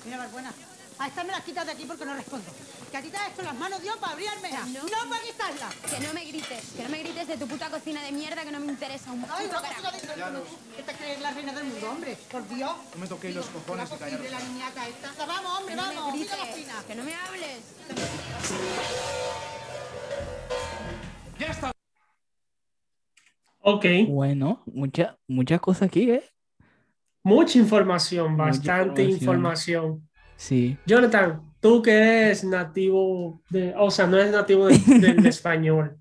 Mira, 0.05 0.17
Barbuena, 0.17 0.53
a 0.99 1.07
esta 1.07 1.23
me 1.23 1.31
la 1.31 1.41
quitas 1.41 1.65
de 1.65 1.71
aquí 1.71 1.85
porque 1.85 2.05
no 2.05 2.13
respondo. 2.13 2.45
Que 2.91 2.97
a 2.97 3.01
ti 3.01 3.09
te 3.09 3.17
ha 3.17 3.27
hecho 3.29 3.41
las 3.41 3.55
manos 3.55 3.81
Dios 3.81 3.95
para 3.97 4.13
abrirme. 4.13 4.49
No. 4.73 4.83
No 4.83 5.09
para 5.09 5.21
quitarla. 5.23 5.69
Que 5.89 6.05
no 6.05 6.13
me 6.13 6.25
grites, 6.25 6.63
que 6.75 6.83
no 6.83 6.89
me 6.89 6.99
grites 6.99 7.27
de 7.27 7.37
tu 7.37 7.47
puta 7.47 7.69
cocina 7.69 8.01
de 8.03 8.11
mierda 8.11 8.43
que 8.43 8.51
no 8.51 8.59
me 8.59 8.67
interesa 8.67 9.11
un 9.11 9.23
Ay, 9.29 9.47
puto 9.47 9.61
carajo. 9.61 9.91
¿Qué 10.75 10.83
te 10.83 10.93
crees 10.93 11.21
la 11.21 11.31
reina 11.31 11.53
del 11.53 11.65
mundo, 11.65 11.89
hombre? 11.91 12.17
Por 12.31 12.47
Dios. 12.49 12.71
No 12.95 12.99
me 13.01 13.07
toquéis 13.07 13.35
los 13.35 13.45
cojones 13.47 13.85
y 13.85 13.89
¿Cómo 13.89 13.99
posible 13.99 14.23
callaros. 14.29 14.43
la 14.47 14.49
niñata 14.53 14.87
esta? 14.87 15.13
La 15.17 15.25
vamos, 15.25 15.59
hombre, 15.59 15.75
Que 15.75 15.81
no 15.81 15.87
vamos. 15.87 16.13
me 16.17 16.25
la 16.25 16.83
que 16.87 16.95
no 16.95 17.03
me 17.03 17.13
hables. 17.15 17.59
¡Ya 21.39 21.47
está! 21.47 21.71
Ok. 23.61 23.85
Bueno, 24.09 24.63
mucha, 24.65 25.17
muchas 25.27 25.61
cosas 25.61 25.83
aquí, 25.83 26.09
¿eh? 26.11 26.23
Mucha 27.23 27.57
información, 27.59 28.31
Mucha 28.33 28.43
bastante 28.45 29.03
información. 29.03 29.13
información. 29.21 30.08
Sí. 30.39 30.77
Jonathan, 30.85 31.41
tú 31.59 31.81
que 31.81 31.91
eres 31.91 32.45
nativo 32.45 33.41
de, 33.49 33.73
o 33.77 33.91
sea, 33.91 34.07
no 34.07 34.15
eres 34.17 34.31
nativo 34.31 34.67
de- 34.67 34.77
del 34.99 35.25
español. 35.25 35.97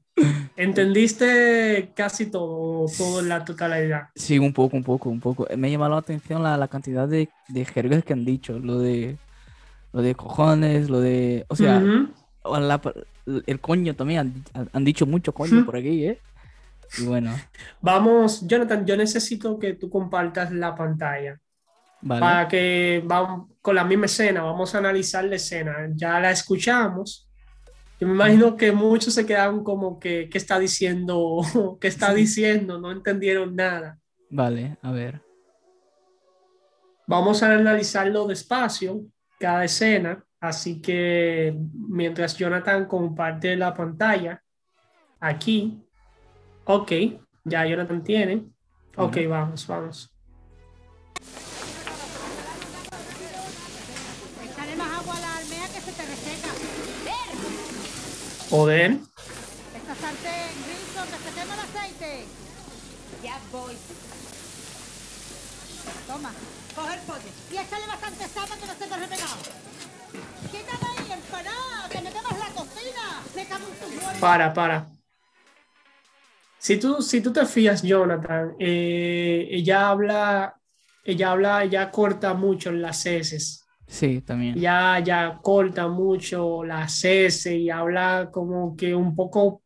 ¿Entendiste 0.57 1.93
casi 1.95 2.27
todo, 2.27 2.87
todo 2.97 3.21
en 3.21 3.29
la 3.29 3.45
totalidad? 3.45 4.09
Sí, 4.15 4.39
un 4.39 4.53
poco, 4.53 4.77
un 4.77 4.85
poco, 4.85 5.09
un 5.11 5.21
poco. 5.21 5.47
Me 5.57 5.69
ha 5.69 5.71
llamado 5.71 5.93
la 5.93 5.99
atención 5.99 6.43
la, 6.43 6.57
la 6.57 6.69
cantidad 6.69 7.09
de, 7.09 7.29
de 7.49 7.65
jergas 7.65 8.05
que 8.05 8.13
han 8.13 8.25
dicho. 8.25 8.59
Lo 8.59 8.79
de, 8.79 9.17
lo 9.93 10.03
de 10.03 10.15
cojones, 10.15 10.89
lo 10.91 11.01
de... 11.01 11.45
O 11.49 11.57
sea, 11.57 11.81
la- 11.81 12.81
el 13.47 13.61
coño 13.61 13.95
también. 13.97 14.45
Han, 14.55 14.69
han 14.73 14.85
dicho 14.85 15.05
mucho 15.07 15.33
coño 15.35 15.65
por 15.65 15.77
aquí, 15.77 16.05
¿eh? 16.07 16.19
Y 16.99 17.05
bueno, 17.05 17.33
Vamos, 17.83 18.47
Jonathan, 18.47 18.87
yo 18.87 18.97
necesito 18.97 19.59
que 19.59 19.75
tú 19.75 19.91
compartas 19.91 20.51
la 20.53 20.75
pantalla 20.75 21.39
vale. 22.01 22.21
para 22.21 22.49
que 22.49 23.03
vamos 23.05 23.49
con 23.69 23.75
la 23.75 23.85
misma 23.85 24.07
escena, 24.07 24.45
vamos 24.45 24.75
a 24.75 24.79
analizar 24.79 25.23
la 25.27 25.37
escena. 25.37 25.91
Ya 25.93 26.19
la 26.19 26.31
escuchamos. 26.31 27.29
Yo 28.01 28.07
me 28.07 28.15
imagino 28.15 28.57
que 28.57 28.73
muchos 28.73 29.13
se 29.13 29.27
quedaron 29.27 29.63
como 29.63 30.01
que, 30.01 30.31
¿qué 30.31 30.39
está 30.39 30.59
diciendo? 30.59 31.43
¿Qué 31.79 31.89
está 31.89 32.15
diciendo? 32.15 32.81
No 32.81 32.91
entendieron 32.91 33.55
nada. 33.55 33.99
Vale, 34.31 34.79
a 34.81 34.91
ver. 34.91 35.21
Vamos 37.07 37.43
a 37.43 37.53
analizarlo 37.53 38.27
despacio, 38.27 39.03
cada 39.39 39.67
escena. 39.67 40.25
Así 40.41 40.81
que 40.81 41.55
mientras 41.75 42.39
Jonathan 42.39 42.87
comparte 42.87 43.55
la 43.55 43.75
pantalla, 43.75 44.43
aquí, 45.21 45.79
ok, 46.65 46.93
ya 47.45 47.67
Jonathan 47.67 48.03
tiene. 48.03 48.47
Ok, 48.97 49.19
vamos, 49.29 49.67
vamos. 49.67 50.18
Joder, 58.51 58.93
Esta 59.77 59.95
sartén 59.95 60.53
gris 60.65 60.95
donde 60.97 61.17
se 61.19 61.31
quema 61.37 61.55
el 61.55 61.61
aceite. 61.61 62.25
Ya 63.23 63.39
voy. 63.53 63.75
Toma, 66.07 66.33
coge 66.75 66.95
el 66.95 67.01
pollo 67.01 67.31
y 67.53 67.57
échale 67.59 67.87
bastante 67.87 68.27
sal 68.29 68.49
para 68.49 68.61
que 68.61 68.67
no 68.67 68.73
se 68.73 68.87
te 68.87 68.97
repegado. 68.97 69.37
Quítame 70.51 70.87
ahí, 70.97 71.13
empanada, 71.13 71.89
que 71.91 72.01
me 72.01 72.11
quemas 72.11 72.39
la 72.39 72.47
cocina. 72.55 73.23
Me 73.37 73.45
cago 73.47 73.65
en 73.69 73.75
tus 73.75 74.03
muertos. 74.03 74.21
para, 74.21 74.55
para. 74.55 74.87
Si 76.59 76.79
tú, 76.79 77.03
si 77.03 77.21
tú 77.21 77.33
te 77.33 77.45
fías, 77.45 77.83
Jonathan, 77.83 78.57
eh, 78.59 79.47
ella 79.51 79.91
habla, 79.91 80.59
ella 81.05 81.33
habla, 81.33 81.65
ella 81.65 81.91
corta 81.91 82.33
mucho 82.33 82.73
las 82.73 83.05
heces. 83.05 83.68
Sí, 83.89 84.21
también. 84.21 84.55
ya, 84.55 85.01
ya 85.01 85.39
corta 85.43 85.89
mucho 85.89 86.63
la 86.63 86.85
S 86.85 87.57
y 87.57 87.71
habla 87.71 88.29
como 88.31 88.77
que 88.77 88.95
un 88.95 89.15
poco, 89.17 89.63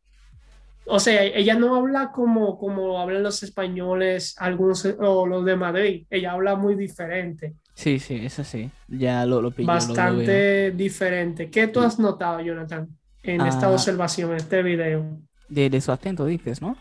o 0.86 1.00
sea, 1.00 1.22
ella 1.24 1.56
no 1.56 1.74
habla 1.74 2.12
como, 2.12 2.56
como 2.56 2.98
hablan 3.00 3.22
los 3.24 3.42
españoles, 3.42 4.34
algunos 4.38 4.84
o 4.84 5.26
los 5.26 5.44
de 5.44 5.56
Madrid, 5.56 6.06
ella 6.08 6.32
habla 6.32 6.54
muy 6.56 6.74
diferente, 6.76 7.54
Sí, 7.74 7.98
sí, 7.98 8.16
eso 8.24 8.44
sí. 8.44 8.70
Ya 8.86 9.24
lo, 9.24 9.40
lo 9.40 9.50
pillo, 9.50 9.66
bastante 9.66 10.70
diferente. 10.72 11.50
¿Qué 11.50 11.66
tú 11.68 11.80
has 11.80 11.98
notado, 11.98 12.40
Jonathan, 12.40 12.86
en 13.22 13.40
esta 13.40 13.66
Ah. 13.68 13.70
observación, 13.70 14.30
en 14.32 14.36
este 14.36 14.62
video? 14.62 15.18
De, 15.48 15.70
de 15.70 15.80
su 15.80 15.90
acento, 15.90 16.26
dices, 16.26 16.60
¿no? 16.60 16.76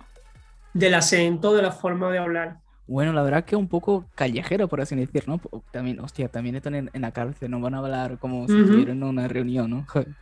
Del 0.74 0.94
acento, 0.94 1.54
de 1.56 1.62
la 1.62 1.72
forma 1.72 2.12
de 2.12 2.18
hablar. 2.20 2.58
Bueno, 2.88 3.13
la 3.13 3.24
verdad 3.24 3.46
que 3.46 3.56
un 3.56 3.70
poco 3.70 4.10
callejero, 4.15 4.67
por 4.67 4.82
así 4.82 4.96
decir, 4.96 5.24
¿no? 5.28 5.39
También, 5.72 6.00
hostia, 6.02 6.30
también 6.30 6.56
están 6.56 6.76
en, 6.76 6.89
en 6.94 7.02
la 7.02 7.13
cárcel, 7.13 7.50
no 7.52 7.62
van 7.62 7.74
a 7.76 7.78
hablar 7.80 8.20
como 8.20 8.48
si 8.50 8.60
Ujú. 8.60 8.62
estuvieran 8.62 8.98
en 8.98 9.04
una 9.04 9.28
reunión, 9.28 9.70
¿no? 9.70 9.86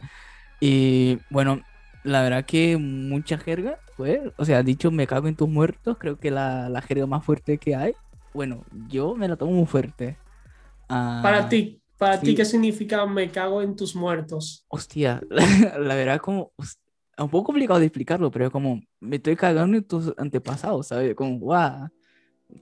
Y 0.59 1.19
bueno, 1.29 1.61
la 2.03 2.21
verdad 2.23 2.45
que 2.45 2.77
mucha 2.77 3.37
jerga, 3.37 3.81
pues, 3.95 4.19
o 4.37 4.45
sea, 4.45 4.63
dicho 4.63 4.91
me 4.91 5.07
cago 5.07 5.27
en 5.27 5.35
tus 5.37 5.49
muertos, 5.49 5.97
creo 5.99 6.19
que 6.19 6.31
la, 6.31 6.69
la 6.69 6.81
jerga 6.81 7.07
más 7.07 7.25
fuerte 7.25 7.59
que 7.59 7.75
hay, 7.75 7.95
bueno, 8.33 8.65
yo 8.71 9.15
me 9.15 9.27
la 9.29 9.37
tomo 9.37 9.53
muy 9.53 9.65
fuerte. 9.67 10.21
Ah, 10.89 11.21
Para 11.21 11.47
ti, 11.49 11.81
para 11.97 12.21
ti, 12.23 12.33
sí. 12.33 12.35
¿qué 12.35 12.43
significa 12.45 13.05
me 13.05 13.31
cago 13.31 13.61
en 13.61 13.75
tus 13.75 13.95
muertos? 13.95 14.67
Hostia, 14.67 15.21
la, 15.29 15.43
la 15.79 15.95
verdad 15.95 16.19
como, 16.21 16.53
hos- 16.57 16.77
es 17.17 17.23
un 17.23 17.29
poco 17.29 17.45
complicado 17.47 17.79
de 17.79 17.85
explicarlo, 17.87 18.31
pero 18.31 18.51
como 18.51 18.81
me 18.99 19.17
estoy 19.17 19.35
cagando 19.35 19.77
en 19.77 19.83
tus 19.87 20.13
antepasados, 20.17 20.87
¿sabes? 20.87 21.15
Como, 21.15 21.37
guau, 21.39 21.89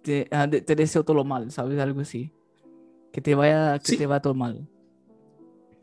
te, 0.02 0.28
ah, 0.32 0.48
te 0.50 0.76
deseo 0.76 1.04
todo 1.04 1.18
lo 1.18 1.24
mal, 1.24 1.52
¿sabes? 1.52 1.80
Algo 1.80 2.02
así. 2.02 2.32
Que 3.12 3.22
te 3.22 3.36
vaya, 3.36 3.80
que 3.80 3.92
Sí. 3.94 3.98
te 3.98 4.06
va 4.06 4.22
todo 4.22 4.34
mal. 4.34 4.68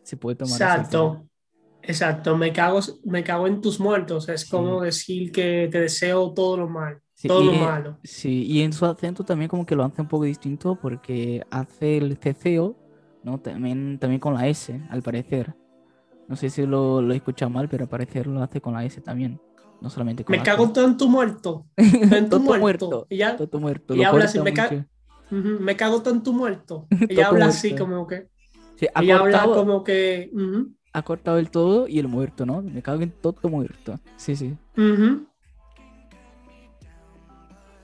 Se 0.03 0.17
puede 0.17 0.37
tomar 0.37 0.55
Exacto, 0.55 1.27
exacto. 1.83 2.37
Me 2.37 2.53
cago, 2.53 2.81
me 3.05 3.25
cago 3.25 3.47
en 3.47 3.61
tus 3.61 3.81
muertos. 3.81 4.29
Es 4.29 4.49
como 4.49 4.83
decir 4.83 5.33
que 5.33 5.69
te 5.71 5.81
deseo 5.81 6.33
todo 6.35 6.57
lo 6.59 6.69
mal, 6.69 7.01
Sí, 7.15 7.29
todo 7.29 7.43
y 7.43 7.47
lo 7.47 7.53
en- 7.53 7.61
malo. 7.61 7.99
Sí, 8.03 8.45
y 8.47 8.61
en 8.63 8.73
su 8.73 8.85
acento 8.85 9.25
también 9.25 9.49
como 9.49 9.65
que 9.65 9.75
lo 9.75 9.85
hace 9.85 10.03
un 10.03 10.09
poco 10.09 10.25
distinto 10.25 10.77
porque 10.77 11.43
hace 11.51 11.97
el 11.97 12.17
ceceo, 12.19 12.77
¿no? 13.23 13.39
También, 13.41 13.99
también 13.99 14.21
con 14.21 14.35
la 14.35 14.47
S, 14.49 14.79
al 14.91 15.03
parecer. 15.03 15.55
No 16.29 16.37
sé 16.37 16.51
si 16.51 16.67
lo, 16.67 17.01
lo 17.03 17.13
he 17.13 17.17
escuchado 17.17 17.51
mal, 17.51 17.69
pero 17.69 17.85
al 17.85 17.89
parecer 17.91 18.27
lo 18.27 18.43
hace 18.43 18.61
con 18.61 18.75
la 18.75 18.85
S 18.85 19.01
también. 19.01 19.41
No 19.81 19.91
solamente 19.91 20.25
con 20.25 20.37
Me 20.37 20.43
cago 20.43 20.71
todo 20.71 20.85
en 20.87 20.97
tu 20.97 21.09
muerto. 21.09 21.67
En 21.77 22.25
tu 22.31 22.39
Todo 22.39 22.41
muerto. 22.59 23.07
Y 23.11 23.19
ya, 23.19 23.37
Todo 23.37 23.61
muerto. 23.61 23.95
y 23.95 23.99
lo 23.99 24.07
habla 24.09 24.25
así, 24.25 24.41
me 24.41 24.53
ca- 24.55 24.71
mucho. 24.71 24.85
ujú, 25.31 25.61
me 25.63 25.77
cago 25.77 26.01
todo 26.03 26.15
en 26.15 26.23
tu 26.23 26.33
muerto. 26.33 26.87
Ella 27.09 27.29
habla 27.29 27.47
así 27.47 27.69
muerto. 27.71 27.85
como 27.85 28.07
que. 28.07 28.29
Sí, 28.77 28.87
ha, 28.95 29.03
Ella 29.03 29.19
habla 29.19 29.39
cortado, 29.39 29.55
como 29.55 29.85
que. 29.85 30.31
ujú, 30.33 30.73
ha 30.93 31.03
cortado 31.03 31.39
el 31.39 31.51
todo 31.51 31.87
y 31.89 31.99
el 31.99 32.09
muerto, 32.09 32.47
¿no? 32.47 32.63
Me 32.63 32.83
cago 32.83 33.03
en 33.03 33.11
todo 33.11 33.49
muerto. 33.51 33.99
Sí, 34.17 34.37
sí. 34.37 34.57
ujú. 34.77 35.27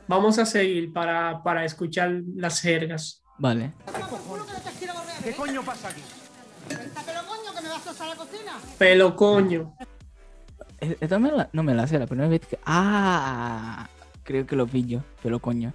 Vamos 0.08 0.38
a 0.38 0.46
seguir 0.46 0.92
para, 0.92 1.42
para 1.42 1.64
escuchar 1.64 2.10
las 2.34 2.60
jergas. 2.60 3.22
Vale. 3.38 3.72
¿Qué 5.22 5.32
coño 5.34 5.62
pasa 5.62 5.88
aquí? 5.88 6.00
Pero 6.68 7.20
coño 7.28 7.54
que 7.56 7.62
me 7.62 7.68
vas 7.68 7.86
a 7.86 7.90
usar 7.90 8.08
la 8.08 8.16
cocina. 8.16 8.52
Pelo 8.78 9.14
coño. 9.14 9.74
E- 10.80 10.96
Esta 11.00 11.18
me 11.18 11.30
la- 11.32 11.48
no 11.52 11.62
me 11.62 11.74
la 11.74 11.86
sé, 11.86 11.98
la 11.98 12.06
primera 12.06 12.28
vez 12.28 12.40
que... 12.46 12.58
Ah, 12.66 13.88
creo 14.22 14.46
que 14.46 14.56
lo 14.56 14.66
pillo, 14.66 15.02
pero 15.22 15.38
coño. 15.38 15.72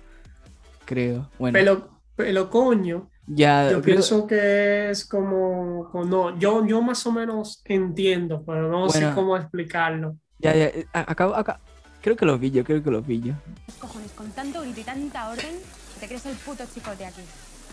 Creo. 0.85 1.29
Bueno, 1.39 1.53
Pelo, 1.57 1.89
pelo 2.15 2.49
coño. 2.49 3.09
ya... 3.27 3.63
Yo 3.71 3.81
creo- 3.81 3.95
pienso 3.95 4.27
que 4.27 4.89
es 4.89 5.05
como, 5.05 5.89
como- 5.91 6.05
no, 6.05 6.39
yo, 6.39 6.65
yo 6.65 6.81
más 6.81 7.05
o 7.05 7.11
menos 7.11 7.61
entiendo, 7.65 8.43
pero 8.45 8.69
no 8.69 8.89
sé 8.89 8.99
Bueno. 8.99 9.15
cómo 9.15 9.37
explicarlo. 9.37 10.15
Ya, 10.39 10.53
ya, 10.55 10.65
eh, 10.65 10.85
acabo, 10.93 11.35
acá. 11.35 11.59
Creo 12.01 12.15
que 12.15 12.25
lo 12.25 12.39
pillo, 12.39 12.63
creo 12.63 12.83
que 12.83 12.91
lo 12.91 13.01
pillo. 13.01 13.33
Cojones, 13.79 14.11
con 14.11 14.29
tanto 14.31 14.61
grito 14.61 14.79
y 14.81 14.83
tanta 14.83 15.29
orden, 15.29 15.55
te 15.99 16.05
crees 16.07 16.25
el 16.27 16.35
puto 16.35 16.63
chicote 16.71 17.05
aquí. 17.05 17.21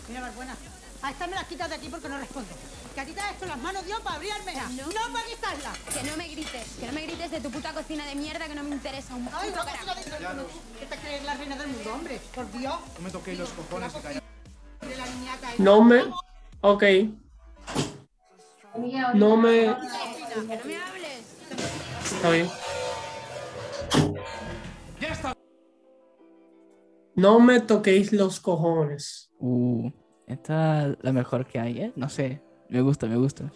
Mira, 0.09 0.23
Barbuena, 0.23 0.55
a 1.03 1.11
esta 1.11 1.27
me 1.27 1.35
las 1.35 1.45
quitas 1.47 1.69
de 1.69 1.75
aquí 1.77 1.88
porque 1.88 2.09
no 2.09 2.19
respondo. 2.19 2.49
Que 2.95 3.01
a 3.01 3.05
ti 3.07 3.12
te 3.12 3.21
has 3.21 3.37
hecho 3.37 3.47
las 3.47 3.59
manos, 3.59 3.85
Dios, 3.87 4.01
para 4.01 4.17
abrirme. 4.17 4.55
No. 4.77 4.87
No 4.87 5.12
para 5.12 5.27
quitarlas. 5.27 5.79
Que 5.79 6.03
no 6.11 6.17
me 6.17 6.29
grites, 6.29 6.69
que 6.79 6.87
no 6.87 6.93
me 6.93 7.03
grites 7.07 7.31
de 7.31 7.41
tu 7.41 7.51
puta 7.51 7.73
cocina 7.73 8.07
de 8.07 8.15
mierda 8.15 8.47
que 8.47 8.55
no 8.55 8.62
me 8.62 8.71
interesa 8.71 9.15
un 9.15 9.29
Ay, 9.33 9.51
puto 9.51 9.65
carajo. 9.65 9.95
¿Qué 10.79 10.87
te 10.87 10.97
crees 10.97 11.25
la 11.25 11.35
reina 11.35 11.57
del 11.57 11.69
mundo, 11.69 11.95
hombre? 11.95 12.21
Por 12.35 12.51
Dios. 12.53 12.75
No 12.99 13.01
me 13.05 13.11
toquéis 13.11 13.38
los 13.38 13.49
cojones. 13.51 13.93
No 15.59 15.83
me, 15.83 16.05
ok. 16.61 16.83
No 19.15 19.37
me, 19.37 19.51
Que 19.51 19.67
no 20.38 20.65
me 20.65 20.77
hables. 20.77 21.21
está 22.12 22.31
bien. 22.31 22.49
¡Ya 25.01 25.09
está! 25.09 25.35
No 27.15 27.41
me 27.41 27.61
toquéis 27.61 28.12
los 28.12 28.41
cojones. 28.41 29.31
Uh, 29.38 29.91
esta 30.33 30.88
es 30.88 30.97
la 31.03 31.12
mejor 31.12 31.47
que 31.47 31.59
hay, 31.61 31.79
¿eh? 31.81 31.92
No 31.97 32.09
sé. 32.09 32.40
Me 32.68 32.81
gusta, 32.81 33.07
me 33.07 33.16
gusta. 33.16 33.53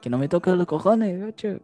Que 0.00 0.10
no 0.10 0.18
me 0.18 0.28
toques 0.28 0.54
los 0.54 0.66
cojones, 0.66 1.18
gacho. 1.20 1.60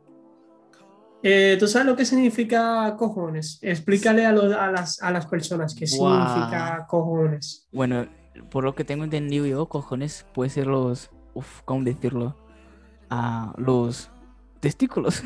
Eh, 1.22 1.56
¿Tú 1.58 1.66
sabes 1.66 1.86
lo 1.86 1.96
que 1.96 2.04
significa 2.04 2.94
cojones? 2.96 3.58
Explícale 3.62 4.26
a, 4.26 4.32
los- 4.32 4.54
a 4.54 4.70
las, 4.70 5.02
a 5.02 5.10
las 5.10 5.26
personas 5.26 5.74
qué 5.74 5.86
Guau. 5.86 6.12
significa 6.28 6.86
cojones. 6.88 7.66
Bueno, 7.72 8.06
por 8.50 8.64
lo 8.64 8.74
que 8.74 8.84
tengo 8.84 9.04
entendido 9.04 9.46
yo, 9.46 9.66
cojones 9.66 10.26
puede 10.34 10.50
ser 10.50 10.66
los. 10.66 11.10
Uf, 11.34 11.62
¿cómo 11.64 11.82
decirlo? 11.84 12.36
Ah, 13.10 13.52
los 13.56 14.10
testículos. 14.60 15.22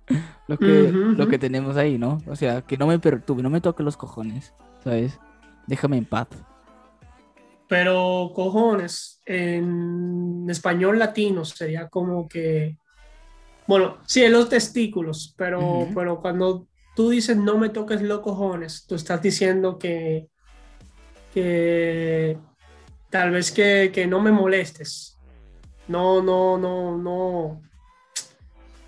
lo, 0.48 0.58
que, 0.58 0.88
Ujú, 0.88 0.98
lo 1.16 1.22
ujú. 1.24 1.28
que 1.28 1.38
tenemos 1.38 1.76
ahí, 1.76 1.98
¿no? 1.98 2.18
O 2.28 2.36
sea, 2.36 2.62
que 2.62 2.76
no 2.78 2.86
me 2.86 2.98
perturbe, 2.98 3.42
no 3.42 3.50
me 3.50 3.60
toque 3.60 3.82
los 3.82 3.96
cojones, 3.96 4.54
¿sabes? 4.82 5.18
Déjame 5.66 5.96
en 5.98 6.04
paz. 6.04 6.28
Pero 7.68 8.30
cojones 8.34 9.20
en 9.24 10.46
español 10.48 10.98
latino 10.98 11.44
sería 11.44 11.88
como 11.88 12.28
que, 12.28 12.76
bueno, 13.66 13.98
sí, 14.06 14.22
en 14.22 14.32
los 14.32 14.48
testículos, 14.48 15.34
pero, 15.36 15.60
Ujú. 15.60 15.94
pero 15.94 16.20
cuando 16.20 16.66
tú 16.94 17.10
dices 17.10 17.36
no 17.36 17.56
me 17.58 17.70
toques 17.70 18.02
los 18.02 18.20
cojones, 18.20 18.86
tú 18.86 18.94
estás 18.94 19.22
diciendo 19.22 19.78
que, 19.78 20.28
que 21.32 22.38
tal 23.10 23.30
vez 23.30 23.50
que, 23.50 23.90
que 23.92 24.06
no 24.06 24.20
me 24.20 24.30
molestes. 24.30 25.18
No, 25.88 26.22
no, 26.22 26.58
no, 26.58 26.96
no. 26.98 27.62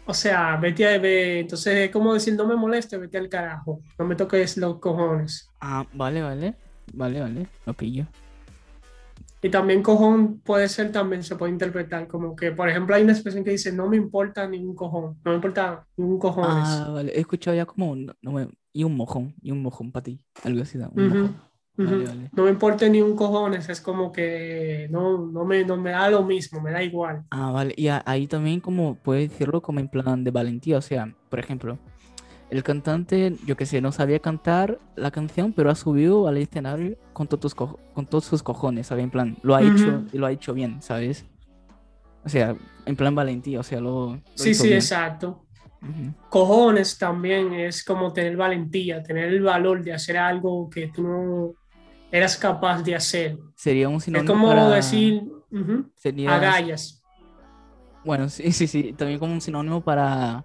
O 0.08 0.14
sea, 0.14 0.56
vete 0.56 0.86
a 0.86 0.98
ver, 0.98 1.38
entonces 1.38 1.74
es 1.76 1.90
como 1.90 2.14
decir 2.14 2.34
no 2.34 2.46
me 2.46 2.54
molestes, 2.54 3.00
vete 3.00 3.18
al 3.18 3.28
carajo, 3.28 3.80
no 3.98 4.04
me 4.04 4.14
toques 4.14 4.56
los 4.58 4.78
cojones. 4.78 5.50
Ah, 5.60 5.84
vale, 5.94 6.22
vale. 6.22 6.54
Vale, 6.92 7.20
vale. 7.20 7.46
Lo 7.66 7.74
pillo. 7.74 8.06
Y 9.42 9.50
también 9.50 9.82
cojón 9.82 10.40
puede 10.40 10.68
ser, 10.68 10.90
también 10.90 11.22
se 11.22 11.36
puede 11.36 11.52
interpretar 11.52 12.08
como 12.08 12.34
que, 12.34 12.52
por 12.52 12.68
ejemplo, 12.68 12.94
hay 12.96 13.02
una 13.02 13.12
expresión 13.12 13.44
que 13.44 13.50
dice, 13.50 13.72
no 13.72 13.88
me 13.88 13.96
importa 13.96 14.48
ningún 14.48 14.74
cojón, 14.74 15.18
no 15.24 15.30
me 15.30 15.36
importa 15.36 15.86
ningún 15.96 16.18
cojones. 16.18 16.50
Ah, 16.66 16.90
vale. 16.92 17.12
He 17.14 17.20
escuchado 17.20 17.56
ya 17.56 17.66
como 17.66 17.90
un, 17.90 18.12
no 18.22 18.32
me- 18.32 18.48
y 18.72 18.84
un 18.84 18.96
mojón, 18.96 19.34
y 19.40 19.50
un 19.50 19.62
mojón 19.62 19.92
para 19.92 20.04
ti. 20.04 20.20
Algo 20.42 20.62
así, 20.62 20.78
un 20.78 21.08
mojón. 21.08 21.22
ujú. 21.22 21.34
Vale, 21.78 22.04
vale. 22.06 22.30
No 22.32 22.44
me 22.44 22.50
importa 22.50 22.88
ni 22.88 23.02
un 23.02 23.14
cojones, 23.14 23.68
es 23.68 23.80
como 23.82 24.10
que 24.10 24.88
no, 24.90 25.26
no, 25.26 25.44
me, 25.44 25.62
no 25.64 25.76
me 25.76 25.90
da 25.90 26.08
lo 26.10 26.22
mismo, 26.24 26.60
me 26.60 26.72
da 26.72 26.82
igual. 26.82 27.24
Ah, 27.30 27.50
vale. 27.52 27.74
Y 27.76 27.88
ahí 27.88 28.26
también 28.26 28.60
como 28.60 28.94
puede 28.96 29.28
decirlo 29.28 29.60
como 29.60 29.80
en 29.80 29.88
plan 29.88 30.24
de 30.24 30.30
valentía. 30.30 30.78
O 30.78 30.82
sea, 30.82 31.14
por 31.28 31.38
ejemplo, 31.38 31.78
el 32.50 32.62
cantante, 32.62 33.36
yo 33.44 33.56
que 33.56 33.66
sé, 33.66 33.80
no 33.80 33.90
sabía 33.92 34.20
cantar 34.20 34.78
la 34.94 35.10
canción, 35.10 35.52
pero 35.52 35.70
ha 35.70 35.74
subido 35.74 36.28
al 36.28 36.36
escenario 36.36 36.96
con 37.12 37.26
todos, 37.26 37.54
con 37.54 38.06
todos 38.06 38.24
sus 38.24 38.42
cojones, 38.42 38.86
¿sabes? 38.86 39.04
En 39.04 39.10
plan, 39.10 39.36
lo 39.42 39.54
ha 39.56 39.62
hecho 39.62 40.04
y 40.12 40.18
lo 40.18 40.26
ha 40.26 40.32
hecho 40.32 40.54
bien, 40.54 40.80
¿sabes? 40.80 41.26
O 42.24 42.28
sea, 42.28 42.56
en 42.84 42.96
plan 42.96 43.14
valentía, 43.14 43.60
o 43.60 43.62
sea, 43.62 43.80
lo, 43.80 44.14
lo 44.14 44.20
Sí, 44.34 44.54
sí, 44.54 44.68
bien. 44.68 44.78
exacto. 44.78 45.44
Cojones 46.30 46.98
también 46.98 47.52
es 47.52 47.84
como 47.84 48.12
tener 48.12 48.36
valentía, 48.36 49.02
tener 49.02 49.28
el 49.28 49.42
valor 49.42 49.82
de 49.82 49.92
hacer 49.92 50.16
algo 50.16 50.68
que 50.68 50.88
tú 50.88 51.02
no 51.02 51.54
eras 52.10 52.36
capaz 52.36 52.82
de 52.82 52.94
hacer. 52.94 53.38
Sería 53.54 53.88
un 53.88 53.96
Es 53.96 54.04
sinónimo 54.04 54.32
como 54.34 54.48
para... 54.48 54.68
decir 54.70 55.22
ujú, 55.50 55.90
sería- 55.94 56.34
agallas. 56.34 57.02
Bueno, 58.04 58.28
sí, 58.28 58.52
sí, 58.52 58.66
sí. 58.66 58.92
También 58.92 59.18
como 59.18 59.32
un 59.32 59.40
sinónimo 59.40 59.80
para... 59.80 60.44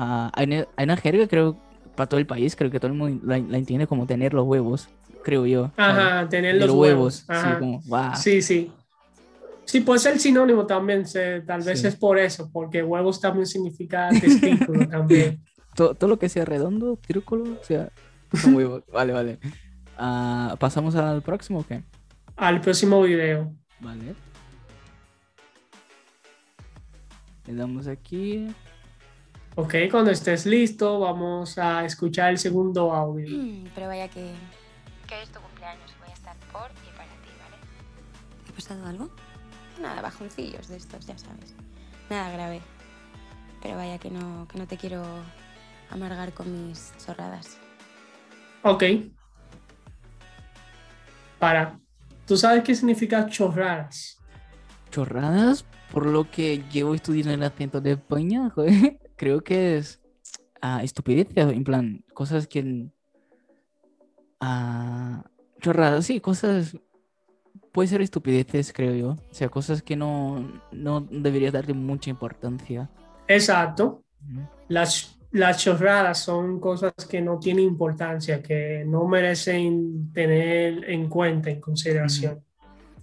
ah, 0.00 0.30
hay, 0.34 0.46
una, 0.46 0.66
hay 0.76 0.84
una 0.84 0.96
jerga, 0.96 1.26
creo, 1.26 1.56
para 1.96 2.08
todo 2.08 2.20
el 2.20 2.26
país. 2.26 2.54
Creo 2.56 2.70
que 2.70 2.78
todo 2.78 2.90
el 2.92 2.96
mundo 2.96 3.20
la, 3.26 3.38
la 3.38 3.58
entiende 3.58 3.86
como 3.86 4.06
tener 4.06 4.32
los 4.34 4.46
huevos, 4.46 4.88
creo 5.24 5.44
yo. 5.46 5.70
¿sabes? 5.76 5.96
Ajá, 5.98 6.28
tener 6.28 6.54
De 6.58 6.66
los 6.66 6.70
huevos. 6.76 7.14
Sí, 7.16 7.24
Ajá. 7.28 7.58
como, 7.58 7.80
guau. 7.86 8.16
Sí, 8.16 8.40
sí. 8.42 8.70
Sí, 9.64 9.80
puede 9.80 9.98
ser 10.00 10.18
sinónimo 10.18 10.64
también, 10.64 11.06
se- 11.06 11.40
tal 11.42 11.62
vez 11.62 11.80
Sí. 11.80 11.88
es 11.88 11.96
por 11.96 12.18
eso, 12.18 12.48
porque 12.52 12.82
huevos 12.82 13.20
también 13.20 13.46
significa 13.46 14.08
testículo 14.08 14.88
también. 14.88 15.42
Todo, 15.74 15.94
todo 15.94 16.08
lo 16.08 16.18
que 16.18 16.28
sea 16.30 16.44
redondo, 16.46 16.98
círculo, 17.06 17.44
o 17.60 17.64
sea, 17.64 17.90
son 18.32 18.54
huevos. 18.54 18.82
Vale, 18.92 19.12
vale. 19.12 19.38
Ah, 19.98 20.56
¿Pasamos 20.58 20.94
al 20.94 21.20
próximo 21.22 21.58
o 21.60 21.66
qué? 21.66 21.82
Al 22.36 22.60
próximo 22.60 23.02
video. 23.02 23.52
Vale. 23.80 24.14
Le 27.46 27.54
damos 27.54 27.86
aquí. 27.88 28.46
Ok, 29.60 29.74
cuando 29.90 30.12
estés 30.12 30.46
listo, 30.46 31.00
vamos 31.00 31.58
a 31.58 31.84
escuchar 31.84 32.30
el 32.30 32.38
segundo 32.38 32.92
audio. 32.92 33.26
Pero 33.74 33.88
vaya 33.88 34.06
que... 34.06 34.32
Que 35.08 35.16
hoy 35.16 35.22
es 35.24 35.30
tu 35.30 35.40
cumpleaños, 35.40 35.92
voy 35.98 36.08
a 36.10 36.12
estar 36.12 36.36
por 36.52 36.70
y 36.70 36.96
para 36.96 37.08
ti, 37.08 37.30
¿vale? 37.42 37.56
¿Te 38.44 38.52
ha 38.52 38.54
pasado 38.54 38.86
algo? 38.86 39.10
Nada, 39.82 40.00
bajoncillos 40.00 40.68
de 40.68 40.76
estos, 40.76 41.04
ya 41.06 41.18
sabes. 41.18 41.56
Nada 42.08 42.30
grave. 42.30 42.60
Pero 43.60 43.74
vaya 43.74 43.98
que 43.98 44.12
no, 44.12 44.46
que 44.46 44.58
no 44.58 44.68
te 44.68 44.76
quiero 44.76 45.02
amargar 45.90 46.32
con 46.32 46.68
mis 46.68 46.92
chorradas. 47.04 47.58
Ok. 48.62 48.84
Para. 51.40 51.80
¿Tú 52.28 52.36
sabes 52.36 52.62
qué 52.62 52.76
significa 52.76 53.26
chorradas? 53.26 54.20
Chorradas, 54.92 55.64
por 55.90 56.06
lo 56.06 56.30
que 56.30 56.62
llevo 56.70 56.94
estudiando 56.94 57.32
el 57.32 57.42
acento 57.42 57.80
de 57.80 57.94
España, 57.94 58.50
joder, 58.54 59.07
creo 59.18 59.42
que 59.42 59.76
es 59.76 60.00
ah, 60.62 60.82
estupideces, 60.82 61.36
en 61.36 61.64
plan, 61.64 62.04
cosas 62.14 62.46
que... 62.46 62.86
ah, 64.40 65.24
chorradas, 65.60 66.06
sí, 66.06 66.20
cosas... 66.20 66.76
Puede 67.72 67.88
ser 67.88 68.00
estupideces, 68.00 68.72
creo 68.72 68.94
yo. 68.94 69.10
O 69.10 69.34
sea, 69.34 69.50
cosas 69.50 69.82
que 69.82 69.94
no, 69.94 70.62
no 70.72 71.00
deberías 71.02 71.52
darle 71.52 71.74
mucha 71.74 72.08
importancia. 72.08 72.90
Exacto. 73.28 74.02
Las, 74.68 75.18
las 75.30 75.58
chorradas 75.58 76.18
son 76.18 76.60
cosas 76.60 76.92
que 77.08 77.20
no 77.20 77.38
tienen 77.38 77.66
importancia, 77.66 78.42
que 78.42 78.84
no 78.86 79.06
merecen 79.06 80.12
tener 80.12 80.88
en 80.90 81.08
cuenta, 81.08 81.50
en 81.50 81.60
consideración. 81.60 82.42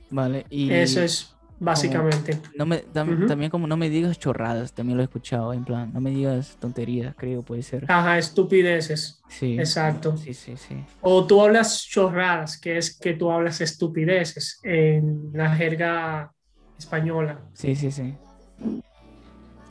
Vale, 0.10 0.46
y... 0.50 0.72
Eso 0.72 1.02
es 1.02 1.35
básicamente. 1.60 2.40
No 2.58 2.66
me, 2.66 2.80
tam-. 2.80 3.28
También 3.28 3.50
como 3.52 3.68
no 3.68 3.78
me 3.78 3.90
digas 3.90 4.20
chorradas, 4.20 4.74
también 4.74 4.98
lo 4.98 5.04
he 5.04 5.06
escuchado, 5.06 5.54
en 5.54 5.64
plan, 5.64 5.92
no 5.94 6.02
me 6.02 6.12
digas 6.12 6.58
tonterías, 6.60 7.16
creo, 7.16 7.42
puede 7.42 7.64
ser. 7.64 7.86
Ajá, 7.90 8.18
estupideces. 8.18 9.22
Sí, 9.30 9.58
Exacto. 9.60 10.18
sí, 10.18 10.34
sí, 10.34 10.56
sí. 10.58 10.84
O 11.02 11.26
tú 11.26 11.42
hablas 11.42 11.84
chorradas, 11.84 12.60
que 12.60 12.78
es 12.78 12.98
que 12.98 13.14
tú 13.14 13.32
hablas 13.32 13.62
estupideces 13.62 14.60
en 14.64 15.32
la 15.34 15.56
jerga 15.56 16.32
española. 16.78 17.42
Sí, 17.54 17.76
sí, 17.76 17.92
sí. 17.92 18.14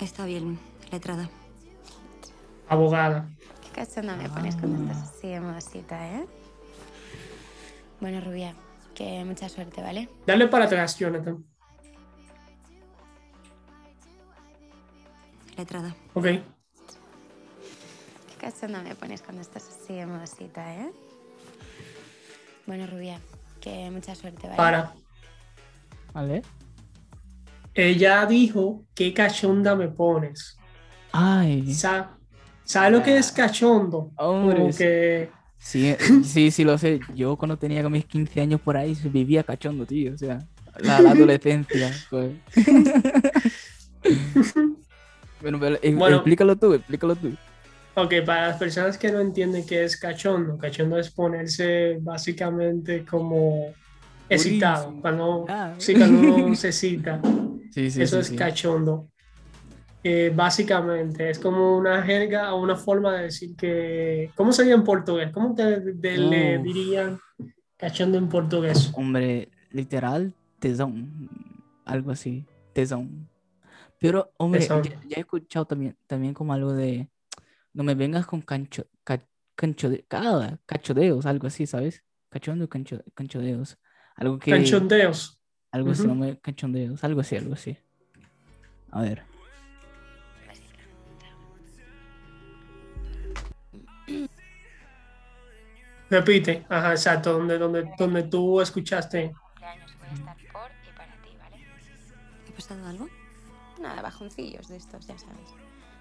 Está 0.00 0.24
bien, 0.26 0.58
letrada. 0.90 1.28
Abogada. 2.68 3.28
Qué 3.62 3.80
cachonda 3.80 4.16
me 4.16 4.28
pones 4.28 4.56
cuando 4.56 4.82
estás 4.82 5.10
así 5.14 5.28
de 5.28 5.40
modosita, 5.40 6.08
¿eh? 6.16 6.24
Bueno, 8.00 8.20
Rubia, 8.20 8.54
que 8.94 9.24
mucha 9.24 9.48
suerte, 9.48 9.80
¿vale? 9.82 10.08
Dale 10.26 10.48
para 10.48 10.64
atrás, 10.64 10.98
Jonathan. 10.98 11.44
Letrada. 15.56 15.94
Ok. 16.14 16.24
Qué 16.24 16.42
cachonda 18.40 18.82
me 18.82 18.94
pones 18.94 19.22
cuando 19.22 19.42
estás 19.42 19.68
así 19.68 19.94
de 19.94 20.06
modosita, 20.06 20.74
¿eh? 20.74 20.90
Bueno, 22.66 22.86
Rubia, 22.86 23.20
que 23.60 23.90
mucha 23.90 24.14
suerte, 24.14 24.46
¿vale? 24.48 24.56
Para. 24.56 24.92
Vale. 26.12 26.42
ella 27.74 28.24
dijo, 28.26 28.84
qué 28.94 29.12
cachonda 29.12 29.74
me 29.74 29.88
pones. 29.88 30.56
Ay, 31.12 31.72
Sa- 31.74 32.16
¿Sabes 32.64 32.92
lo 32.92 33.02
que 33.02 33.18
es 33.18 33.30
cachondo? 33.32 34.10
Hombre, 34.16 34.56
Como 34.58 34.72
sí. 34.72 34.78
que, 34.78 35.30
sí, 35.58 35.88
eh, 35.88 35.98
sí, 36.24 36.50
sí, 36.50 36.64
lo 36.64 36.78
sé. 36.78 37.00
Yo 37.14 37.36
cuando 37.36 37.56
tenía 37.58 37.86
mis 37.88 38.06
15 38.06 38.40
años 38.40 38.60
por 38.60 38.76
ahí 38.76 38.94
vivía 39.12 39.42
cachondo, 39.44 39.86
tío. 39.86 40.14
O 40.14 40.18
sea, 40.18 40.38
la, 40.78 41.00
la 41.00 41.10
adolescencia. 41.10 41.90
joder. 42.10 42.32
bueno, 45.44 45.58
pero 45.60 45.76
eh, 45.80 45.94
Bueno. 45.94 46.16
explícalo 46.16 46.56
tú, 46.56 46.72
explícalo 46.74 47.14
tú. 47.16 47.30
ok, 47.94 48.12
para 48.26 48.48
las 48.48 48.56
personas 48.58 48.98
que 48.98 49.12
no 49.12 49.20
entienden 49.20 49.64
qué 49.64 49.84
es 49.84 49.96
cachondo, 49.96 50.58
cachondo 50.58 50.98
es 50.98 51.10
ponerse 51.10 51.98
básicamente 52.00 53.04
como 53.04 53.72
excitado, 54.28 54.84
Durísimo. 54.86 55.02
cuando, 55.02 55.44
Ah. 55.48 55.74
sí, 55.78 55.94
cuando 55.94 56.34
uno 56.46 56.54
se 56.56 56.68
excita. 56.68 57.20
Sí, 57.70 57.90
sí, 57.90 58.02
Eso 58.02 58.20
es 58.20 58.30
cachondo. 58.30 59.08
Eh, 60.04 60.30
básicamente, 60.34 61.28
es 61.30 61.38
como 61.40 61.76
una 61.76 62.02
jerga 62.02 62.54
o 62.54 62.62
una 62.62 62.76
forma 62.76 63.16
de 63.16 63.22
decir 63.24 63.56
que. 63.56 64.30
¿Cómo 64.36 64.52
sería 64.52 64.74
en 64.74 64.84
portugués? 64.84 65.32
¿Cómo 65.32 65.54
te 65.56 65.80
de- 65.80 66.18
le 66.18 66.58
dirían 66.58 67.18
cachondo 67.76 68.16
en 68.18 68.28
portugués? 68.28 68.92
Hombre, 68.94 69.48
literal, 69.72 70.32
tesón. 70.60 71.28
Algo 71.84 72.12
así, 72.12 72.44
tesón. 72.74 73.28
Pero, 74.04 74.34
hombre, 74.36 74.60
ya, 74.68 74.82
ya 74.82 75.16
he 75.16 75.20
escuchado 75.20 75.64
también, 75.64 75.96
también 76.06 76.34
como 76.34 76.52
algo 76.52 76.74
de. 76.74 77.08
No 77.72 77.84
me 77.84 77.94
vengas 77.94 78.26
con 78.26 78.42
cancho, 78.42 78.86
ca- 79.02 79.26
canchode- 79.56 80.04
ah, 80.10 80.58
cachodeos, 80.66 81.24
algo 81.24 81.46
así, 81.46 81.66
¿sabes? 81.66 82.04
Cachondo, 82.28 82.68
cancho, 82.68 83.02
canchodeos. 83.14 83.78
Algo 84.16 84.38
que. 84.38 84.50
Canchondeos. 84.50 85.40
Algo 85.70 85.92
así, 85.92 86.02
Ujú. 86.02 86.08
no 86.10 86.14
me 86.16 86.38
cachondeos, 86.38 87.02
algo 87.02 87.22
así, 87.22 87.36
algo 87.36 87.54
así. 87.54 87.78
A 88.90 89.00
ver. 89.00 89.22
Repite. 96.10 96.66
Ajá, 96.68 96.92
exacto. 96.92 97.32
Donde, 97.32 97.58
donde, 97.58 97.88
donde 97.98 98.24
tú 98.24 98.60
escuchaste. 98.60 99.32
Cumpleaños 99.32 99.90
voy 99.98 100.08
a 100.08 100.12
estar 100.12 100.36
por 100.52 100.70
y 100.86 100.96
para 100.96 101.12
ti, 101.22 101.30
¿vale? 101.38 101.56
¿Te 102.44 102.52
ha 102.52 102.54
pasado 102.54 102.86
algo? 102.86 103.08
Nada, 103.84 104.00
bajoncillos 104.00 104.68
de 104.68 104.76
estos, 104.76 105.06
ya 105.06 105.18
sabes. 105.18 105.50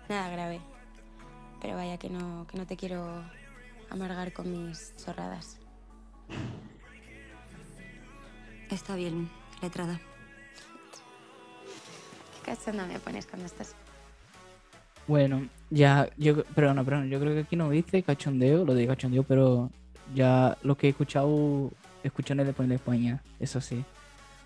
Nada 0.08 0.30
grave. 0.30 0.62
Pero 1.62 1.76
vaya 1.76 1.98
que 1.98 2.10
no, 2.10 2.48
que 2.48 2.58
no 2.58 2.66
te 2.66 2.78
quiero 2.78 3.06
amargar 3.90 4.32
con 4.32 4.50
mis 4.50 4.96
chorradas. 4.96 5.60
Está 8.70 8.96
bien, 8.96 9.30
letrada. 9.62 10.00
Qué 12.46 12.52
cachonda 12.52 12.86
me 12.86 13.00
pones 13.00 13.26
cuando 13.26 13.48
estás. 13.48 13.76
Bueno, 15.06 15.50
ya, 15.70 16.10
yo, 16.18 16.42
perdona, 16.46 16.86
perdona, 16.86 17.08
yo 17.08 17.20
creo 17.20 17.34
que 17.34 17.42
aquí 17.42 17.58
no 17.58 17.70
dice 17.70 18.02
cachondeo, 18.02 18.64
lo 18.64 18.74
de 18.76 18.88
cachondeo, 18.88 19.24
pero 19.24 19.70
ya 20.16 20.58
lo 20.64 20.78
que 20.78 20.88
he 20.88 20.90
escuchado, 20.92 21.70
escuché 22.02 22.32
en 22.32 22.40
el 22.40 22.56
de 22.56 22.76
España, 22.76 23.22
eso 23.42 23.60
sí. 23.60 23.84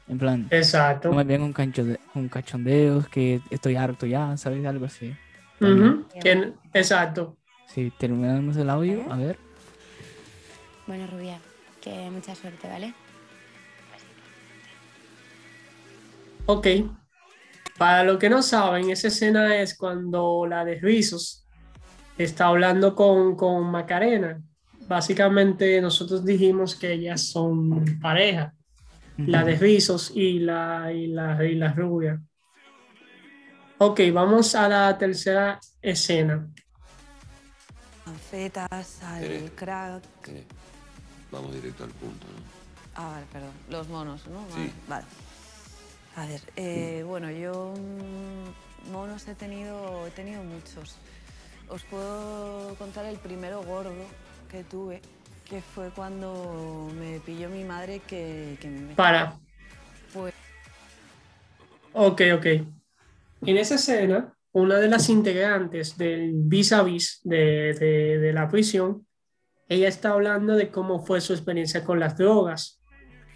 En 0.07 0.17
plan, 0.17 0.47
Exacto. 0.51 1.09
no 1.09 1.15
me 1.15 1.23
vengan 1.23 1.53
con, 1.53 2.29
cachondeos, 2.29 3.09
que 3.09 3.41
estoy 3.49 3.75
harto 3.75 4.05
ya, 4.05 4.37
¿sabes? 4.37 4.65
Algo 4.65 4.85
así. 4.85 5.13
Que- 5.59 6.53
exacto. 6.73 7.37
Sí, 7.67 7.91
terminamos 7.97 8.55
el 8.55 8.69
audio, 8.69 9.11
a 9.11 9.17
ver. 9.17 9.37
Bueno, 10.85 11.05
Rubia, 11.07 11.39
que 11.81 12.09
mucha 12.09 12.33
suerte, 12.35 12.69
¿vale? 12.69 12.93
Ok. 16.45 16.67
Para 17.77 18.03
los 18.03 18.17
que 18.17 18.29
no 18.29 18.41
saben, 18.41 18.89
esa 18.89 19.09
escena 19.09 19.57
es 19.57 19.77
cuando 19.77 20.45
la 20.47 20.63
de 20.63 20.79
Rizos 20.79 21.45
está 22.17 22.47
hablando 22.47 22.95
con, 22.95 23.35
con 23.35 23.69
Macarena. 23.69 24.41
Básicamente 24.87 25.81
nosotros 25.81 26.23
dijimos 26.23 26.75
que 26.75 26.93
ellas 26.93 27.21
son 27.21 27.99
pareja, 27.99 28.53
la 29.17 29.43
de 29.43 29.55
Rizos 29.55 30.11
y 30.13 30.39
la, 30.39 30.91
y 30.91 31.07
la, 31.07 31.43
y 31.43 31.55
la 31.55 31.73
rubia. 31.73 32.21
Ok, 33.79 34.01
vamos 34.11 34.55
a 34.55 34.67
la 34.67 34.97
tercera 34.97 35.59
escena. 35.81 36.47
Fetas, 38.31 39.03
al 39.03 39.51
crack. 39.55 40.03
Eh, 40.29 40.43
vamos 41.31 41.53
directo 41.53 41.83
al 41.83 41.91
punto, 41.91 42.25
¿no? 42.27 42.41
Ah, 42.95 43.11
vale, 43.11 43.25
perdón. 43.31 43.51
Los 43.69 43.87
monos, 43.87 44.27
¿no? 44.27 44.45
Sí. 44.55 44.71
Vale. 44.87 45.05
A 46.15 46.25
ver, 46.25 46.41
eh, 46.55 47.03
bueno, 47.05 47.29
yo 47.29 47.73
mm, 47.77 48.91
monos 48.91 49.27
he 49.27 49.35
tenido, 49.35 50.07
he 50.07 50.11
tenido 50.11 50.43
muchos. 50.43 50.95
Os 51.69 51.83
puedo 51.83 52.73
contar 52.75 53.05
el 53.05 53.17
primero 53.17 53.61
gordo 53.63 53.91
que 54.49 54.63
tuve, 54.63 55.01
que 55.49 55.61
fue 55.61 55.89
cuando 55.95 56.89
me 56.99 57.19
pilló 57.19 57.49
mi 57.49 57.63
madre 57.63 58.01
que, 58.05 58.57
que 58.59 58.69
me. 58.69 58.95
Para. 58.95 59.33
Pues, 60.13 60.33
Ok, 61.93 62.21
ok. 62.35 62.45
En 63.45 63.57
esa 63.57 63.75
escena, 63.75 64.33
una 64.51 64.77
de 64.77 64.87
las 64.87 65.09
integrantes 65.09 65.97
del 65.97 66.31
vis 66.33 66.71
a 66.73 66.83
vis 66.83 67.21
de, 67.23 67.73
de- 67.73 68.17
de 68.19 68.33
la 68.33 68.47
prisión, 68.49 69.05
ella 69.69 69.87
está 69.87 70.11
hablando 70.11 70.55
de 70.55 70.69
cómo 70.69 70.99
fue 71.05 71.21
su 71.21 71.33
experiencia 71.33 71.83
con 71.83 71.99
las 71.99 72.17
drogas. 72.17 72.81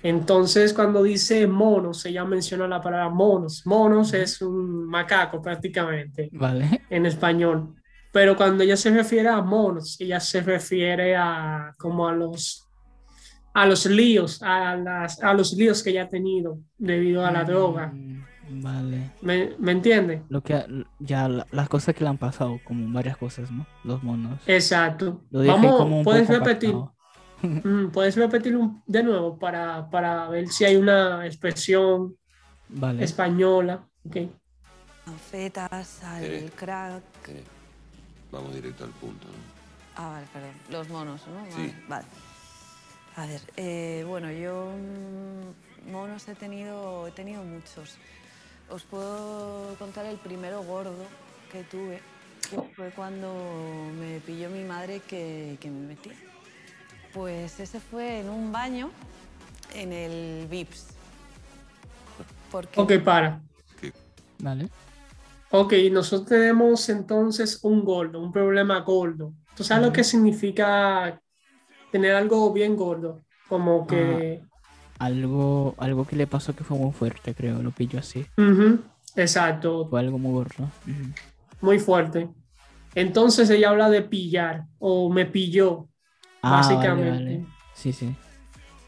Entonces, 0.03 0.74
cuando 0.74 1.03
dice 1.03 1.45
monos, 1.47 2.05
ella 2.05 2.24
menciona 2.26 2.68
la 2.68 2.82
palabra 2.82 3.09
monos. 3.09 3.64
Monos 3.66 4.14
es 4.14 4.41
un 4.41 4.86
macaco 4.88 5.41
prácticamente 5.41 6.30
Vale. 6.34 6.82
en 6.89 7.05
español. 7.05 7.76
Pero 8.12 8.36
cuando 8.36 8.64
ella 8.64 8.76
se 8.78 8.89
refiere 8.91 9.30
a 9.30 9.41
monos, 9.41 9.99
ella 9.99 10.20
se 10.20 10.41
refiere 10.41 11.16
a 11.16 11.74
como 11.78 12.07
a 12.07 12.14
los 12.14 12.68
a 13.53 13.66
los 13.66 13.86
líos, 13.86 14.41
a, 14.43 14.76
las, 14.78 15.22
a 15.22 15.34
los 15.34 15.51
líos 15.53 15.84
que 15.84 15.89
ella 15.89 16.03
ha 16.03 16.09
tenido 16.09 16.59
debido 16.78 17.26
a 17.26 17.32
la 17.32 17.43
droga. 17.43 17.88
Mm, 17.88 18.24
Vale. 18.62 19.12
¿Me, 19.22 19.51
me 19.59 19.72
entiende? 19.74 20.24
Lo 20.30 20.41
que, 20.41 20.64
ya 20.99 21.28
la- 21.28 21.45
las 21.51 21.68
cosas 21.70 21.93
que 21.95 22.03
le 22.03 22.09
han 22.09 22.18
pasado, 22.18 22.59
como 22.66 22.91
varias 22.93 23.18
cosas, 23.18 23.51
¿no? 23.51 23.66
Los 23.84 24.03
monos. 24.03 24.39
Exacto. 24.47 25.24
Lo 25.32 25.41
dije 25.41 25.53
Vamos, 25.53 25.76
como 25.78 25.97
un 25.99 26.03
puedes 26.05 26.28
poco 26.28 26.39
repetir. 26.39 26.76
Mm, 27.43 27.88
puedes 27.89 28.16
repetir 28.18 28.55
un- 28.55 28.84
de 28.86 29.01
nuevo 29.01 29.39
para, 29.39 29.89
para 29.89 30.30
ver 30.30 30.47
si 30.49 30.64
hay 30.64 30.76
una 30.76 31.26
expresión 31.26 32.16
Vale. 32.70 33.03
española. 33.03 33.84
Ok. 34.07 34.18
fetas, 35.32 36.03
al 36.03 36.51
crack. 36.55 37.03
Eh, 37.30 37.43
vamos 38.32 38.54
directo 38.54 38.84
al 38.84 38.92
punto, 38.92 39.28
¿no? 39.28 39.34
Ah, 39.96 40.10
vale, 40.10 40.28
perdón. 40.34 40.54
Los 40.70 40.90
monos, 40.90 41.22
¿no? 41.28 41.36
Vale, 41.36 41.52
Sí. 41.70 41.76
Vale. 41.88 42.06
A 43.18 43.26
ver, 43.26 43.42
eh, 43.58 44.06
bueno, 44.08 44.32
yo 44.32 44.72
mm, 44.72 45.92
monos 45.92 46.28
he 46.30 46.36
tenido, 46.36 47.08
he 47.08 47.12
tenido 47.12 47.44
muchos. 47.44 47.98
Os 48.70 48.84
puedo 48.84 49.76
contar 49.76 50.06
el 50.06 50.18
primero 50.18 50.64
gordo 50.64 51.06
que 51.52 51.64
tuve, 51.66 52.00
que 52.50 52.58
fue 52.74 52.90
cuando 52.92 53.34
me 54.00 54.20
pilló 54.22 54.50
mi 54.50 54.64
madre 54.64 55.02
que, 55.02 55.58
que 55.60 55.70
me 55.70 55.88
metí. 55.88 56.12
Pues 57.14 57.60
ese 57.60 57.82
fue 57.82 58.22
en 58.22 58.30
un 58.30 58.54
baño 58.54 58.90
en 59.76 59.92
el 59.92 60.48
VIPS. 60.48 60.88
Porque 62.50 62.80
Ok, 62.80 62.94
para. 63.04 63.42
Vale. 64.40 64.70
Ok, 65.54 65.74
nosotros 65.91 66.30
tenemos 66.30 66.88
entonces 66.88 67.60
un 67.64 67.84
gordo, 67.84 68.22
un 68.22 68.32
problema 68.32 68.80
gordo. 68.80 69.34
¿Tú 69.56 69.64
sabes 69.66 69.86
lo 69.86 69.91
que 69.91 70.04
significa 70.04 71.22
tener 71.91 72.16
algo 72.16 72.54
bien 72.54 72.78
gordo? 72.78 73.20
Como 73.49 73.86
que... 73.86 74.41
Algo, 74.97 75.76
algo 75.78 76.06
que 76.06 76.16
le 76.16 76.28
pasó 76.28 76.56
que 76.56 76.64
fue 76.64 76.78
muy 76.78 76.91
fuerte, 76.93 77.34
creo. 77.34 77.62
Lo 77.62 77.72
pillo 77.72 77.99
así. 77.99 78.26
Ujú, 78.38 78.80
exacto, 79.16 79.88
Fue 79.89 79.99
algo 79.99 80.18
muy 80.18 80.32
gordo. 80.32 80.70
Muy 81.60 81.80
fuerte. 81.80 82.30
Entonces 82.95 83.49
ella 83.49 83.70
habla 83.72 83.89
de 83.89 84.04
pillar 84.04 84.66
o 84.80 85.10
me 85.12 85.26
pilló, 85.26 85.89
Ah, 86.41 86.52
vale, 86.52 86.58
básicamente. 86.76 87.12
vale. 87.12 87.45
Sí, 87.74 87.91
sí. 87.91 88.16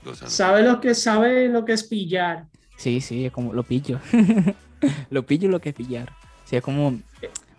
Años. 0.05 0.19
¿Sabe 0.19 0.63
lo 0.63 0.79
que 0.79 0.95
sabe 0.95 1.49
lo 1.49 1.65
que 1.65 1.73
es 1.73 1.83
pillar? 1.83 2.47
Sí, 2.77 3.01
sí, 3.01 3.25
es 3.25 3.31
como 3.31 3.53
lo 3.53 3.63
pillo. 3.63 3.99
lo 5.09 5.23
pillo 5.25 5.49
lo 5.49 5.59
que 5.59 5.69
es 5.69 5.75
pillar. 5.75 6.11
Sea, 6.53 6.61
como. 6.61 7.01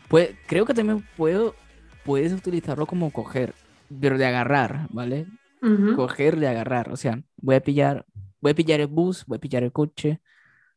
Pues, 0.06 0.30
creo 0.46 0.64
que 0.64 0.72
también 0.72 1.04
puedo. 1.16 1.56
Puedes 2.04 2.32
utilizarlo 2.32 2.86
como 2.86 3.10
coger, 3.10 3.52
pero 4.00 4.16
de 4.18 4.24
agarrar, 4.26 4.86
¿vale? 4.90 5.26
Ujú, 5.62 5.96
Coger 5.96 6.38
de 6.38 6.46
agarrar. 6.46 6.92
O 6.92 6.96
sea, 6.96 7.20
voy 7.38 7.56
a 7.56 7.60
pillar. 7.60 8.06
Voy 8.40 8.52
a 8.52 8.54
pillar 8.54 8.78
el 8.78 8.86
bus, 8.86 9.24
voy 9.26 9.38
a 9.38 9.40
pillar 9.40 9.64
el 9.64 9.72
coche. 9.72 10.20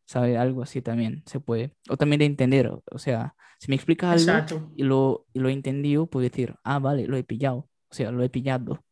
¿Sabe? 0.05 0.36
Algo 0.36 0.63
así 0.63 0.82
también 0.82 1.22
se 1.28 1.39
puede. 1.39 1.76
O 1.89 1.95
también 1.97 2.18
de 2.18 2.26
entender. 2.26 2.65
O 2.70 2.82
o 2.89 2.97
sea, 2.97 3.36
si 3.59 3.70
me 3.70 3.76
explicas 3.76 4.09
algo 4.09 4.39
Exacto. 4.41 4.72
y 4.76 4.82
lo, 4.82 5.28
y 5.32 5.39
lo 5.39 5.49
he 5.49 5.53
entendido, 5.53 6.07
puedo 6.07 6.24
decir, 6.24 6.55
ah, 6.63 6.80
vale, 6.80 7.05
lo 7.05 7.18
he 7.18 7.24
pillado. 7.24 7.70
O 7.89 7.93
sea, 7.93 8.09
lo 8.11 8.24
he 8.24 8.30
pillado. 8.30 8.84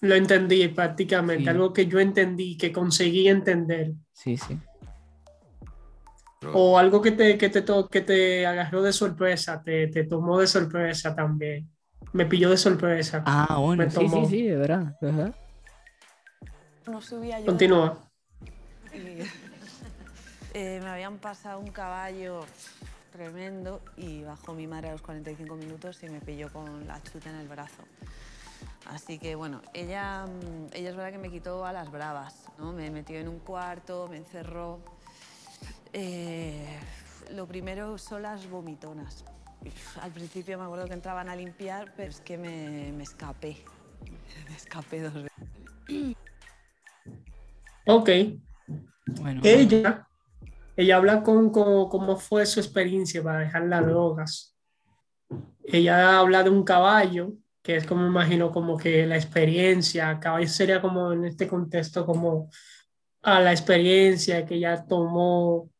Lo 0.00 0.16
entendí 0.16 0.66
prácticamente, 0.66 1.44
Sí. 1.44 1.48
algo 1.48 1.72
que 1.72 1.86
yo 1.86 2.00
entendí, 2.00 2.56
que 2.56 2.72
conseguí 2.72 3.28
entender. 3.28 3.92
Sí, 4.12 4.36
sí. 4.36 4.58
O 6.52 6.78
algo 6.78 7.00
que 7.00 7.12
te, 7.12 7.38
que 7.38 7.48
te, 7.48 7.62
to- 7.62 7.88
que 7.88 8.00
te 8.00 8.46
agarró 8.46 8.82
de 8.82 8.92
sorpresa, 8.92 9.62
te, 9.62 9.88
te 9.88 10.04
tomó 10.04 10.38
de 10.40 10.46
sorpresa 10.46 11.14
también. 11.14 11.68
Me 12.12 12.26
pilló 12.26 12.50
de 12.50 12.56
sorpresa. 12.56 13.22
Ah, 13.26 13.58
bueno, 13.58 13.84
Me 13.84 13.90
sí, 13.90 14.08
sí, 14.08 14.08
tomó. 14.08 14.28
sí, 14.28 14.42
de 14.42 14.56
verdad. 14.56 14.94
ajá. 15.02 15.32
No 16.86 17.00
subía 17.00 17.40
yo. 17.40 17.46
Continúa. 17.46 17.98
y, 18.92 19.22
eh, 20.54 20.80
me 20.82 20.88
habían 20.90 21.16
pasado 21.18 21.58
un 21.60 21.70
caballo 21.70 22.40
tremendo 23.12 23.80
y 23.96 24.22
bajó 24.22 24.54
mi 24.54 24.66
madre 24.66 24.88
a 24.88 24.92
los 24.92 25.02
45 25.02 25.56
minutos 25.56 26.02
y 26.02 26.08
me 26.08 26.20
pilló 26.20 26.52
con 26.52 26.86
la 26.86 27.02
chuta 27.02 27.30
en 27.30 27.36
el 27.36 27.48
brazo. 27.48 27.82
Así 28.86 29.18
que 29.18 29.34
bueno, 29.34 29.62
ella, 29.72 30.26
mm, 30.26 30.74
ella 30.74 30.90
es 30.90 30.96
verdad 30.96 31.12
que 31.12 31.18
me 31.18 31.30
quitó 31.30 31.64
a 31.64 31.72
las 31.72 31.90
bravas, 31.90 32.44
¿no? 32.58 32.72
Me 32.72 32.90
metió 32.90 33.18
en 33.18 33.28
un 33.28 33.38
cuarto, 33.38 34.08
me 34.10 34.18
encerró. 34.18 34.78
Eh, 35.96 36.66
lo 37.34 37.46
primero 37.46 37.96
son 37.98 38.22
las 38.22 38.50
vomitonas. 38.50 39.24
Al 40.02 40.10
principio 40.10 40.58
me 40.58 40.64
acuerdo 40.64 40.86
que 40.86 40.92
entraban 40.92 41.28
a 41.28 41.36
limpiar, 41.36 41.94
pero 41.96 42.10
es 42.10 42.20
que 42.20 42.36
me, 42.36 42.92
me 42.92 43.04
escapé. 43.04 43.56
Me 44.50 44.56
escapé 44.56 45.00
dos 45.00 45.14
veces. 45.14 46.16
Ok. 47.86 48.10
Bueno, 49.06 49.40
Ella, 49.44 50.06
ella 50.76 50.96
habla 50.96 51.22
con, 51.22 51.50
con 51.50 51.88
cómo 51.88 52.16
fue 52.16 52.44
su 52.44 52.60
experiencia 52.60 53.22
para 53.22 53.40
dejar 53.40 53.62
las 53.66 53.86
drogas. 53.86 54.56
Ella 55.62 56.18
habla 56.18 56.42
de 56.42 56.50
un 56.50 56.64
caballo, 56.64 57.32
que 57.62 57.76
es 57.76 57.86
como 57.86 58.02
me 58.02 58.08
imagino 58.08 58.50
como 58.50 58.76
que 58.76 59.06
la 59.06 59.16
experiencia, 59.16 60.18
caballo 60.20 60.48
sería 60.48 60.82
como 60.82 61.12
en 61.12 61.24
este 61.24 61.46
contexto 61.46 62.04
como 62.04 62.50
a 63.22 63.40
la 63.40 63.52
experiencia 63.52 64.44
que 64.44 64.56
ella 64.56 64.84
tomó 64.84 65.70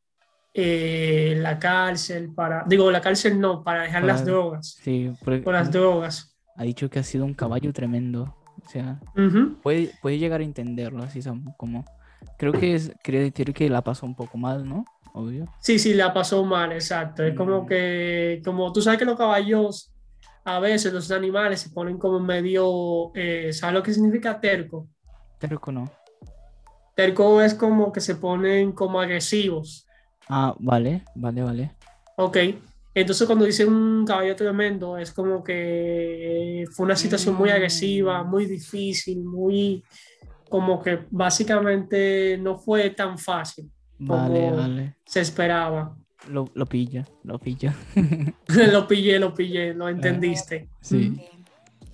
eh, 0.55 1.35
la 1.39 1.59
cárcel 1.59 2.33
para, 2.33 2.65
digo, 2.67 2.91
la 2.91 3.01
cárcel 3.01 3.41
no, 3.41 3.63
para 3.65 3.83
dejar 3.83 4.05
las 4.05 4.21
Para- 4.23 4.33
drogas, 4.33 4.79
sí, 4.83 5.11
porque 5.25 5.43
con 5.43 5.53
las 5.55 5.71
drogas. 5.73 6.37
ha 6.57 6.63
dicho 6.63 6.89
que 6.89 7.01
ha 7.01 7.03
sido 7.03 7.25
un 7.25 7.35
caballo 7.35 7.73
tremendo. 7.73 8.37
O 8.65 8.69
sea, 8.69 8.99
Ujú. 9.17 9.61
puede, 9.61 9.91
puede 10.01 10.19
llegar 10.19 10.41
a 10.41 10.45
entenderlo 10.45 11.03
así 11.03 11.21
como. 11.59 11.85
Creo 12.39 12.53
que 12.53 12.75
es, 12.75 12.93
quiere 13.03 13.21
decir 13.21 13.53
que 13.53 13.69
la 13.69 13.83
pasó 13.83 14.07
un 14.07 14.15
poco 14.15 14.39
mal, 14.39 14.67
¿no? 14.67 14.85
Obvio. 15.13 15.47
Sí, 15.61 15.79
sí, 15.79 15.93
la 15.93 16.15
pasó 16.15 16.45
mal, 16.45 16.73
exacto. 16.73 17.23
Es 17.25 17.37
como 17.37 17.63
Mm. 17.63 17.67
que, 17.67 18.43
como 18.45 18.73
tú 18.73 18.81
sabes 18.81 18.99
que 18.99 19.05
los 19.05 19.19
caballos, 19.19 19.93
a 20.45 20.61
veces 20.61 20.93
los 20.93 21.11
animales 21.11 21.61
se 21.61 21.71
ponen 21.71 21.99
como 21.99 22.21
medio, 22.21 23.11
eh, 23.15 23.53
¿sabes 23.53 23.75
lo 23.75 23.83
que 23.83 23.93
significa 23.93 24.41
terco? 24.41 24.89
Que 25.39 25.49
no. 25.73 25.91
Terco 26.95 27.43
es 27.43 27.55
como 27.55 27.93
que 27.93 28.01
se 28.01 28.15
ponen 28.17 28.73
como 28.73 29.01
agresivos, 29.01 29.84
Ah, 30.29 30.55
vale, 30.59 31.03
vale, 31.15 31.43
vale. 31.43 31.71
¿ok? 32.17 32.37
Entonces 32.95 33.27
cuando 33.27 33.45
dice 33.45 33.67
un 33.67 34.05
caballo 34.07 34.37
tremendo, 34.37 34.97
es 34.97 35.13
como 35.13 35.43
que 35.43 36.65
fue 36.73 36.87
una 36.87 36.97
situación 36.97 37.35
muy 37.35 37.51
agresiva, 37.51 38.23
Mm. 38.23 38.31
muy 38.31 38.47
difícil, 38.47 39.25
muy, 39.25 39.83
como 40.49 40.81
que 40.83 41.01
básicamente 41.11 42.39
no 42.39 42.57
fue 42.57 42.91
tan 42.91 43.19
fácil 43.19 43.71
Vale, 43.99 44.41
como 44.47 44.57
vale. 44.57 44.95
se 45.05 45.21
esperaba. 45.21 45.97
Lo, 46.29 46.49
lo 46.55 46.67
pilla, 46.67 47.05
lo 47.25 47.39
pilla. 47.39 47.75
lo 48.73 48.87
pillé, 48.89 49.19
lo 49.19 49.35
pillé, 49.35 49.75
lo 49.75 49.89
entendiste. 49.89 50.69
Sí. 50.81 51.15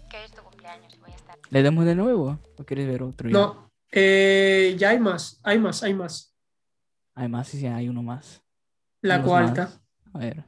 Que 0.09 0.24
es 0.24 0.31
tu 0.33 0.43
cumpleaños 0.43 0.95
y 0.95 1.01
voy 1.01 1.11
a 1.12 1.16
estar. 1.16 1.37
¿Le 1.49 1.62
damos 1.62 1.85
de 1.87 1.95
nuevo? 1.95 2.39
¿O 2.59 2.64
quieres 2.64 2.87
ver 2.87 3.03
otro? 3.03 3.28
ya? 3.28 3.33
No, 3.33 3.70
eh, 3.91 4.76
ya 4.78 4.91
hay 4.91 5.01
más, 5.01 5.41
hay 5.43 5.59
más, 5.59 5.83
hay 5.83 5.95
más. 5.95 6.30
Además, 7.21 7.49
sí, 7.49 7.59
sí, 7.61 7.66
hay 7.66 7.87
uno 7.87 8.03
más. 8.03 8.43
La 9.03 9.16
Unos 9.16 9.29
cuarta. 9.29 9.62
más. 9.64 9.81
A 10.14 10.18
ver. 10.21 10.45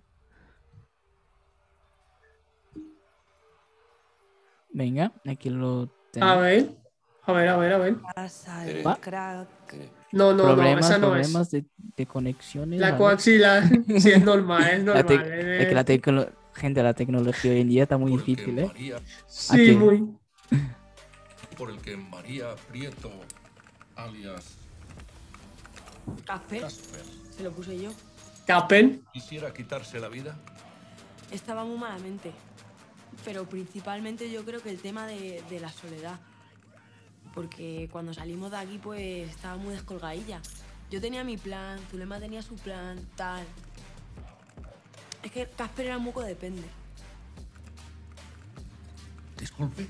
Venga, 4.73 5.13
aquí 5.27 5.51
lo 5.51 5.83
A 5.83 5.89
tenemos. 6.13 6.41
ver, 6.41 6.77
a 7.25 7.33
ver, 7.35 7.49
a 7.49 7.57
ver, 7.59 7.73
a 7.75 7.79
ver. 7.79 7.97
Eh. 8.67 8.83
Eh, 8.87 9.91
No, 10.13 10.33
no, 10.33 10.33
no, 10.33 10.55
problemas, 10.55 10.87
esa 10.87 10.97
no 10.99 11.07
es. 11.09 11.11
problemas 11.11 11.51
de, 11.51 11.67
de 11.77 12.07
conexiones. 12.07 12.81
La 12.81 12.97
coaxila, 12.97 13.63
sí, 13.99 14.11
es 14.13 14.25
normal, 14.25 14.63
es 14.71 14.83
normal. 14.85 15.25
eh, 15.31 15.59
es 15.61 15.69
que 15.69 15.75
la 15.75 15.85
tecno- 15.85 16.31
gente, 16.55 16.83
la 16.83 16.95
tecnología 16.95 17.53
hoy 17.53 17.61
en 17.61 17.69
día 17.69 17.83
está 17.83 17.99
muy 17.99 18.13
difícil, 18.13 18.59
¿eh? 18.61 18.67
María- 18.67 19.01
Sí, 19.27 19.73
muy. 19.73 20.09
por 21.59 21.71
el 21.71 21.79
que 21.83 21.99
María 21.99 22.55
Prieto, 22.71 23.11
alias 23.95 24.57
Casper, 26.25 26.63
Casper, 26.63 27.03
se 27.37 27.43
lo 27.43 27.53
puse 27.53 27.81
yo. 27.81 27.91
Capen. 28.47 29.05
quisiera 29.13 29.53
quitarse 29.53 30.01
la 30.01 30.09
vida. 30.09 30.37
Estaba 31.31 31.65
muy 31.65 31.79
malamente. 31.79 32.33
Pero 33.25 33.45
principalmente 33.49 34.31
yo 34.31 34.45
creo 34.45 34.63
que 34.63 34.71
el 34.71 34.81
tema 34.81 35.07
de, 35.07 35.43
de 35.49 35.61
la 35.61 35.71
soledad. 35.71 36.19
Porque 37.35 37.89
cuando 37.91 38.13
salimos 38.13 38.51
de 38.51 38.57
aquí, 38.59 38.79
pues 38.79 39.31
estaba 39.31 39.57
muy 39.57 39.73
descolgadilla. 39.73 40.41
Yo 40.91 41.01
tenía 41.01 41.25
mi 41.25 41.37
plan, 41.39 41.79
Zulema 41.91 42.19
tenía 42.19 42.43
su 42.43 42.57
plan, 42.57 42.99
tal. 43.17 43.47
Es 45.23 45.31
que 45.31 45.49
Casper 45.49 45.87
era 45.87 45.99
un 45.99 46.05
poco 46.05 46.23
depende. 46.23 46.65
Disculpe. 49.39 49.87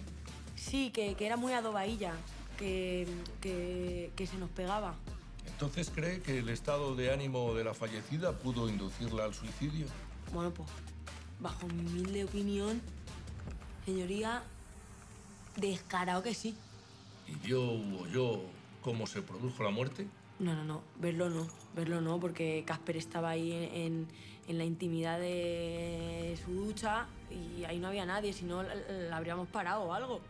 Sí, 0.55 0.91
que, 0.91 1.15
que 1.15 1.27
era 1.27 1.37
muy 1.37 1.53
adobadilla, 1.53 2.13
que, 2.57 3.09
que, 3.41 4.13
que 4.15 4.27
se 4.27 4.37
nos 4.37 4.51
pegaba. 4.51 4.95
Entonces 5.63 5.93
cree 5.95 6.21
que 6.21 6.41
el 6.41 6.49
estado 6.49 6.97
de 6.97 7.13
ánimo 7.13 7.55
de 7.55 7.63
la 7.63 7.73
fallecida 7.73 8.33
pudo 8.33 8.69
inducirla 8.69 9.27
al 9.27 9.33
suicidio. 9.33 9.87
Bueno, 10.35 10.51
pues, 10.53 10.69
bajo 11.39 11.69
mi 11.69 11.83
humilde 11.87 12.25
opinión, 12.25 12.83
señoría, 13.85 14.43
descarado 15.57 16.21
que 16.25 16.35
sí. 16.35 16.57
¿Y 17.29 17.37
vio 17.47 17.63
o 17.63 18.03
oyó 18.03 18.41
cómo 18.83 19.07
se 19.07 19.23
produjo 19.23 19.63
la 19.63 19.71
muerte? 19.71 20.09
No, 20.41 20.53
no, 20.57 20.65
no, 20.65 20.83
verlo 20.97 21.31
no, 21.31 21.47
verlo 21.77 22.01
no, 22.01 22.19
porque 22.19 22.65
Casper 22.67 22.97
estaba 22.97 23.31
ahí 23.31 23.53
en, 23.53 23.73
en- 23.73 24.09
en 24.49 24.59
la 24.59 24.65
intimidad 24.65 25.21
de 25.21 26.37
su 26.45 26.51
ducha 26.55 27.07
y 27.31 27.63
ahí 27.67 27.79
no 27.79 27.87
había 27.87 28.05
nadie, 28.05 28.33
si 28.33 28.45
no 28.45 28.65
la, 28.65 28.75
la 28.75 29.17
habríamos 29.17 29.47
parado 29.47 29.83
o 29.85 29.95
algo. 29.95 30.21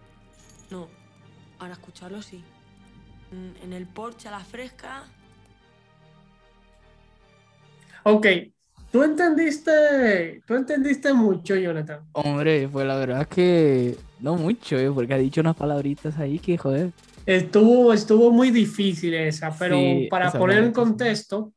No, 0.70 0.88
ahora 1.58 1.72
escucharlo 1.72 2.20
sí. 2.20 2.44
En, 3.30 3.56
en 3.62 3.72
el 3.72 3.86
porche 3.86 4.28
a 4.28 4.30
la 4.32 4.44
fresca, 4.44 5.06
Ok, 8.04 8.26
tú 8.90 9.02
entendiste, 9.02 10.42
tú 10.46 10.54
entendiste 10.54 11.12
mucho, 11.12 11.54
Jonathan. 11.54 12.00
Hombre, 12.12 12.68
pues 12.68 12.86
la 12.86 12.96
verdad 12.96 13.22
es 13.22 13.28
que 13.28 13.96
no 14.20 14.36
mucho, 14.36 14.76
¿eh? 14.78 14.90
Porque 14.90 15.14
ha 15.14 15.18
dicho 15.18 15.40
unas 15.40 15.56
palabritas 15.56 16.18
ahí 16.18 16.38
que, 16.38 16.58
joder. 16.58 16.90
Estuvo, 17.24 17.92
estuvo 17.92 18.30
muy 18.32 18.50
difícil 18.50 19.14
esa, 19.14 19.54
pero 19.56 19.76
Sí, 19.76 20.08
para 20.10 20.28
esa 20.28 20.38
poner 20.38 20.58
en 20.58 20.72
contexto, 20.72 21.52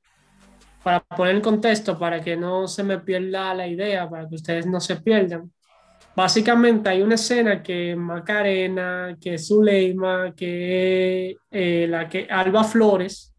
para 0.84 1.00
poner 1.00 1.36
en 1.36 1.42
contexto, 1.42 1.98
para 1.98 2.22
que 2.22 2.38
no 2.38 2.68
se 2.68 2.84
me 2.84 3.00
pierda 3.00 3.54
la 3.54 3.68
idea, 3.68 4.08
para 4.10 4.28
que 4.30 4.36
ustedes 4.36 4.68
no 4.68 4.80
se 4.80 4.98
pierdan. 4.98 5.52
Básicamente 6.16 6.90
hay 6.90 7.02
una 7.02 7.16
escena 7.16 7.62
que 7.62 7.96
Macarena, 7.96 9.18
que 9.20 9.38
Zuleima, 9.38 10.34
que 10.34 11.36
eh, 11.52 11.88
la 11.90 12.08
que 12.08 12.26
Alba 12.30 12.64
Flores, 12.64 13.35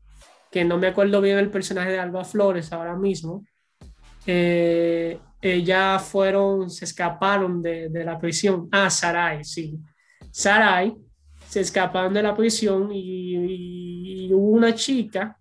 que 0.51 0.65
no 0.65 0.79
me 0.79 0.89
acuerdo 0.89 1.21
bien 1.21 1.39
el 1.39 1.51
personaje 1.51 1.91
de 1.91 1.99
Alba 1.99 2.25
Flores 2.25 2.73
ahora 2.73 2.97
mismo, 2.97 3.45
eh, 4.27 5.19
ellas 5.41 6.03
fueron, 6.03 6.71
se 6.71 6.85
escaparon 6.85 7.63
de, 7.63 7.91
la 8.05 8.19
prisión. 8.19 8.69
Ah, 8.73 8.91
Sarai, 8.91 9.45
sí. 9.45 9.79
Sarai 10.31 10.97
se 11.49 11.61
escaparon 11.61 12.13
de 12.15 12.23
la 12.23 12.35
prisión 12.35 12.91
y, 12.93 14.33
hubo 14.33 14.51
una 14.51 14.75
chica 14.75 15.39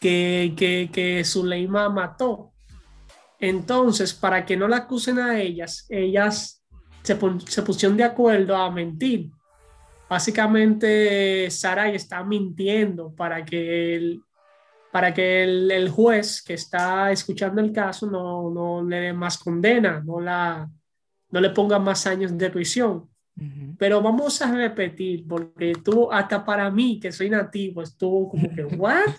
que, 0.00 0.52
que, 0.56 0.90
que 0.92 1.24
Zuleima 1.24 1.88
mató. 1.88 2.52
Entonces, 3.38 4.12
para 4.14 4.44
que 4.44 4.56
no 4.56 4.66
la 4.66 4.78
acusen 4.78 5.18
a 5.18 5.38
ellas, 5.40 5.86
ellas 5.88 6.64
se, 7.02 7.18
se 7.46 7.62
pusieron 7.62 7.96
de 7.96 8.04
acuerdo 8.04 8.56
a 8.56 8.70
mentir. 8.70 9.30
Básicamente, 10.14 11.50
Sarai 11.50 11.96
está 11.96 12.22
mintiendo 12.22 13.12
para 13.14 13.44
que 13.44 13.96
el, 13.96 14.22
para 14.92 15.12
que 15.12 15.42
el, 15.42 15.70
el 15.70 15.88
juez 15.88 16.40
que 16.42 16.54
está 16.54 17.10
escuchando 17.10 17.60
el 17.60 17.72
caso 17.72 18.06
no, 18.08 18.48
no 18.50 18.88
le 18.88 18.96
dé 19.00 19.12
más 19.12 19.36
condena, 19.38 20.00
no, 20.04 20.20
la, 20.20 20.70
no 21.30 21.40
le 21.40 21.50
ponga 21.50 21.78
más 21.78 22.06
años 22.06 22.36
de 22.38 22.48
prisión. 22.50 23.08
Pero 23.78 24.00
vamos 24.00 24.40
a 24.42 24.52
repetir, 24.54 25.26
porque 25.26 25.72
tú, 25.84 26.12
hasta 26.12 26.44
para 26.44 26.70
mí, 26.70 27.00
que 27.00 27.10
soy 27.10 27.28
nativo, 27.30 27.82
estuvo 27.82 28.28
como 28.30 28.48
que, 28.54 28.64
¿what? 28.76 29.10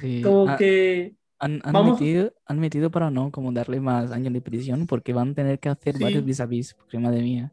Sí. 0.00 0.20
Como 0.22 0.48
Ah, 0.48 0.56
que, 0.56 1.14
han, 1.38 1.60
han 1.62 1.72
vamos- 1.72 2.00
metido, 2.00 2.32
han 2.46 2.58
metido 2.58 2.90
para 2.90 3.10
no 3.10 3.30
como 3.30 3.52
darle 3.52 3.78
más 3.80 4.10
años 4.10 4.32
de 4.32 4.40
prisión 4.40 4.86
porque 4.88 5.12
van 5.12 5.30
a 5.30 5.34
tener 5.34 5.60
que 5.60 5.68
hacer 5.68 5.96
Sí. 5.96 6.02
varios 6.02 6.24
vis 6.24 6.40
a 6.40 6.46
vis, 6.46 6.74
porque 6.74 6.98
madre 6.98 7.22
mía. 7.22 7.52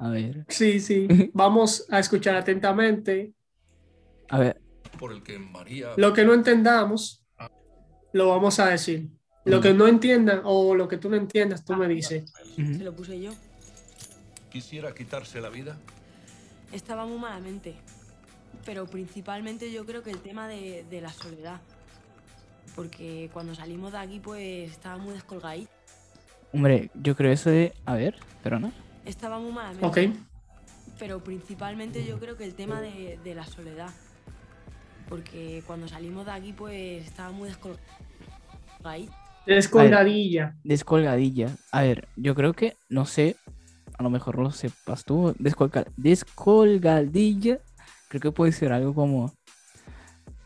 A 0.00 0.10
ver, 0.10 0.44
sí, 0.48 0.78
sí, 0.78 1.08
vamos 1.34 1.84
a 1.90 1.98
escuchar 1.98 2.36
atentamente. 2.36 3.34
a 4.28 4.38
ver, 4.38 4.60
Por 4.96 5.12
el 5.12 5.24
que 5.24 5.40
María 5.40 5.90
Lo 5.96 6.12
que 6.12 6.24
no 6.24 6.34
entendamos, 6.34 7.26
lo 8.12 8.28
vamos 8.28 8.60
a 8.60 8.68
decir. 8.68 9.08
Lo 9.44 9.60
que 9.60 9.72
no 9.72 9.88
entiendan 9.88 10.42
o 10.44 10.74
lo 10.74 10.86
que 10.86 10.98
tú 10.98 11.08
no 11.08 11.16
entiendas, 11.16 11.64
tú 11.64 11.74
me 11.74 11.88
dices. 11.88 12.32
Se 12.54 12.84
lo 12.84 12.94
puse 12.94 13.18
yo. 13.20 13.32
¿Quisiera 14.50 14.94
quitarse 14.94 15.40
la 15.40 15.48
vida? 15.48 15.76
Estaba 16.70 17.06
muy 17.06 17.18
malamente. 17.18 17.74
Pero 18.66 18.86
principalmente 18.86 19.72
yo 19.72 19.86
creo 19.86 20.02
que 20.02 20.10
el 20.10 20.20
tema 20.20 20.48
de, 20.48 20.84
de 20.90 21.00
la 21.00 21.10
soledad. 21.10 21.60
Porque 22.76 23.30
cuando 23.32 23.54
salimos 23.54 23.92
de 23.92 23.98
aquí, 23.98 24.20
pues 24.20 24.70
estaba 24.70 24.98
muy 24.98 25.14
descolgadito. 25.14 25.70
Hombre, 26.52 26.90
yo 26.94 27.16
creo 27.16 27.32
eso 27.32 27.50
de. 27.50 27.72
A 27.86 27.94
ver, 27.94 28.16
pero 28.42 28.60
no. 28.60 28.70
Estaba 29.08 29.38
muy 29.40 29.50
malamente. 29.52 29.86
Ok. 29.86 29.98
Pero 30.98 31.22
principalmente 31.24 32.04
yo 32.04 32.18
creo 32.18 32.36
que 32.36 32.44
el 32.44 32.54
tema 32.54 32.80
de, 32.80 33.18
de 33.24 33.34
la 33.34 33.44
soledad. 33.44 33.90
Porque 35.08 35.62
cuando 35.66 35.88
salimos 35.88 36.26
de 36.26 36.32
aquí, 36.32 36.52
pues 36.52 37.04
estaba 37.06 37.30
muy 37.30 37.48
descolgadito. 37.48 39.12
Descolgadilla. 39.46 40.54
Descolgadilla. 40.62 41.48
A 41.72 41.82
ver, 41.82 42.08
yo 42.16 42.34
creo 42.34 42.52
que, 42.52 42.76
no 42.90 43.06
sé, 43.06 43.36
a 43.96 44.02
lo 44.02 44.10
mejor 44.10 44.38
lo 44.38 44.50
sepas 44.50 45.04
tú. 45.04 45.34
Descolga- 45.38 45.86
descolgadilla, 45.96 47.58
creo 48.08 48.20
que 48.20 48.32
puede 48.32 48.52
ser 48.52 48.72
algo 48.72 48.94
como. 48.94 49.32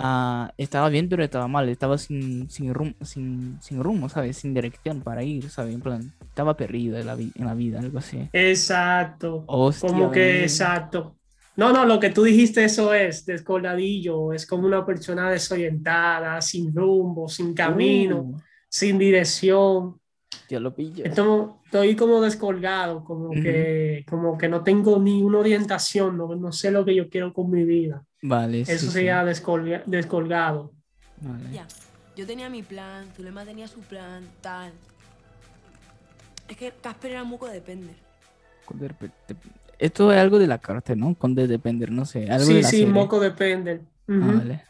Ah, 0.02 0.52
estaba 0.58 0.88
bien, 0.88 1.08
pero 1.08 1.24
estaba 1.24 1.48
mal. 1.48 1.68
Estaba 1.68 1.98
sin, 1.98 2.48
sin, 2.50 2.72
rum- 2.74 2.94
sin, 3.02 3.58
sin 3.62 3.82
rumbo, 3.82 4.08
¿sabes? 4.08 4.36
Sin 4.38 4.54
dirección 4.54 5.00
para 5.02 5.22
ir, 5.22 5.48
¿sabes? 5.50 5.74
En 5.74 5.80
plan, 5.80 6.12
estaba 6.22 6.56
perdido 6.56 6.98
en 6.98 7.06
la, 7.06 7.14
en 7.14 7.32
la 7.46 7.54
vida, 7.54 7.80
algo 7.80 7.98
así. 7.98 8.28
Exacto. 8.32 9.44
Hostia, 9.46 9.88
como 9.90 10.10
que 10.10 10.20
ven. 10.20 10.42
exacto. 10.42 11.16
No, 11.56 11.72
no, 11.72 11.84
lo 11.84 12.00
que 12.00 12.10
tú 12.10 12.22
dijiste, 12.24 12.64
eso 12.64 12.94
es 12.94 13.26
descolgadillo. 13.26 14.32
Es 14.32 14.46
como 14.46 14.66
una 14.66 14.84
persona 14.86 15.30
desorientada, 15.30 16.40
sin 16.40 16.74
rumbo, 16.74 17.28
sin 17.28 17.54
camino, 17.54 18.20
Uh, 18.20 18.40
sin 18.68 18.98
dirección. 18.98 20.00
ya 20.48 20.60
lo 20.60 20.74
pillo. 20.74 21.04
Esto- 21.04 21.60
estoy 21.64 21.94
como 21.96 22.20
descolgado, 22.22 23.04
como 23.04 23.30
Ujú. 23.30 23.42
que, 23.42 24.04
como 24.08 24.38
que 24.38 24.48
no 24.48 24.62
tengo 24.62 24.98
ni 24.98 25.22
una 25.22 25.38
orientación, 25.38 26.16
no, 26.16 26.34
no 26.34 26.52
sé 26.52 26.70
lo 26.70 26.84
que 26.84 26.94
yo 26.94 27.08
quiero 27.10 27.32
con 27.34 27.50
mi 27.50 27.64
vida. 27.64 28.02
Vale, 28.22 28.64
sí, 28.64 28.72
Eso 28.72 28.86
sí. 28.86 28.92
sería 28.92 29.24
descolga- 29.24 29.82
descolgado. 29.84 30.72
Vale. 31.20 31.50
Ya. 31.52 31.66
Yo 32.16 32.26
tenía 32.26 32.48
mi 32.48 32.62
plan, 32.62 33.06
Zulema 33.16 33.44
tenía 33.44 33.66
su 33.68 33.80
plan, 33.80 34.28
tal. 34.40 34.72
Es 36.48 36.56
que 36.56 36.70
Casper 36.72 37.12
era 37.12 37.24
muy 37.24 37.38
codepender. 37.38 37.96
Esto 39.78 40.12
es 40.12 40.18
algo 40.18 40.38
de 40.38 40.46
la 40.46 40.58
carta, 40.58 40.94
¿no? 40.94 41.14
Con 41.14 41.34
de 41.34 41.46
depender, 41.48 41.90
no 41.90 42.04
sé. 42.04 42.30
Algo 42.30 42.44
Sí, 42.46 42.54
de 42.54 42.62
la 42.62 42.68
sí, 42.68 42.76
serie. 42.78 42.92
moco 42.92 43.18
depende. 43.20 43.80
Ah, 44.08 44.12
Ujú. 44.12 44.38
vale. 44.38 44.62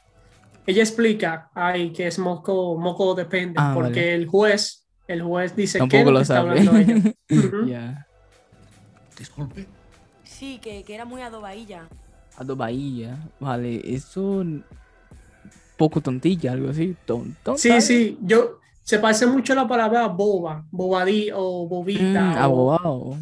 Ella 0.66 0.82
explica 0.82 1.50
ahí 1.54 1.92
que 1.92 2.06
es 2.06 2.18
moco, 2.18 2.78
moco 2.78 3.14
depende, 3.14 3.54
Ah, 3.58 3.72
porque 3.74 3.90
vale. 4.00 4.14
el 4.14 4.26
juez, 4.28 4.86
el 5.08 5.20
juez 5.22 5.54
dice 5.56 5.80
que 5.88 6.04
lo 6.04 6.20
está 6.20 6.36
sabe. 6.36 6.50
hablando 6.60 6.76
ella. 6.76 7.14
Ujú. 7.30 7.66
Ya. 7.66 8.06
Disculpe. 9.18 9.66
Sí, 10.22 10.58
que, 10.62 10.84
que 10.84 10.94
era 10.94 11.04
muy 11.04 11.20
Bahía. 12.56 13.18
Vale, 13.40 13.80
eso. 13.94 14.44
Poco 15.76 16.00
tontilla, 16.00 16.52
algo 16.52 16.70
así. 16.70 16.96
Ton, 17.06 17.36
tonta. 17.42 17.58
Sí, 17.60 17.80
sí, 17.80 18.18
yo 18.22 18.58
se 18.84 18.98
parece 18.98 19.26
mucho 19.26 19.52
a 19.52 19.56
la 19.56 19.68
palabra 19.68 20.06
boba, 20.08 20.64
bobadí 20.70 21.30
o 21.34 21.66
bobita. 21.66 22.20
Mm, 22.20 22.34
o- 22.36 22.40
abogado. 22.40 23.16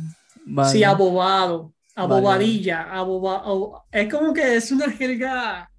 Vale. 0.46 0.70
Sí, 0.70 0.82
abobado, 0.84 1.72
Vale. 1.96 2.14
abobadilla, 2.14 2.82
aboba- 2.92 3.42
o- 3.46 3.84
es 3.92 4.12
como 4.12 4.32
que 4.32 4.56
es 4.56 4.72
una 4.72 4.90
jerga 4.90 5.70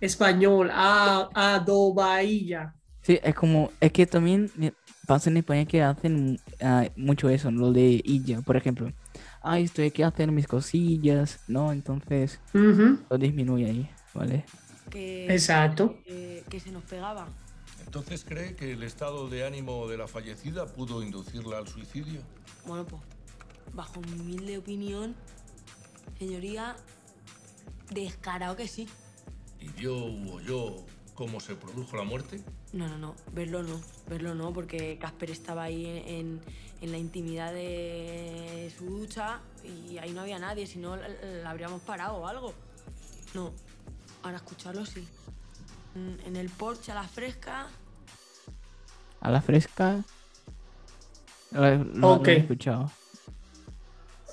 español, 0.00 0.70
a, 0.72 1.28
adobailla. 1.34 2.74
Sí, 3.02 3.18
es 3.22 3.34
como. 3.34 3.70
Es 3.80 3.90
que 3.92 4.06
también 4.06 4.50
pasa 5.06 5.30
en 5.30 5.38
España 5.38 5.64
que 5.64 5.82
hacen 5.82 6.38
ah, 6.60 6.84
mucho 6.96 7.28
eso, 7.30 7.50
lo 7.50 7.72
de 7.72 8.00
illa, 8.04 8.42
por 8.42 8.56
ejemplo. 8.56 8.92
Ay, 9.50 9.64
estoy 9.64 9.86
aquí 9.86 10.02
a 10.02 10.08
hacer 10.08 10.30
mis 10.32 10.46
cosillas, 10.46 11.40
¿no? 11.46 11.72
Entonces 11.72 12.42
Ujú, 12.54 12.98
lo 13.10 13.18
disminuye 13.18 13.66
ahí, 13.66 13.90
¿vale? 14.14 14.50
Que, 14.90 15.28
Exacto. 15.28 16.02
que, 16.04 16.44
que 16.48 16.60
se 16.60 16.70
nos 16.72 16.84
pegaba. 16.84 17.26
Entonces 17.78 18.24
cree 18.24 18.54
que 18.56 18.72
el 18.72 18.82
estado 18.82 19.28
de 19.28 19.44
ánimo 19.46 19.88
de 19.88 19.96
la 19.96 20.06
fallecida 20.06 20.72
pudo 20.72 21.02
inducirla 21.02 21.58
al 21.58 21.66
suicidio. 21.66 22.28
Bueno, 22.66 22.86
pues, 22.86 23.02
bajo 23.72 24.00
mi 24.00 24.12
humilde 24.12 24.58
opinión, 24.58 25.14
señoría, 26.18 26.76
descarado 27.90 28.56
que 28.56 28.68
sí. 28.68 28.88
¿Y 29.60 29.68
vio 29.68 29.94
u 30.06 30.32
oyó 30.32 30.86
cómo 31.14 31.38
se 31.40 31.54
produjo 31.54 31.96
la 31.96 32.04
muerte? 32.04 32.42
No, 32.72 32.86
no, 32.86 32.98
no, 32.98 33.14
verlo 33.32 33.62
no, 33.62 33.80
verlo 34.08 34.34
no, 34.34 34.52
porque 34.52 34.98
Casper 34.98 35.30
estaba 35.30 35.62
ahí 35.64 35.86
en, 35.86 36.06
en 36.08 36.40
la 36.82 36.98
intimidad 36.98 37.52
de 37.52 38.72
su 38.78 38.84
ducha 38.86 39.40
y 39.64 39.98
ahí 39.98 40.12
no 40.12 40.20
había 40.22 40.38
nadie, 40.38 40.66
si 40.66 40.78
no 40.78 40.96
la, 40.96 41.50
habríamos 41.50 41.82
parado 41.82 42.16
o 42.18 42.26
algo. 42.26 42.54
No, 43.34 43.52
ahora 44.22 44.36
escucharlo 44.36 44.86
sí. 44.86 45.06
En 46.24 46.36
el 46.36 46.48
porche 46.50 46.92
a 46.92 46.94
la 46.94 47.02
fresca, 47.08 47.66
A 49.20 49.30
la 49.32 49.40
fresca. 49.42 50.04
Lo, 51.50 51.60
lo- 51.76 51.84
lo 51.94 52.12
Ok. 52.14 52.28
he 52.28 52.36
escuchado. 52.36 52.90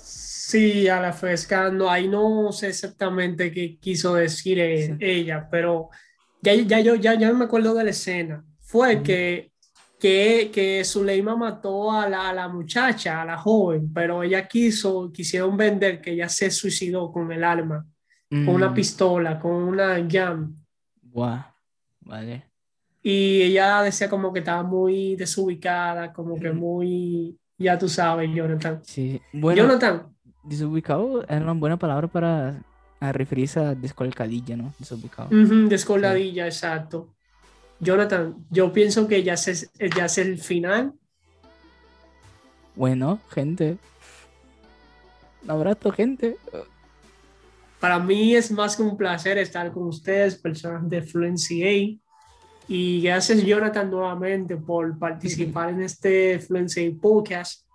Sí, 0.00 0.86
a 0.88 1.00
la 1.00 1.12
fresca, 1.12 1.70
no, 1.70 1.90
ahí 1.90 2.06
no 2.06 2.52
sé 2.52 2.68
exactamente 2.68 3.50
qué 3.50 3.78
quiso 3.78 4.14
decir 4.14 4.58
Sí. 4.58 4.96
ella, 5.00 5.48
pero 5.50 5.88
ya, 6.40 6.54
ya 6.54 6.78
yo 6.80 6.94
ya, 6.94 7.14
ya 7.18 7.32
me 7.32 7.46
acuerdo 7.46 7.74
de 7.74 7.82
la 7.84 7.90
escena. 7.90 8.44
Fue 8.60 9.02
que, 9.02 9.50
que, 9.98 10.50
que 10.52 10.84
Zuleima 10.84 11.36
mató 11.36 11.90
a 11.90 12.08
la, 12.08 12.28
a 12.28 12.32
la 12.34 12.48
muchacha, 12.48 13.22
a 13.22 13.24
la 13.24 13.38
joven, 13.38 13.92
pero 13.92 14.22
ella 14.22 14.46
quiso, 14.46 15.10
quisieron 15.12 15.56
vender 15.56 16.00
que 16.00 16.12
ella 16.12 16.28
se 16.28 16.50
suicidó 16.50 17.10
con 17.10 17.32
el 17.32 17.42
arma, 17.44 17.86
con 18.28 18.48
una 18.48 18.70
Mm, 18.70 18.74
pistola, 18.74 19.38
con 19.38 19.52
una 19.54 20.06
jam. 20.08 20.54
Buah. 21.02 21.54
Vale. 22.00 22.44
Y 23.02 23.42
ella 23.42 23.82
decía 23.82 24.08
como 24.08 24.32
que 24.32 24.40
estaba 24.40 24.62
muy 24.62 25.16
desubicada, 25.16 26.12
como 26.12 26.38
que 26.38 26.52
muy, 26.52 27.38
ya 27.56 27.78
tú 27.78 27.88
sabes, 27.88 28.28
Jonathan. 28.34 28.80
Sí. 28.84 29.20
Bueno, 29.32 29.62
Jonathan, 29.62 30.14
desubicado 30.42 31.22
era 31.28 31.40
una 31.40 31.52
buena 31.52 31.78
palabra 31.78 32.06
para 32.08 32.60
a 32.98 33.12
referirse 33.12 33.60
a 33.60 33.74
descolcadilla, 33.74 34.56
¿no? 34.56 34.72
Desubicado. 34.78 35.28
Ujú, 35.28 35.68
descolgadilla, 35.68 36.46
exacto. 36.46 37.14
Jonathan, 37.80 38.36
yo 38.50 38.72
pienso 38.72 39.06
que 39.06 39.22
ya 39.22 39.34
es, 39.34 39.70
ya 39.96 40.06
es 40.06 40.18
el 40.18 40.38
final. 40.38 40.92
Bueno, 42.74 43.20
gente. 43.30 43.78
Un 45.42 45.50
abrazo, 45.50 45.92
gente. 45.92 46.36
Para 47.80 47.98
mí 47.98 48.34
es 48.34 48.50
más 48.50 48.76
que 48.76 48.82
un 48.82 48.96
placer 48.96 49.38
estar 49.38 49.72
con 49.72 49.84
ustedes, 49.84 50.36
personas 50.36 50.88
de 50.88 51.02
Fluency 51.02 51.62
A. 51.64 52.06
Y 52.68 53.00
gracias, 53.00 53.44
Jonathan, 53.44 53.90
nuevamente 53.90 54.56
por 54.56 54.98
participar 54.98 55.70
en 55.70 55.82
este 55.82 56.38
Fluency 56.40 56.86
A 56.86 57.00
podcast. 57.00 57.66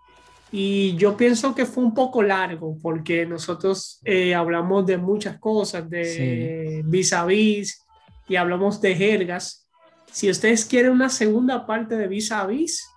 Y 0.52 0.95
yo 0.97 1.16
pienso 1.16 1.56
que 1.56 1.66
fue 1.66 1.84
un 1.84 1.93
poco 1.93 2.22
largo 2.22 2.78
porque 2.82 3.26
nosotros 3.26 4.02
eh, 4.04 4.36
hablamos 4.36 4.86
de 4.86 4.97
muchas 4.97 5.39
cosas, 5.39 5.89
de 5.89 6.82
vis 6.86 7.14
a 7.14 7.26
vis 7.26 7.82
y 8.28 8.36
hablamos 8.36 8.82
de 8.82 8.95
jergas. 8.95 9.61
Si 10.12 10.30
ustedes 10.30 10.66
quieren 10.66 10.91
una 10.91 11.09
segunda 11.09 11.66
parte 11.66 11.95
de 11.97 12.07
vis 12.07 12.32
a 12.32 12.45
vis, 12.45 12.88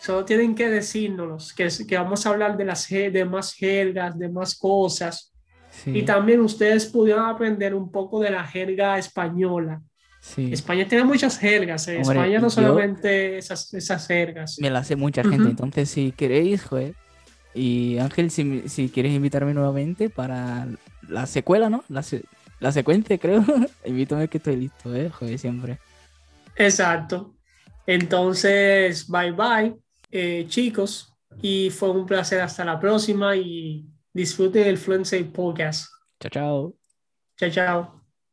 solo 0.00 0.24
tienen 0.24 0.54
que 0.54 0.68
decírnoslos, 0.68 1.52
que, 1.52 1.68
que 1.86 1.96
vamos 1.96 2.26
a 2.26 2.30
hablar 2.30 2.56
de 2.56 2.64
las 2.64 2.88
de 2.88 3.24
más 3.24 3.52
jergas, 3.54 4.18
de 4.18 4.28
más 4.28 4.56
cosas. 4.56 5.32
Sí. 5.70 5.90
Y 5.98 6.02
también 6.02 6.40
ustedes 6.40 6.86
pudieron 6.86 7.26
aprender 7.26 7.74
un 7.74 7.90
poco 7.92 8.20
de 8.20 8.30
la 8.30 8.44
jerga 8.44 8.98
española. 8.98 9.80
sí. 10.20 10.50
España 10.52 10.86
tiene 10.88 11.04
muchas 11.04 11.38
jergas. 11.38 11.86
En 11.88 11.98
Hombre, 12.02 12.18
España 12.18 12.38
no 12.40 12.50
solamente 12.50 13.38
esas, 13.38 13.72
esas 13.74 14.06
jergas. 14.06 14.56
Me 14.58 14.70
la 14.70 14.80
hace 14.80 14.96
mucha 14.96 15.22
gente. 15.22 15.38
Ujú. 15.42 15.50
Entonces, 15.50 15.88
si 15.90 16.12
queréis, 16.12 16.64
joder. 16.64 16.94
Y 17.54 17.98
Ángel, 17.98 18.30
si, 18.30 18.68
si 18.68 18.88
quieres 18.88 19.12
invitarme 19.12 19.54
nuevamente 19.54 20.08
para 20.10 20.66
la 21.08 21.26
secuela, 21.26 21.68
¿no? 21.70 21.84
La, 21.88 22.02
se- 22.02 22.24
la 22.58 22.72
secuencia, 22.72 23.18
creo. 23.18 23.44
Invítame 23.84 24.28
que 24.28 24.38
estoy 24.38 24.56
listo, 24.56 24.94
¿eh? 24.94 25.10
Joder, 25.10 25.38
siempre. 25.38 25.78
Exacto. 26.60 27.36
Entonces, 27.86 29.08
bye 29.08 29.32
bye, 29.32 29.76
eh, 30.10 30.44
chicos. 30.48 31.12
Y 31.40 31.70
fue 31.70 31.90
un 31.90 32.04
placer. 32.04 32.40
Hasta 32.40 32.64
la 32.64 32.78
próxima 32.78 33.34
y 33.34 33.86
disfruten 34.12 34.66
el 34.66 34.76
Fluency 34.76 35.24
Podcast. 35.24 35.90
Chao, 36.20 36.30
chao. 36.30 36.74
Chao, 37.36 37.50
chao. 37.50 37.99